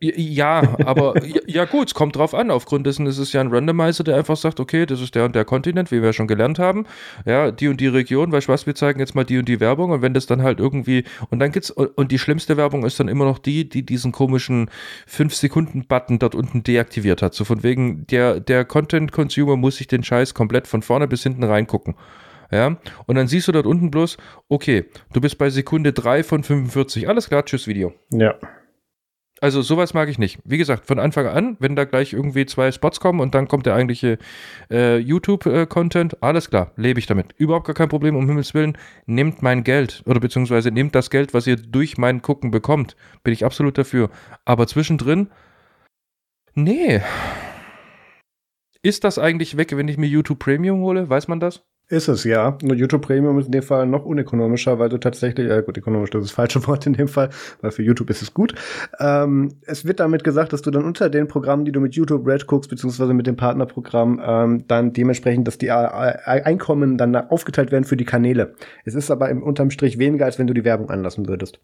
[0.01, 1.15] Ja, aber
[1.47, 2.51] ja gut, es kommt drauf an.
[2.51, 5.35] Aufgrund dessen ist es ja ein Randomizer, der einfach sagt, okay, das ist der und
[5.35, 6.87] der Kontinent, wie wir schon gelernt haben.
[7.25, 9.61] Ja, die und die Region, weißt du was, wir zeigen jetzt mal die und die
[9.61, 13.01] Werbung und wenn das dann halt irgendwie und dann gibt's und die schlimmste Werbung ist
[13.01, 14.71] dann immer noch die, die diesen komischen
[15.07, 17.35] 5 Sekunden Button dort unten deaktiviert hat.
[17.35, 21.23] So von wegen der der Content Consumer muss sich den Scheiß komplett von vorne bis
[21.23, 21.95] hinten reingucken.
[22.51, 22.77] Ja,
[23.07, 24.17] und dann siehst du dort unten bloß,
[24.49, 27.09] okay, du bist bei Sekunde 3 von 45.
[27.09, 27.93] Alles klar, tschüss Video.
[28.11, 28.35] Ja.
[29.41, 30.39] Also sowas mag ich nicht.
[30.45, 33.67] Wie gesagt, von Anfang an, wenn da gleich irgendwie zwei Spots kommen und dann kommt
[33.67, 34.19] der eigentliche
[34.71, 37.33] äh, YouTube-Content, alles klar, lebe ich damit.
[37.37, 38.79] Überhaupt gar kein Problem, um Himmels Willen.
[39.07, 42.97] Nehmt mein Geld oder beziehungsweise nehmt das Geld, was ihr durch mein Gucken bekommt.
[43.25, 44.09] Bin ich absolut dafür.
[44.45, 45.31] Aber zwischendrin,
[46.55, 47.03] nee.
[48.83, 51.11] Ist das eigentlich weg, wenn ich mir YouTube Premium hole?
[51.11, 51.65] Weiß man das?
[51.89, 52.57] Ist es, ja.
[52.63, 56.11] Nur YouTube Premium ist in dem Fall noch unökonomischer, weil du tatsächlich, äh gut, ökonomisch,
[56.11, 57.29] das ist das falsche Wort in dem Fall,
[57.61, 58.55] weil für YouTube ist es gut.
[59.01, 62.27] Ähm, es wird damit gesagt, dass du dann unter den Programmen, die du mit YouTube
[62.27, 67.71] Red guckst, beziehungsweise mit dem Partnerprogramm, ähm, dann dementsprechend, dass die äh, Einkommen dann aufgeteilt
[67.71, 68.55] werden für die Kanäle.
[68.85, 71.61] Es ist aber im unterm Strich weniger, als wenn du die Werbung anlassen würdest.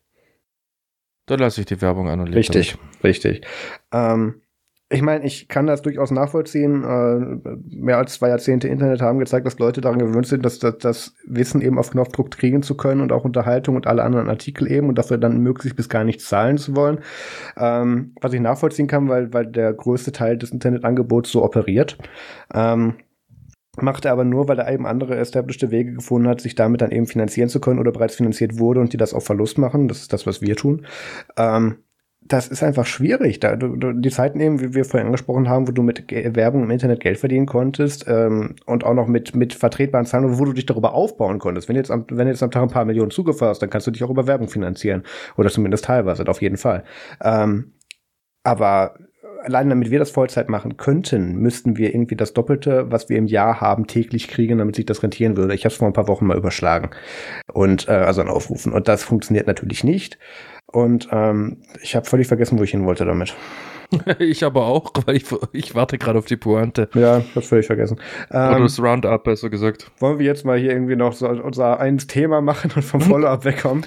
[1.24, 3.46] Dann lasse ich die Werbung an und Richtig, richtig.
[3.92, 4.42] Ähm,
[4.92, 6.82] ich meine, ich kann das durchaus nachvollziehen.
[6.82, 11.14] Äh, mehr als zwei Jahrzehnte Internet haben gezeigt, dass Leute daran gewöhnt sind, dass das,
[11.24, 14.88] Wissen eben auf Knopfdruck kriegen zu können und auch Unterhaltung und alle anderen Artikel eben
[14.88, 16.98] und dafür dann möglichst bis gar nichts zahlen zu wollen.
[17.56, 21.96] Ähm, was ich nachvollziehen kann, weil, weil der größte Teil des Internetangebots so operiert.
[22.52, 22.94] Ähm,
[23.80, 26.90] macht er aber nur, weil er eben andere established Wege gefunden hat, sich damit dann
[26.90, 29.86] eben finanzieren zu können oder bereits finanziert wurde und die das auf Verlust machen.
[29.86, 30.84] Das ist das, was wir tun.
[31.36, 31.76] Ähm,
[32.32, 33.40] das ist einfach schwierig.
[33.40, 36.34] Da, du, du, die Zeit nehmen, wie wir vorhin angesprochen haben, wo du mit Ge
[36.36, 40.44] Werbung im Internet Geld verdienen konntest ähm, und auch noch mit, mit vertretbaren Zahlen, wo
[40.44, 41.68] du dich darüber aufbauen konntest.
[41.68, 44.04] Wenn jetzt am, wenn jetzt am Tag ein paar Millionen hast, dann kannst du dich
[44.04, 45.02] auch über Werbung finanzieren.
[45.36, 46.84] Oder zumindest teilweise, auf jeden Fall.
[47.20, 47.72] Ähm,
[48.44, 48.94] aber
[49.42, 53.26] allein damit wir das Vollzeit machen könnten, müssten wir irgendwie das Doppelte, was wir im
[53.26, 55.54] Jahr haben, täglich kriegen, damit sich das rentieren würde.
[55.54, 56.90] Ich habe es vor ein paar Wochen mal überschlagen
[57.52, 60.18] und äh, also an Aufrufen und das funktioniert natürlich nicht.
[60.72, 63.34] Und ähm, ich habe völlig vergessen, wo ich hin wollte damit.
[64.18, 66.88] ich aber auch, weil ich, ich warte gerade auf die Pointe.
[66.94, 67.98] Ja, ich hab's völlig vergessen.
[68.30, 69.90] Ähm, Oder das Roundup, besser gesagt.
[69.98, 73.44] Wollen wir jetzt mal hier irgendwie noch so unser eins Thema machen und vom Follow-up
[73.44, 73.86] wegkommen?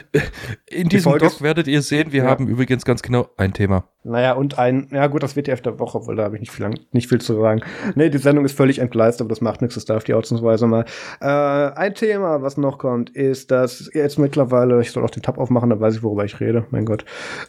[0.70, 2.30] In diesem Doc werdet ihr sehen, wir ja.
[2.30, 3.86] haben übrigens ganz genau ein Thema.
[4.06, 6.52] Naja, und ein, ja gut, das wird ja öfter Woche, weil da habe ich nicht
[6.52, 7.62] viel, lang, nicht viel zu sagen.
[7.96, 10.84] Nee, die Sendung ist völlig entgleist, aber das macht nichts, das darf die ausnahmsweise mal.
[11.22, 15.38] Äh, ein Thema, was noch kommt, ist, dass jetzt mittlerweile, ich soll auch den Tab
[15.38, 17.06] aufmachen, dann weiß ich, worüber ich rede, mein Gott.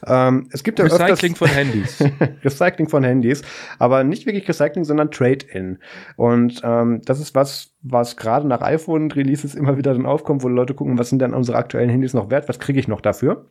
[0.06, 2.04] Ähm, es gibt ja Recycling öfters, von Handys.
[2.44, 3.42] Recycling von Handys,
[3.80, 5.78] aber nicht wirklich Recycling, sondern Trade-in.
[6.16, 10.74] Und ähm, das ist was, was gerade nach iPhone-Releases immer wieder dann aufkommt, wo Leute
[10.74, 13.46] gucken, was sind denn unsere aktuellen Handys noch wert, was kriege ich noch dafür?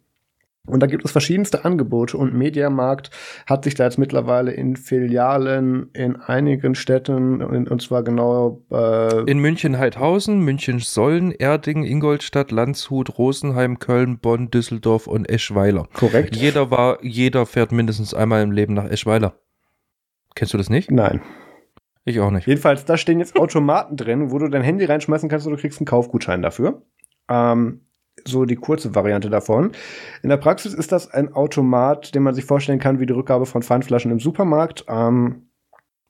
[0.65, 3.09] Und da gibt es verschiedenste Angebote und Mediamarkt
[3.45, 9.39] hat sich da jetzt mittlerweile in Filialen in einigen Städten, und zwar genau äh in
[9.39, 15.89] München Heidhausen, München Sollen, Erding, Ingolstadt, Landshut, Rosenheim, Köln, Bonn, Düsseldorf und Eschweiler.
[15.93, 16.37] Korrekt.
[16.37, 19.33] Jeder war, jeder fährt mindestens einmal im Leben nach Eschweiler.
[20.33, 20.89] Kennst du das nicht?
[20.89, 21.21] Nein.
[22.05, 22.47] Ich auch nicht.
[22.47, 25.79] Jedenfalls, da stehen jetzt Automaten drin, wo du dein Handy reinschmeißen kannst und du kriegst
[25.79, 26.83] einen Kaufgutschein dafür.
[27.29, 27.81] Ähm,
[28.27, 29.71] so die kurze Variante davon.
[30.21, 33.45] In der Praxis ist das ein Automat, den man sich vorstellen kann wie die Rückgabe
[33.45, 34.85] von Pfandflaschen im Supermarkt.
[34.87, 35.47] Ähm,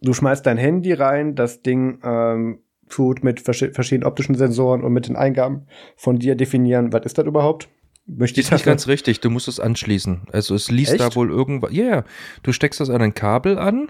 [0.02, 2.60] du schmeißt dein Handy rein, das Ding ähm,
[2.90, 7.18] tut mit vers verschiedenen optischen Sensoren und mit den Eingaben von dir definieren, was ist
[7.18, 7.70] das überhaupt?
[8.06, 10.28] Möchte ist nicht ganz richtig, du musst es anschließen.
[10.32, 11.02] Also es liest Echt?
[11.02, 11.72] da wohl irgendwas.
[11.72, 12.06] Ja, yeah,
[12.44, 13.90] du steckst das an ein Kabel an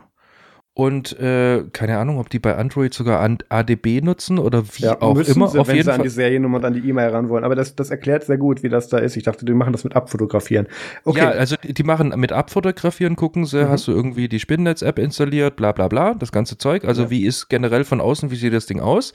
[0.75, 4.99] und äh, keine Ahnung, ob die bei Android sogar an ADB nutzen oder wie ja,
[4.99, 5.47] auch immer.
[5.47, 5.99] Sie, auf wenn jeden sie Fall.
[5.99, 7.43] an die Seriennummer und an die E-Mail ran wollen.
[7.43, 9.15] Aber das, das erklärt sehr gut, wie das da ist.
[9.15, 10.67] Ich dachte, die machen das mit Abfotografieren.
[11.05, 11.19] Okay.
[11.19, 13.69] Ja, also die machen mit Abfotografieren, gucken sie, mhm.
[13.69, 16.85] hast du irgendwie die Spinnennetz-App installiert, bla bla bla, das ganze Zeug.
[16.85, 17.09] Also ja.
[17.11, 19.13] wie ist generell von außen, wie sieht das Ding aus?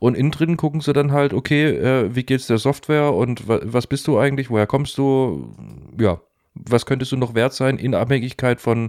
[0.00, 3.86] Und innen drin gucken sie dann halt, okay, äh, wie geht's der Software und was
[3.86, 5.54] bist du eigentlich, woher kommst du?
[6.00, 6.20] Ja,
[6.54, 8.88] was könntest du noch wert sein in Abhängigkeit von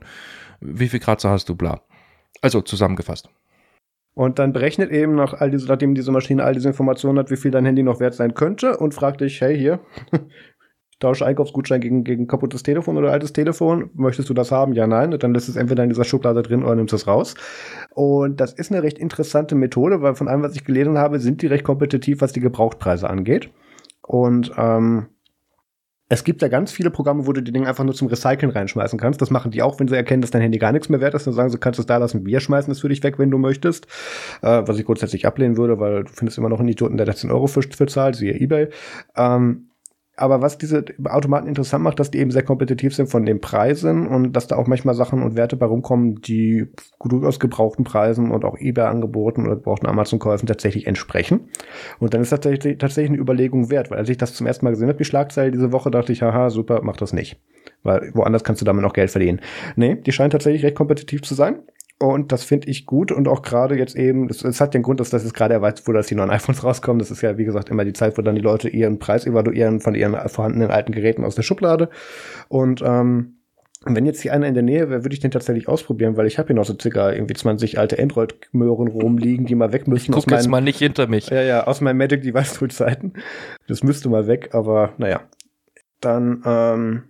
[0.62, 1.82] wie viel Kratzer hast du, bla.
[2.42, 3.30] Also zusammengefasst.
[4.14, 7.38] Und dann berechnet eben nach all diese, nachdem diese Maschine all diese Informationen hat, wie
[7.38, 9.80] viel dein Handy noch wert sein könnte und fragt dich, hey hier,
[10.12, 13.92] ich tausche Einkaufsgutschein gegen, gegen kaputtes Telefon oder altes Telefon.
[13.94, 14.74] Möchtest du das haben?
[14.74, 15.14] Ja, nein.
[15.14, 17.36] Und dann lässt es entweder in dieser Schublade drin oder nimmst es raus.
[17.94, 21.44] Und das ist eine recht interessante Methode, weil von allem, was ich gelesen habe, sind
[21.44, 23.52] die recht kompetitiv, was die Gebrauchtpreise angeht.
[24.02, 25.10] Und ähm,
[26.10, 28.98] es gibt ja ganz viele Programme, wo du die Dinge einfach nur zum Recyceln reinschmeißen
[28.98, 29.22] kannst.
[29.22, 31.28] Das machen die auch, wenn sie erkennen, dass dein Handy gar nichts mehr wert ist.
[31.28, 33.38] Dann sagen sie, kannst es da lassen, wir schmeißen es für dich weg, wenn du
[33.38, 33.88] möchtest.
[34.42, 37.30] Äh, was ich grundsätzlich ablehnen würde, weil du findest immer noch einen Idioten, der 16
[37.30, 38.70] Euro für, für zahlt, siehe Ebay.
[39.18, 39.67] Ähm,
[40.20, 44.08] aber was diese Automaten interessant macht, dass die eben sehr kompetitiv sind von den Preisen
[44.08, 46.68] und dass da auch manchmal Sachen und Werte bei rumkommen, die
[47.04, 51.50] durchaus gebrauchten Preisen und auch eBay-Angeboten oder gebrauchten Amazon-Käufen tatsächlich entsprechen.
[52.00, 54.66] Und dann ist das tatsächlich, tatsächlich eine Überlegung wert, weil als ich das zum ersten
[54.66, 57.40] Mal gesehen habe, die Schlagzeile diese Woche, dachte ich, haha, super, mach das nicht.
[57.84, 59.40] Weil woanders kannst du damit noch Geld verdienen.
[59.76, 61.60] Nee, die scheint tatsächlich recht kompetitiv zu sein.
[62.00, 65.10] Und das finde ich gut und auch gerade jetzt eben, es hat den Grund, dass
[65.10, 67.00] das jetzt gerade erweitert wurde, dass die neuen iPhones rauskommen.
[67.00, 69.80] Das ist ja, wie gesagt, immer die Zeit, wo dann die Leute ihren Preis evaluieren
[69.80, 71.90] von ihren vorhandenen alten Geräten aus der Schublade.
[72.50, 73.38] Und ähm,
[73.86, 76.38] wenn jetzt hier einer in der Nähe wäre, würde ich den tatsächlich ausprobieren, weil ich
[76.38, 80.12] habe hier noch so circa irgendwie 20 alte Android-Möhren rumliegen, die mal weg müssen.
[80.12, 81.30] Ich guck jetzt mal nicht hinter mich.
[81.30, 83.14] Ja, ja, aus meinen Magic Device Zeiten.
[83.68, 85.22] Das müsste mal weg, aber naja.
[86.02, 87.04] Dann, ähm,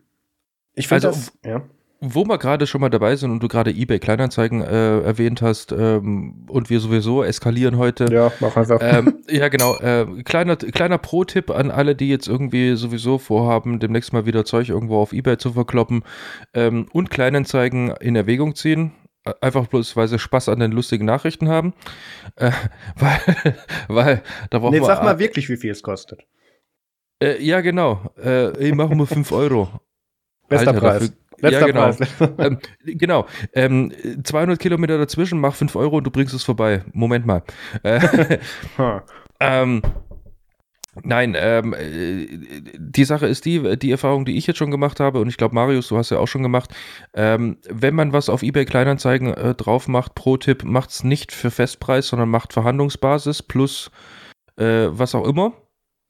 [0.76, 1.64] ich finde also, das, ja.
[2.00, 5.72] Wo wir gerade schon mal dabei sind und du gerade eBay Kleinanzeigen äh, erwähnt hast
[5.72, 8.06] ähm, und wir sowieso eskalieren heute.
[8.12, 8.80] Ja, mach einfach.
[8.82, 9.76] Ähm, ja, genau.
[9.78, 14.70] Äh, kleiner kleiner Pro-Tipp an alle, die jetzt irgendwie sowieso vorhaben, demnächst mal wieder Zeug
[14.70, 16.04] irgendwo auf eBay zu verkloppen
[16.54, 18.92] ähm, und Kleinanzeigen in Erwägung ziehen.
[19.42, 21.74] Einfach bloß, weil sie Spaß an den lustigen Nachrichten haben.
[22.36, 22.52] Äh,
[22.96, 23.58] weil,
[23.88, 24.86] weil da brauchen nee, wir.
[24.86, 26.22] Sag mal wirklich, wie viel es kostet.
[27.20, 28.12] Äh, ja, genau.
[28.24, 29.70] Äh, ich mache nur 5 Euro.
[30.48, 31.00] Bester Alter, Preis.
[31.00, 32.36] Dafür, Letzter ja, genau.
[32.38, 33.26] ähm, genau.
[33.54, 33.92] Ähm,
[34.24, 36.84] 200 Kilometer dazwischen, mach 5 Euro und du bringst es vorbei.
[36.94, 37.44] Moment mal.
[37.84, 38.40] Äh,
[39.40, 39.82] ähm,
[41.04, 42.26] Nein, ähm, äh,
[42.78, 45.56] die Sache ist die, die Erfahrung, die ich jetzt schon gemacht habe, und ich glaube,
[45.56, 46.74] Marius, du hast ja auch schon gemacht,
[47.14, 51.32] ähm, wenn man was auf eBay Kleinanzeigen äh, drauf macht, pro Tipp, macht es nicht
[51.32, 53.92] für Festpreis, sondern macht Verhandlungsbasis plus
[54.58, 55.54] äh, was auch immer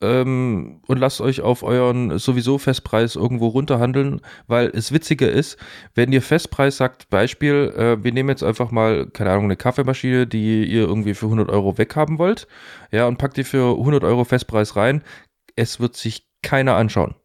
[0.02, 5.57] ähm, und lasst euch auf euren sowieso Festpreis irgendwo runterhandeln, weil es witziger ist,
[5.95, 10.28] wenn ihr Festpreis sagt, Beispiel, äh, wir nehmen jetzt einfach mal, keine Ahnung, eine Kaffeemaschine,
[10.28, 12.48] die ihr irgendwie für 100 Euro weghaben wollt,
[12.91, 15.03] ja, und packt die für 100 Euro Festpreis rein,
[15.56, 17.15] es wird sich keiner anschauen.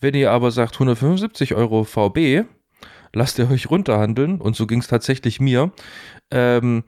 [0.00, 2.44] Wenn ihr aber sagt 175 Euro VB,
[3.12, 5.72] lasst ihr euch runterhandeln, und so ging es tatsächlich mir,
[6.30, 6.84] ähm,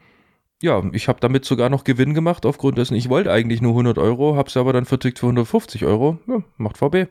[0.61, 3.99] ja, ich habe damit sogar noch Gewinn gemacht, aufgrund dessen, ich wollte eigentlich nur 100
[3.99, 6.19] Euro, habe es aber dann vertickt für 150 Euro.
[6.27, 7.09] Ja, macht VB.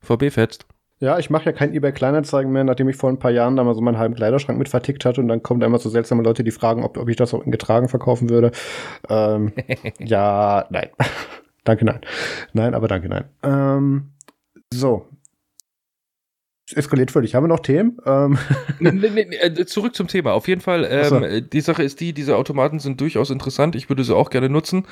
[0.00, 0.66] VB fetzt.
[1.00, 3.62] Ja, ich mache ja kein eBay Kleinanzeigen mehr, nachdem ich vor ein paar Jahren da
[3.62, 6.24] mal so meinen halben Kleiderschrank mit vertickt hatte und dann kommen da immer so seltsame
[6.24, 8.50] Leute, die fragen, ob, ob ich das auch in getragen verkaufen würde.
[9.08, 9.52] Ähm,
[10.00, 10.88] ja, nein.
[11.64, 12.00] danke, nein.
[12.52, 13.24] Nein, aber danke, nein.
[13.44, 14.10] Ähm,
[14.72, 15.06] so,
[16.70, 17.34] es eskaliert völlig.
[17.34, 17.98] Haben wir noch Themen?
[18.04, 18.38] Ähm.
[18.80, 20.34] Nee, nee, nee, äh, zurück zum Thema.
[20.34, 21.40] Auf jeden Fall, ähm, so.
[21.40, 23.74] die Sache ist die, diese Automaten sind durchaus interessant.
[23.74, 24.86] Ich würde sie auch gerne nutzen.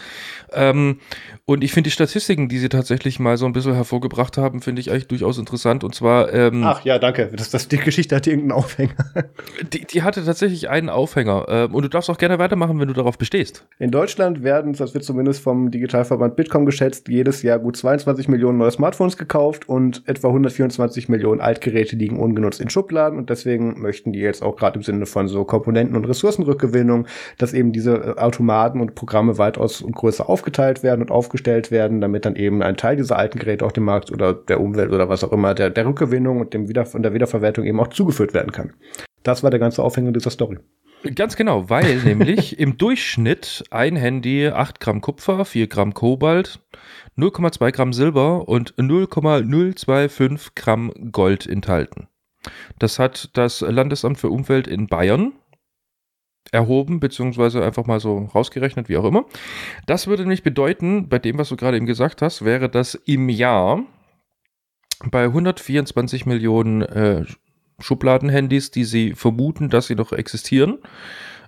[0.53, 0.99] Ähm,
[1.45, 4.81] und ich finde die Statistiken, die sie tatsächlich mal so ein bisschen hervorgebracht haben, finde
[4.81, 5.85] ich eigentlich durchaus interessant.
[5.85, 6.33] Und zwar.
[6.33, 7.31] Ähm, Ach ja, danke.
[7.37, 8.95] Das, das, die Geschichte hatte irgendeinen Aufhänger.
[9.73, 11.47] Die, die hatte tatsächlich einen Aufhänger.
[11.49, 13.65] Ähm, und du darfst auch gerne weitermachen, wenn du darauf bestehst.
[13.79, 18.59] In Deutschland werden, das wird zumindest vom Digitalverband Bitkom geschätzt, jedes Jahr gut 22 Millionen
[18.59, 23.19] neue Smartphones gekauft und etwa 124 Millionen Altgeräte liegen ungenutzt in Schubladen.
[23.19, 27.07] Und deswegen möchten die jetzt auch gerade im Sinne von so Komponenten- und Ressourcenrückgewinnung,
[27.39, 32.25] dass eben diese äh, Automaten und Programme weitaus größer aufgeteilt werden und aufgestellt werden, damit
[32.25, 35.25] dann eben ein Teil dieser alten Geräte auch dem Markt oder der Umwelt oder was
[35.25, 38.53] auch immer, der, der Rückgewinnung und dem Wieder und der Wiederverwertung eben auch zugeführt werden
[38.53, 38.73] kann.
[39.23, 40.59] Das war der ganze Aufhänger dieser Story.
[41.15, 46.61] Ganz genau, weil nämlich im Durchschnitt ein Handy 8 Gramm Kupfer, 4 Gramm Kobalt,
[47.17, 52.09] 0,2 Gramm Silber und 0,025 Gramm Gold enthalten.
[52.79, 55.33] Das hat das Landesamt für Umwelt in Bayern
[56.53, 59.25] erhoben, beziehungsweise einfach mal so rausgerechnet, wie auch immer.
[59.87, 63.29] Das würde nämlich bedeuten, bei dem, was du gerade eben gesagt hast, wäre das im
[63.29, 63.83] Jahr
[65.11, 67.25] bei 124 Millionen äh,
[67.79, 70.79] Schubladenhandys, die sie vermuten, dass sie noch existieren.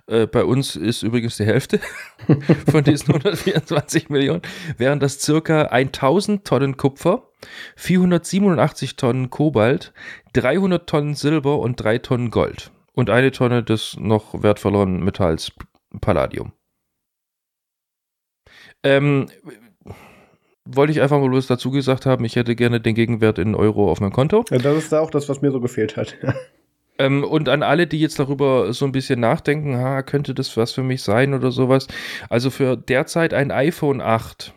[0.09, 1.79] Äh, bei uns ist übrigens die Hälfte
[2.71, 4.41] von diesen 124 Millionen,
[4.77, 7.29] wären das circa 1000 Tonnen Kupfer,
[7.75, 9.93] 487 Tonnen Kobalt,
[10.33, 15.51] 300 Tonnen Silber und 3 Tonnen Gold und eine Tonne des noch wertvolleren Metalls
[16.01, 16.53] Palladium.
[18.83, 19.27] Ähm,
[20.65, 23.91] wollte ich einfach mal bloß dazu gesagt haben, ich hätte gerne den Gegenwert in Euro
[23.91, 24.45] auf meinem Konto.
[24.49, 26.17] Ja, das ist auch das, was mir so gefehlt hat.
[26.99, 30.73] Ähm, und an alle, die jetzt darüber so ein bisschen nachdenken, ha, könnte das was
[30.73, 31.87] für mich sein oder sowas.
[32.29, 34.53] Also für derzeit ein iPhone 8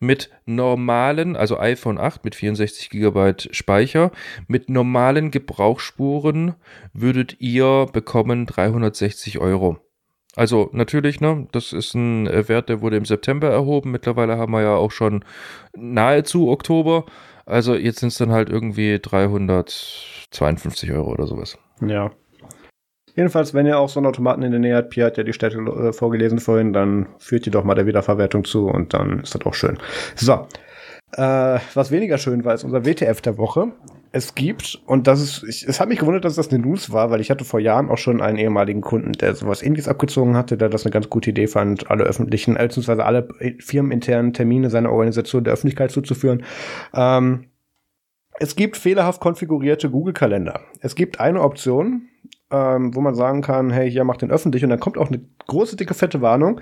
[0.00, 4.10] mit normalen, also iPhone 8 mit 64 GB Speicher,
[4.48, 6.54] mit normalen Gebrauchsspuren
[6.92, 9.78] würdet ihr bekommen 360 Euro.
[10.36, 13.92] Also natürlich, ne, das ist ein Wert, der wurde im September erhoben.
[13.92, 15.24] Mittlerweile haben wir ja auch schon
[15.76, 17.04] nahezu Oktober.
[17.46, 21.58] Also jetzt sind es dann halt irgendwie 352 Euro oder sowas.
[21.80, 22.10] Ja.
[23.16, 25.32] Jedenfalls, wenn ihr auch so einen Automaten in der Nähe habt, Pia hat ja die
[25.32, 29.34] Städte äh, vorgelesen vorhin, dann führt ihr doch mal der Wiederverwertung zu und dann ist
[29.34, 29.78] das auch schön.
[30.16, 30.46] So.
[31.12, 33.72] Äh, was weniger schön war, ist unser WTF der Woche
[34.14, 37.10] es gibt, und das ist, ich, es hat mich gewundert, dass das eine News war,
[37.10, 40.56] weil ich hatte vor Jahren auch schon einen ehemaligen Kunden, der sowas ähnliches abgezogen hatte,
[40.56, 43.26] der das eine ganz gute Idee fand, alle öffentlichen, äh, beziehungsweise alle
[43.58, 46.44] firmeninternen Termine seiner Organisation der Öffentlichkeit zuzuführen.
[46.94, 47.46] Ähm,
[48.40, 50.60] es gibt fehlerhaft konfigurierte Google-Kalender.
[50.80, 52.08] Es gibt eine Option,
[52.50, 55.20] ähm, wo man sagen kann, hey, hier macht den öffentlich und dann kommt auch eine
[55.46, 56.60] große, dicke, fette Warnung.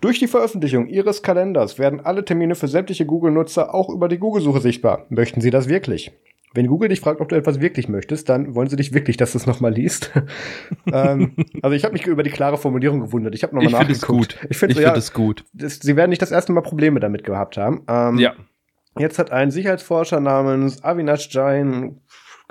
[0.00, 4.60] Durch die Veröffentlichung Ihres Kalenders werden alle Termine für sämtliche Google-Nutzer auch über die Google-Suche
[4.60, 5.06] sichtbar.
[5.08, 6.12] Möchten Sie das wirklich?
[6.54, 9.32] Wenn Google dich fragt, ob du etwas wirklich möchtest, dann wollen sie dich wirklich, dass
[9.32, 10.10] du es nochmal liest.
[10.92, 13.34] ähm, also ich habe mich über die klare Formulierung gewundert.
[13.34, 14.38] Ich habe nochmal nachgeguckt.
[14.48, 14.80] Ich finde es gut.
[14.80, 15.44] Ich finde es gut.
[15.52, 17.82] Das, sie werden nicht das erste Mal Probleme damit gehabt haben.
[17.88, 18.32] Ähm, ja.
[18.98, 22.00] Jetzt hat ein Sicherheitsforscher namens Avinash Jain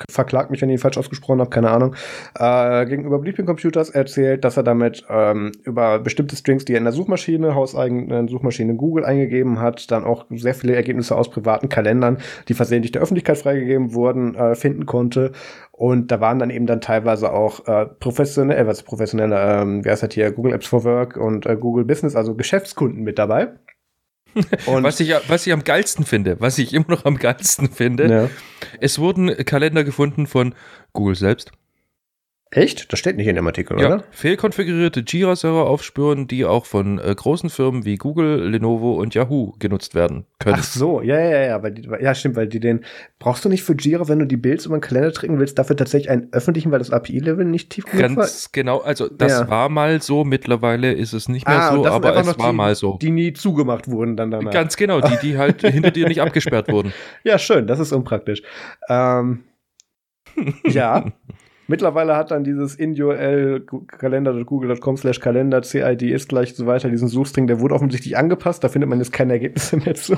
[0.10, 1.96] verklagt mich, wenn ich ihn falsch ausgesprochen habe, keine Ahnung,
[2.38, 6.84] äh, gegenüber Bleeping Computers erzählt, dass er damit ähm, über bestimmte Strings, die er in
[6.84, 12.18] der Suchmaschine, hauseigenen Suchmaschine Google eingegeben hat, dann auch sehr viele Ergebnisse aus privaten Kalendern,
[12.50, 15.32] die versehentlich der Öffentlichkeit freigegeben wurden, äh, finden konnte.
[15.72, 19.90] Und da waren dann eben dann teilweise auch äh, professionelle, äh, was professionelle, ähm, wie
[19.90, 23.54] heißt das hier, Google Apps for Work und äh, Google Business, also Geschäftskunden mit dabei.
[24.66, 28.10] Und was, ich, was ich am geilsten finde, was ich immer noch am geilsten finde,
[28.10, 28.30] ja.
[28.80, 30.54] es wurden Kalender gefunden von
[30.94, 31.52] Google selbst,
[32.52, 32.94] Echt?
[32.94, 34.04] Das steht nicht in dem Artikel, ja, oder?
[34.12, 39.94] Fehlkonfigurierte Jira-Server aufspüren, die auch von äh, großen Firmen wie Google, Lenovo und Yahoo genutzt
[39.96, 40.58] werden können.
[40.60, 42.86] Ach so, ja, ja, ja, weil die, ja, stimmt, weil die den
[43.20, 45.76] brauchst du nicht für Jira, wenn du die Builds über den Kalender tricken willst, dafür
[45.76, 48.24] tatsächlich einen öffentlichen, weil das API-Level nicht tief genug war.
[48.24, 49.50] Ganz genau, also das ja.
[49.50, 52.76] war mal so, mittlerweile ist es nicht mehr ah, so, aber es war die, mal
[52.76, 52.98] so.
[53.02, 54.52] Die nie zugemacht wurden dann danach.
[54.52, 56.94] Ganz genau, die, die halt hinter dir nicht abgesperrt wurden.
[57.24, 58.44] Ja, schön, das ist unpraktisch.
[58.88, 59.44] Ähm,
[60.66, 61.12] ja.
[61.68, 67.60] Mittlerweile hat dann dieses indurl-kalender.google.com slash Kalender CID ist gleich so weiter, diesen Suchstring, der
[67.60, 70.16] wurde offensichtlich angepasst, da findet man jetzt keine Ergebnisse mehr zu.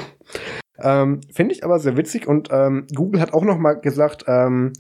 [0.80, 4.74] Ähm, Finde ich aber sehr witzig und ähm, Google hat auch noch mal gesagt, ähm,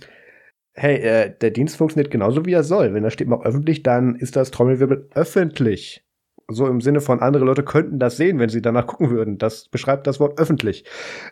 [0.74, 2.94] hey, äh, der Dienst funktioniert genauso wie er soll.
[2.94, 6.04] Wenn da steht mal öffentlich, dann ist das Trommelwirbel öffentlich.
[6.50, 9.38] So im Sinne von andere Leute könnten das sehen, wenn sie danach gucken würden.
[9.38, 10.86] Das beschreibt das Wort öffentlich.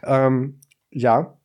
[0.04, 0.60] Ähm,
[0.90, 1.38] ja,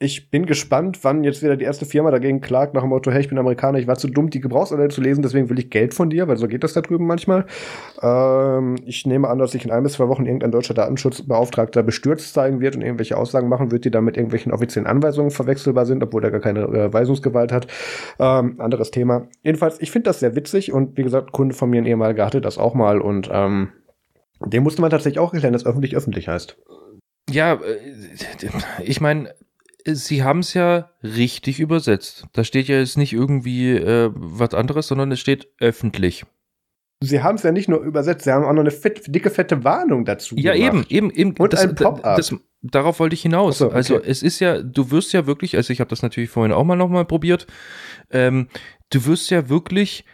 [0.00, 3.20] ich bin gespannt, wann jetzt wieder die erste Firma dagegen klagt, nach dem Motto, hey,
[3.20, 5.92] ich bin Amerikaner, ich war zu dumm, die Gebrauchsanleitung zu lesen, deswegen will ich Geld
[5.92, 7.46] von dir, weil so geht das da drüben manchmal.
[8.00, 12.32] Ähm, ich nehme an, dass sich in ein bis zwei Wochen irgendein deutscher Datenschutzbeauftragter bestürzt
[12.32, 16.00] zeigen wird und irgendwelche Aussagen machen wird, die dann mit irgendwelchen offiziellen Anweisungen verwechselbar sind,
[16.04, 17.66] obwohl er gar keine äh, Weisungsgewalt hat.
[18.20, 19.26] Ähm, anderes Thema.
[19.42, 22.40] Jedenfalls, ich finde das sehr witzig und wie gesagt, Kunde von mir, ein ehemaliger, hatte
[22.40, 23.72] das auch mal und ähm,
[24.46, 26.56] dem musste man tatsächlich auch erklären, dass öffentlich öffentlich heißt.
[27.28, 27.76] Ja, äh,
[28.84, 29.34] ich meine,
[29.86, 32.26] sie haben es ja richtig übersetzt.
[32.32, 36.24] Da steht ja jetzt nicht irgendwie äh, was anderes, sondern es steht öffentlich.
[37.00, 39.62] Sie haben es ja nicht nur übersetzt, sie haben auch noch eine fett, dicke, fette
[39.62, 40.34] Warnung dazu.
[40.36, 40.90] Ja, gemacht.
[40.90, 41.36] eben, eben, eben.
[41.38, 42.20] Und das, ein Pop-up.
[42.60, 43.58] Darauf wollte ich hinaus.
[43.58, 43.76] So, okay.
[43.76, 46.64] Also es ist ja, du wirst ja wirklich, also ich habe das natürlich vorhin auch
[46.64, 47.46] mal nochmal probiert,
[48.10, 48.48] ähm,
[48.90, 50.12] du wirst ja wirklich also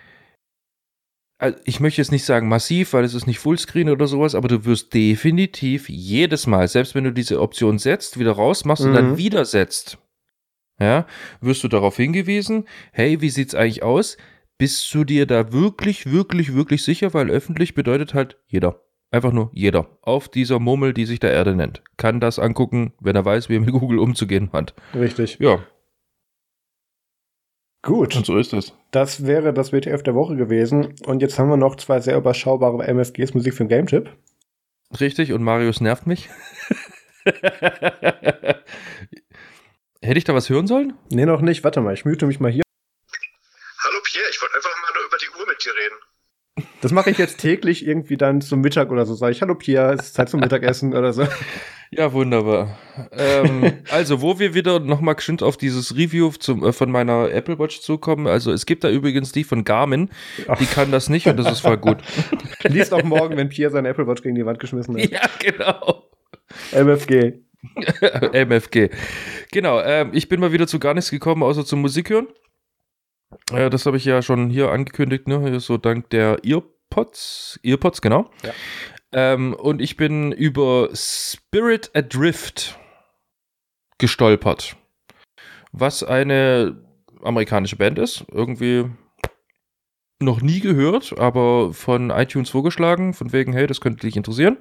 [1.64, 4.64] ich möchte jetzt nicht sagen massiv, weil es ist nicht Fullscreen oder sowas, aber du
[4.64, 8.88] wirst definitiv jedes Mal, selbst wenn du diese Option setzt, wieder rausmachst mhm.
[8.88, 9.18] und dann mhm.
[9.18, 9.98] wieder setzt,
[10.78, 11.06] ja,
[11.40, 14.16] wirst du darauf hingewiesen, hey, wie sieht's eigentlich aus?
[14.58, 17.12] Bist du dir da wirklich, wirklich, wirklich sicher?
[17.12, 18.80] Weil öffentlich bedeutet halt jeder.
[19.10, 19.86] Einfach nur jeder.
[20.02, 21.82] Auf dieser Murmel, die sich der Erde nennt.
[21.96, 24.74] Kann das angucken, wenn er weiß, wie er mit Google umzugehen hat.
[24.94, 25.38] Richtig.
[25.40, 25.60] Ja.
[27.84, 28.16] Gut.
[28.16, 28.72] Und so ist es.
[28.90, 30.94] Das wäre das WTF der Woche gewesen.
[31.04, 34.10] Und jetzt haben wir noch zwei sehr überschaubare MFGs Musik für den Game Tip.
[34.98, 36.30] Richtig, und Marius nervt mich.
[40.02, 40.94] Hätte ich da was hören sollen?
[41.10, 41.62] Nee, noch nicht.
[41.62, 42.62] Warte mal, ich mute mich mal hier.
[43.84, 45.96] Hallo Pierre, ich wollte einfach mal nur über die Uhr mit dir reden.
[46.84, 49.14] Das mache ich jetzt täglich irgendwie dann zum Mittag oder so.
[49.14, 51.26] Sage ich, hallo Pierre, es ist Zeit zum Mittagessen oder so.
[51.90, 52.76] Ja, wunderbar.
[53.12, 57.56] ähm, also, wo wir wieder nochmal geschwind auf dieses Review zum, äh, von meiner Apple
[57.58, 58.26] Watch zukommen.
[58.26, 60.10] Also, es gibt da übrigens die von Garmin.
[60.58, 61.98] Die kann das nicht und das ist voll gut.
[62.64, 65.08] Liest auch morgen, wenn Pierre seine Apple Watch gegen die Wand geschmissen hat.
[65.08, 66.08] ja, genau.
[66.72, 67.34] MFG.
[68.32, 68.90] MFG.
[69.52, 72.26] Genau, ähm, ich bin mal wieder zu gar nichts gekommen, außer zum Musik hören.
[73.52, 75.60] Äh, das habe ich ja schon hier angekündigt, ne?
[75.60, 76.38] So dank der
[76.94, 77.58] Earpods.
[77.62, 78.30] Earpods, genau.
[78.42, 78.52] Ja.
[79.12, 82.78] Ähm, und ich bin über Spirit Adrift
[83.98, 84.76] gestolpert.
[85.72, 86.84] Was eine
[87.22, 88.24] amerikanische Band ist.
[88.30, 88.90] Irgendwie
[90.20, 94.58] noch nie gehört, aber von iTunes vorgeschlagen, von wegen, hey, das könnte dich interessieren.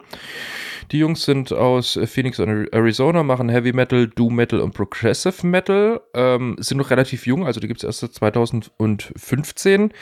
[0.92, 6.02] Die Jungs sind aus Phoenix, Arizona, machen Heavy Metal, Doom Metal und Progressive Metal.
[6.14, 9.94] Ähm, sind noch relativ jung, also die gibt es erst seit 2015.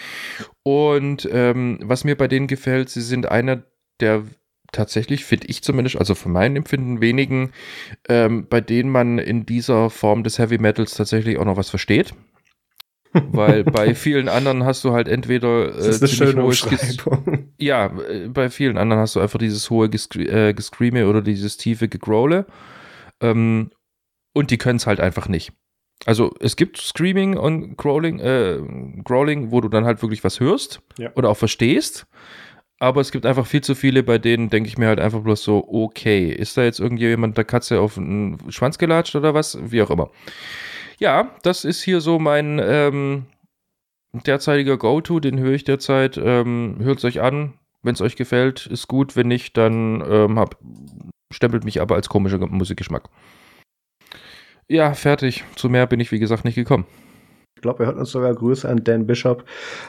[0.64, 3.64] Und ähm, was mir bei denen gefällt, sie sind einer
[4.00, 4.24] der
[4.72, 7.52] tatsächlich, finde ich zumindest, also von meinem Empfinden wenigen,
[8.10, 12.14] ähm, bei denen man in dieser Form des Heavy Metals tatsächlich auch noch was versteht.
[13.14, 17.50] Weil bei vielen anderen hast du halt entweder Das ist eine schöne Umschreibung.
[17.58, 21.58] ja, äh, bei vielen anderen hast du einfach dieses hohe Gescre äh, Gescreame oder dieses
[21.58, 22.46] tiefe Gegrole.
[23.22, 23.72] Ähm,
[24.34, 25.52] und die können es halt einfach nicht.
[26.06, 28.60] Also es gibt Screaming und Growling, äh,
[29.04, 31.12] Growling, wo du dann halt wirklich was hörst Ja.
[31.16, 32.08] oder auch verstehst.
[32.80, 35.44] Aber es gibt einfach viel zu viele, bei denen denke ich mir halt einfach bloß
[35.44, 39.60] so, okay, ist da jetzt irgendjemand der Katze auf den Schwanz gelatscht oder was?
[39.72, 40.10] Wie auch immer.
[41.02, 43.26] Ja, das ist hier so mein ähm,
[44.14, 46.16] derzeitiger Go-To, den höre ich derzeit.
[46.16, 49.16] Ähm, Hört es euch an, wenn es euch gefällt, ist gut.
[49.16, 50.58] Wenn nicht, dann ähm, hab,
[51.34, 53.10] stempelt mich aber als komischer Musikgeschmack.
[54.68, 55.44] Ja, fertig.
[55.56, 56.86] Zu mehr bin ich, wie gesagt, nicht gekommen.
[57.56, 59.44] Ich glaube, er hört uns sogar Grüße an Dan Bishop.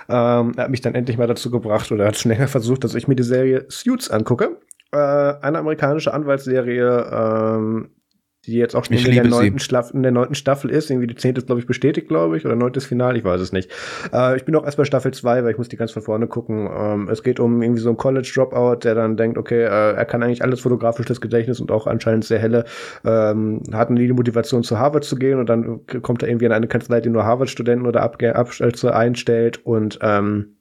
[0.08, 2.94] Ähm, er hat mich dann endlich mal dazu gebracht oder hat schon länger versucht, dass
[2.94, 4.62] ich mir die Serie Suits angucke.
[4.92, 7.90] Äh, eine amerikanische Anwaltsserie, ähm,
[8.46, 10.90] die jetzt auch schon in der, neunten Staffel, in der neunten Staffel ist.
[10.90, 13.52] Irgendwie die zehnte ist, glaube ich, bestätigt, glaube ich, oder neuntes Final, ich weiß es
[13.52, 13.70] nicht.
[14.12, 16.26] Äh, ich bin auch erst bei Staffel 2, weil ich muss die ganz von vorne
[16.26, 16.68] gucken.
[16.76, 20.22] Ähm, es geht um irgendwie so einen College-Dropout, der dann denkt, okay, äh, er kann
[20.22, 22.64] eigentlich alles fotografisch das Gedächtnis und auch anscheinend sehr helle,
[23.04, 26.52] ähm, hat nie die Motivation zu Harvard zu gehen und dann kommt er irgendwie in
[26.52, 30.56] eine Kanzlei, die nur Harvard-Studenten oder Abge Abstürze einstellt und ähm,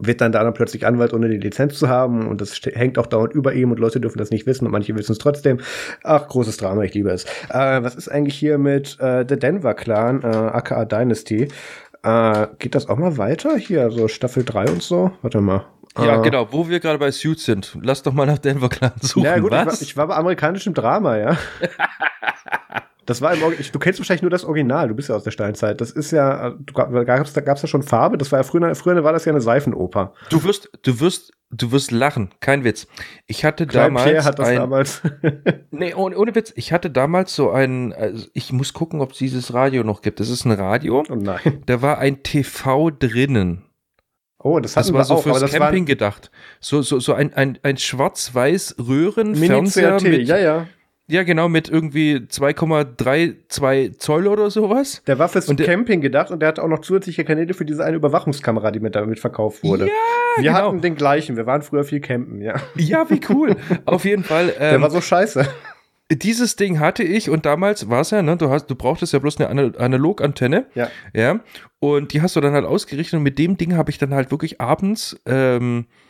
[0.00, 2.26] wird dann da dann plötzlich Anwalt, ohne die Lizenz zu haben.
[2.26, 4.94] Und das hängt auch dauernd über ihm und Leute dürfen das nicht wissen und manche
[4.96, 5.60] wissen es trotzdem.
[6.02, 7.24] Ach, großes Drama, ich liebe es.
[7.50, 11.48] Äh, was ist eigentlich hier mit äh, der Denver Clan, äh, aka Dynasty?
[12.02, 13.56] Äh, geht das auch mal weiter?
[13.56, 15.12] Hier, so Staffel 3 und so?
[15.22, 15.66] Warte mal.
[15.98, 17.76] Ja, Äh, genau, wo wir gerade bei Suits sind.
[17.82, 19.24] Lass doch mal nach Denver Clan suchen.
[19.24, 19.82] Ja, gut, ich war, was?
[19.82, 21.36] ich war bei amerikanischem Drama, ja.
[23.10, 25.80] Das war im Du kennst wahrscheinlich nur das Original, du bist ja aus der Steinzeit.
[25.80, 29.02] Das ist ja, da gab's da gab's ja schon Farbe, das war ja früher, früher
[29.02, 30.14] war das ja eine Seifenoper.
[30.28, 32.30] du wirst, du wirst, du wirst lachen.
[32.38, 32.86] Kein Witz.
[33.26, 35.02] Ich hatte Klein damals Pierre hat das ein, damals.
[35.72, 36.52] Nee, ohne, ohne Witz.
[36.54, 40.20] Ich hatte damals so ein, also ich muss gucken, ob es dieses Radio noch gibt.
[40.20, 41.02] Das ist ein Radio.
[41.08, 41.64] oh nein.
[41.66, 43.64] Da war ein TV drinnen.
[44.38, 46.30] Oh, das, Das war so auch, fürs Camping gedacht.
[46.60, 50.66] So, so, so ein, ein, ein schwarz-weiß war Röhrenfernseher mit, ja, ja.
[51.10, 55.02] Ja genau, mit irgendwie 2,32 Zoll oder sowas.
[55.06, 57.64] Der war fürs Und der- Camping gedacht und der hatte auch noch zusätzliche Kanäle für
[57.64, 59.86] diese eine Überwachungskamera, die mit damit verkauft wurde.
[59.86, 59.92] Ja,
[60.36, 60.54] wir genau.
[60.68, 62.54] hatten den gleichen, wir waren früher viel campen, ja.
[62.76, 63.56] Ja, wie cool.
[63.84, 64.48] Auf jeden Fall.
[64.58, 65.46] Der Ähm, war so scheiße.
[66.10, 69.18] dieses Ding hatte ich und damals war es ja, ne, du hast, du brauchtest ja
[69.18, 70.66] bloß eine Ana- Analogantenne.
[70.74, 70.88] Ja.
[71.14, 71.40] Ja.
[71.78, 74.30] Und die hast du dann halt ausgerichtet und mit dem Ding habe ich dann halt
[74.30, 76.09] wirklich abends, ähm, äh,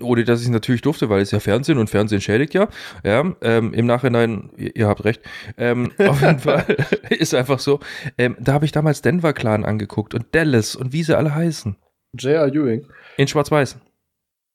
[0.00, 2.68] ohne dass ich es natürlich durfte, weil es ja Fernsehen und Fernsehen schädigt ja.
[3.04, 5.22] Ja, ähm, im Nachhinein, ihr, ihr habt recht.
[5.56, 6.64] Ähm, auf jeden Fall
[7.10, 7.80] ist einfach so.
[8.18, 11.76] Ähm, da habe ich damals Denver Clan angeguckt und Dallas und wie sie alle heißen.
[12.18, 12.48] J.R.
[12.48, 12.86] Ewing.
[13.16, 13.78] In Schwarz-Weiß.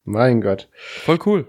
[0.03, 0.69] Mein Gott.
[0.73, 1.47] Voll cool.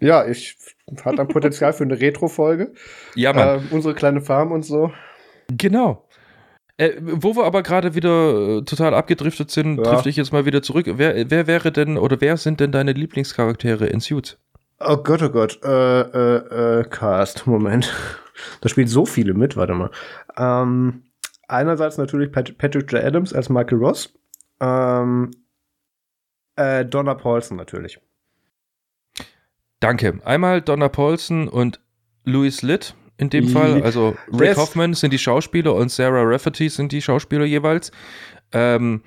[0.00, 0.56] Ja, ich
[1.04, 2.72] hat ein Potenzial für eine Retro-Folge.
[3.14, 3.60] Ja, Mann.
[3.60, 4.92] Ähm, unsere kleine Farm und so.
[5.50, 6.07] Genau.
[6.78, 9.82] Äh, wo wir aber gerade wieder äh, total abgedriftet sind, Ja.
[9.82, 10.86] drifte ich jetzt mal wieder zurück.
[10.88, 14.38] Wer, wer wäre denn oder wer sind denn deine Lieblingscharaktere in Suits?
[14.80, 15.58] Oh Gott, oh Gott.
[15.64, 17.92] Äh, äh, äh, Cast, Moment.
[18.60, 19.90] Da spielt so viele mit, warte mal.
[20.36, 21.02] Ähm,
[21.48, 23.02] einerseits natürlich Pat Patrick J.
[23.02, 24.14] Adams als Michael Ross.
[24.60, 25.32] Ähm,
[26.54, 27.98] äh, Donna Paulson natürlich.
[29.80, 30.20] Danke.
[30.24, 31.80] Einmal Donna Paulson und
[32.24, 33.82] Louis Litt in dem Fall.
[33.82, 37.92] Also Rick ist- Hoffman sind die Schauspieler und Sarah Rafferty sind die Schauspieler jeweils.
[38.52, 39.02] Ähm,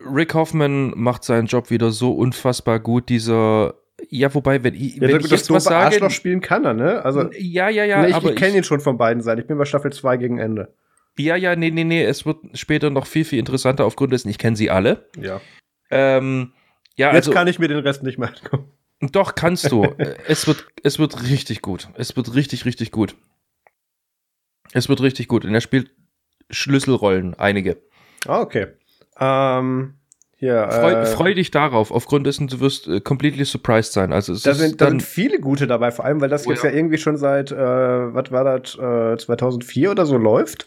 [0.00, 3.08] Rick Hoffman macht seinen Job wieder so unfassbar gut.
[3.08, 3.74] Dieser,
[4.10, 6.74] ja, wobei, wenn ich, Ja, wenn so ich jetzt was sage, Arschloch spielen kann er,
[6.74, 7.04] ne?
[7.04, 9.40] Also, ja, ja, ja, nee, ich, aber ich kenne ihn schon von beiden Seiten.
[9.40, 10.72] Ich bin bei Staffel 2 gegen Ende.
[11.18, 14.38] ja, ja, nee, nee, nee, es wird später noch viel, viel interessanter aufgrund dessen, ich
[14.38, 15.08] kenne sie alle.
[15.20, 15.40] Ja.
[15.90, 16.52] Ähm,
[16.96, 18.70] ja, Jetzt also, kann ich mir den Rest nicht mehr angucken.
[19.00, 19.84] Doch, kannst du.
[19.84, 21.88] Äh, es wird, es wird richtig gut.
[21.94, 23.14] Es wird richtig, richtig gut.
[24.72, 25.44] Es wird richtig gut.
[25.44, 25.90] Und er spielt
[26.50, 27.76] Schlüsselrollen, einige.
[28.26, 28.68] Ah, okay.
[29.20, 29.94] Ähm,
[30.36, 34.12] hier, Freu, äh, freu dich darauf, aufgrund dessen du wirst äh, completely surprised sein.
[34.12, 36.46] Also es Da ist sind, da dann, sind viele gute dabei, vor allem, weil das
[36.46, 36.70] Oh jetzt ja.
[36.70, 36.76] ja.
[36.76, 40.66] irgendwie schon seit, äh, was war das, äh, 2004 oder so läuft.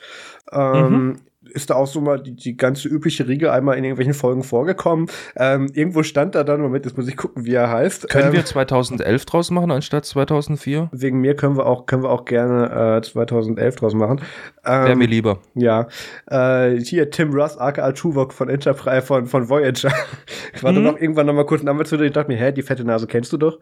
[0.52, 1.22] Ähm, Mhm.
[1.49, 5.07] Ist da auch so mal die, die ganze übliche Riege einmal in irgendwelchen Folgen vorgekommen.
[5.35, 8.09] Ähm, irgendwo stand da dann, Moment, jetzt muss ich gucken, wie er heißt.
[8.09, 10.89] können ähm, wir 2011 draus machen anstatt 2004?
[10.91, 14.22] Wegen mir können wir auch, können wir auch gerne äh, 2011 draus machen.
[14.63, 15.39] Wäre Ähm, mir lieber.
[15.55, 15.88] Ja,
[16.30, 19.91] äh, hier Tim Russ, aka Tuvok von Enterprise, von, von Voyager.
[20.53, 20.89] Ich war dann Mhm.
[20.89, 23.07] auch irgendwann noch mal kurz einen Anwalt zu ich dachte mir, hä, die fette Nase
[23.07, 23.59] kennst du doch?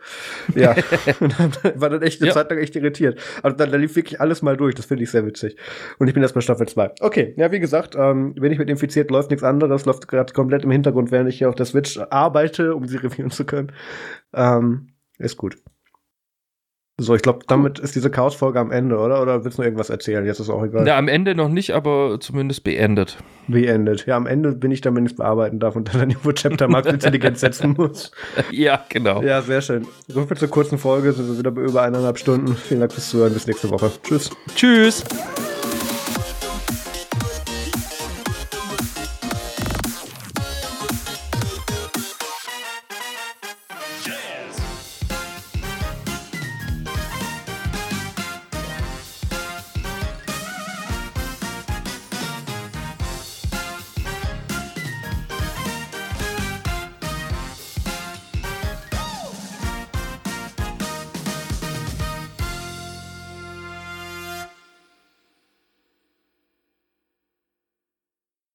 [0.55, 0.75] Ja,
[1.19, 2.33] und dann war dann echt eine Ja.
[2.33, 3.19] Zeit lang echt irritiert.
[3.43, 5.55] Aber dann, da lief wirklich alles mal durch, das finde ich sehr witzig.
[5.99, 6.91] Und ich bin bei Staffel 2.
[6.99, 10.63] Okay, ja, wie gesagt, ähm, wenn ich mit infiziert, läuft nichts anderes, läuft gerade komplett
[10.63, 13.71] im Hintergrund, während ich hier auf der Switch arbeite, um sie reviewen zu können.
[14.33, 15.57] Ähm, ist gut.
[17.01, 19.21] So, ich glaube, damit ist diese Chaos-Folge am Ende, oder?
[19.21, 20.25] Oder willst du noch irgendwas erzählen?
[20.25, 20.83] Jetzt ist auch egal.
[20.83, 23.17] Na, am Ende noch nicht, aber zumindest beendet.
[23.47, 24.05] beendet.
[24.05, 26.91] Ja, am Ende bin ich dann, wenn ich es bearbeiten darf und dann irgendwo Chaptermarks
[26.91, 28.11] Intelligenz setzen muss.
[28.51, 29.21] ja, genau.
[29.21, 29.87] Ja, sehr schön.
[30.09, 31.13] So viel zur kurzen Folge.
[31.13, 32.53] Sind wir wieder bei über eineinhalb Stunden.
[32.53, 33.33] Vielen Dank fürs Zuhören.
[33.33, 33.91] Bis nächste Woche.
[34.03, 34.29] Tschüss.
[34.55, 35.05] Tschüss.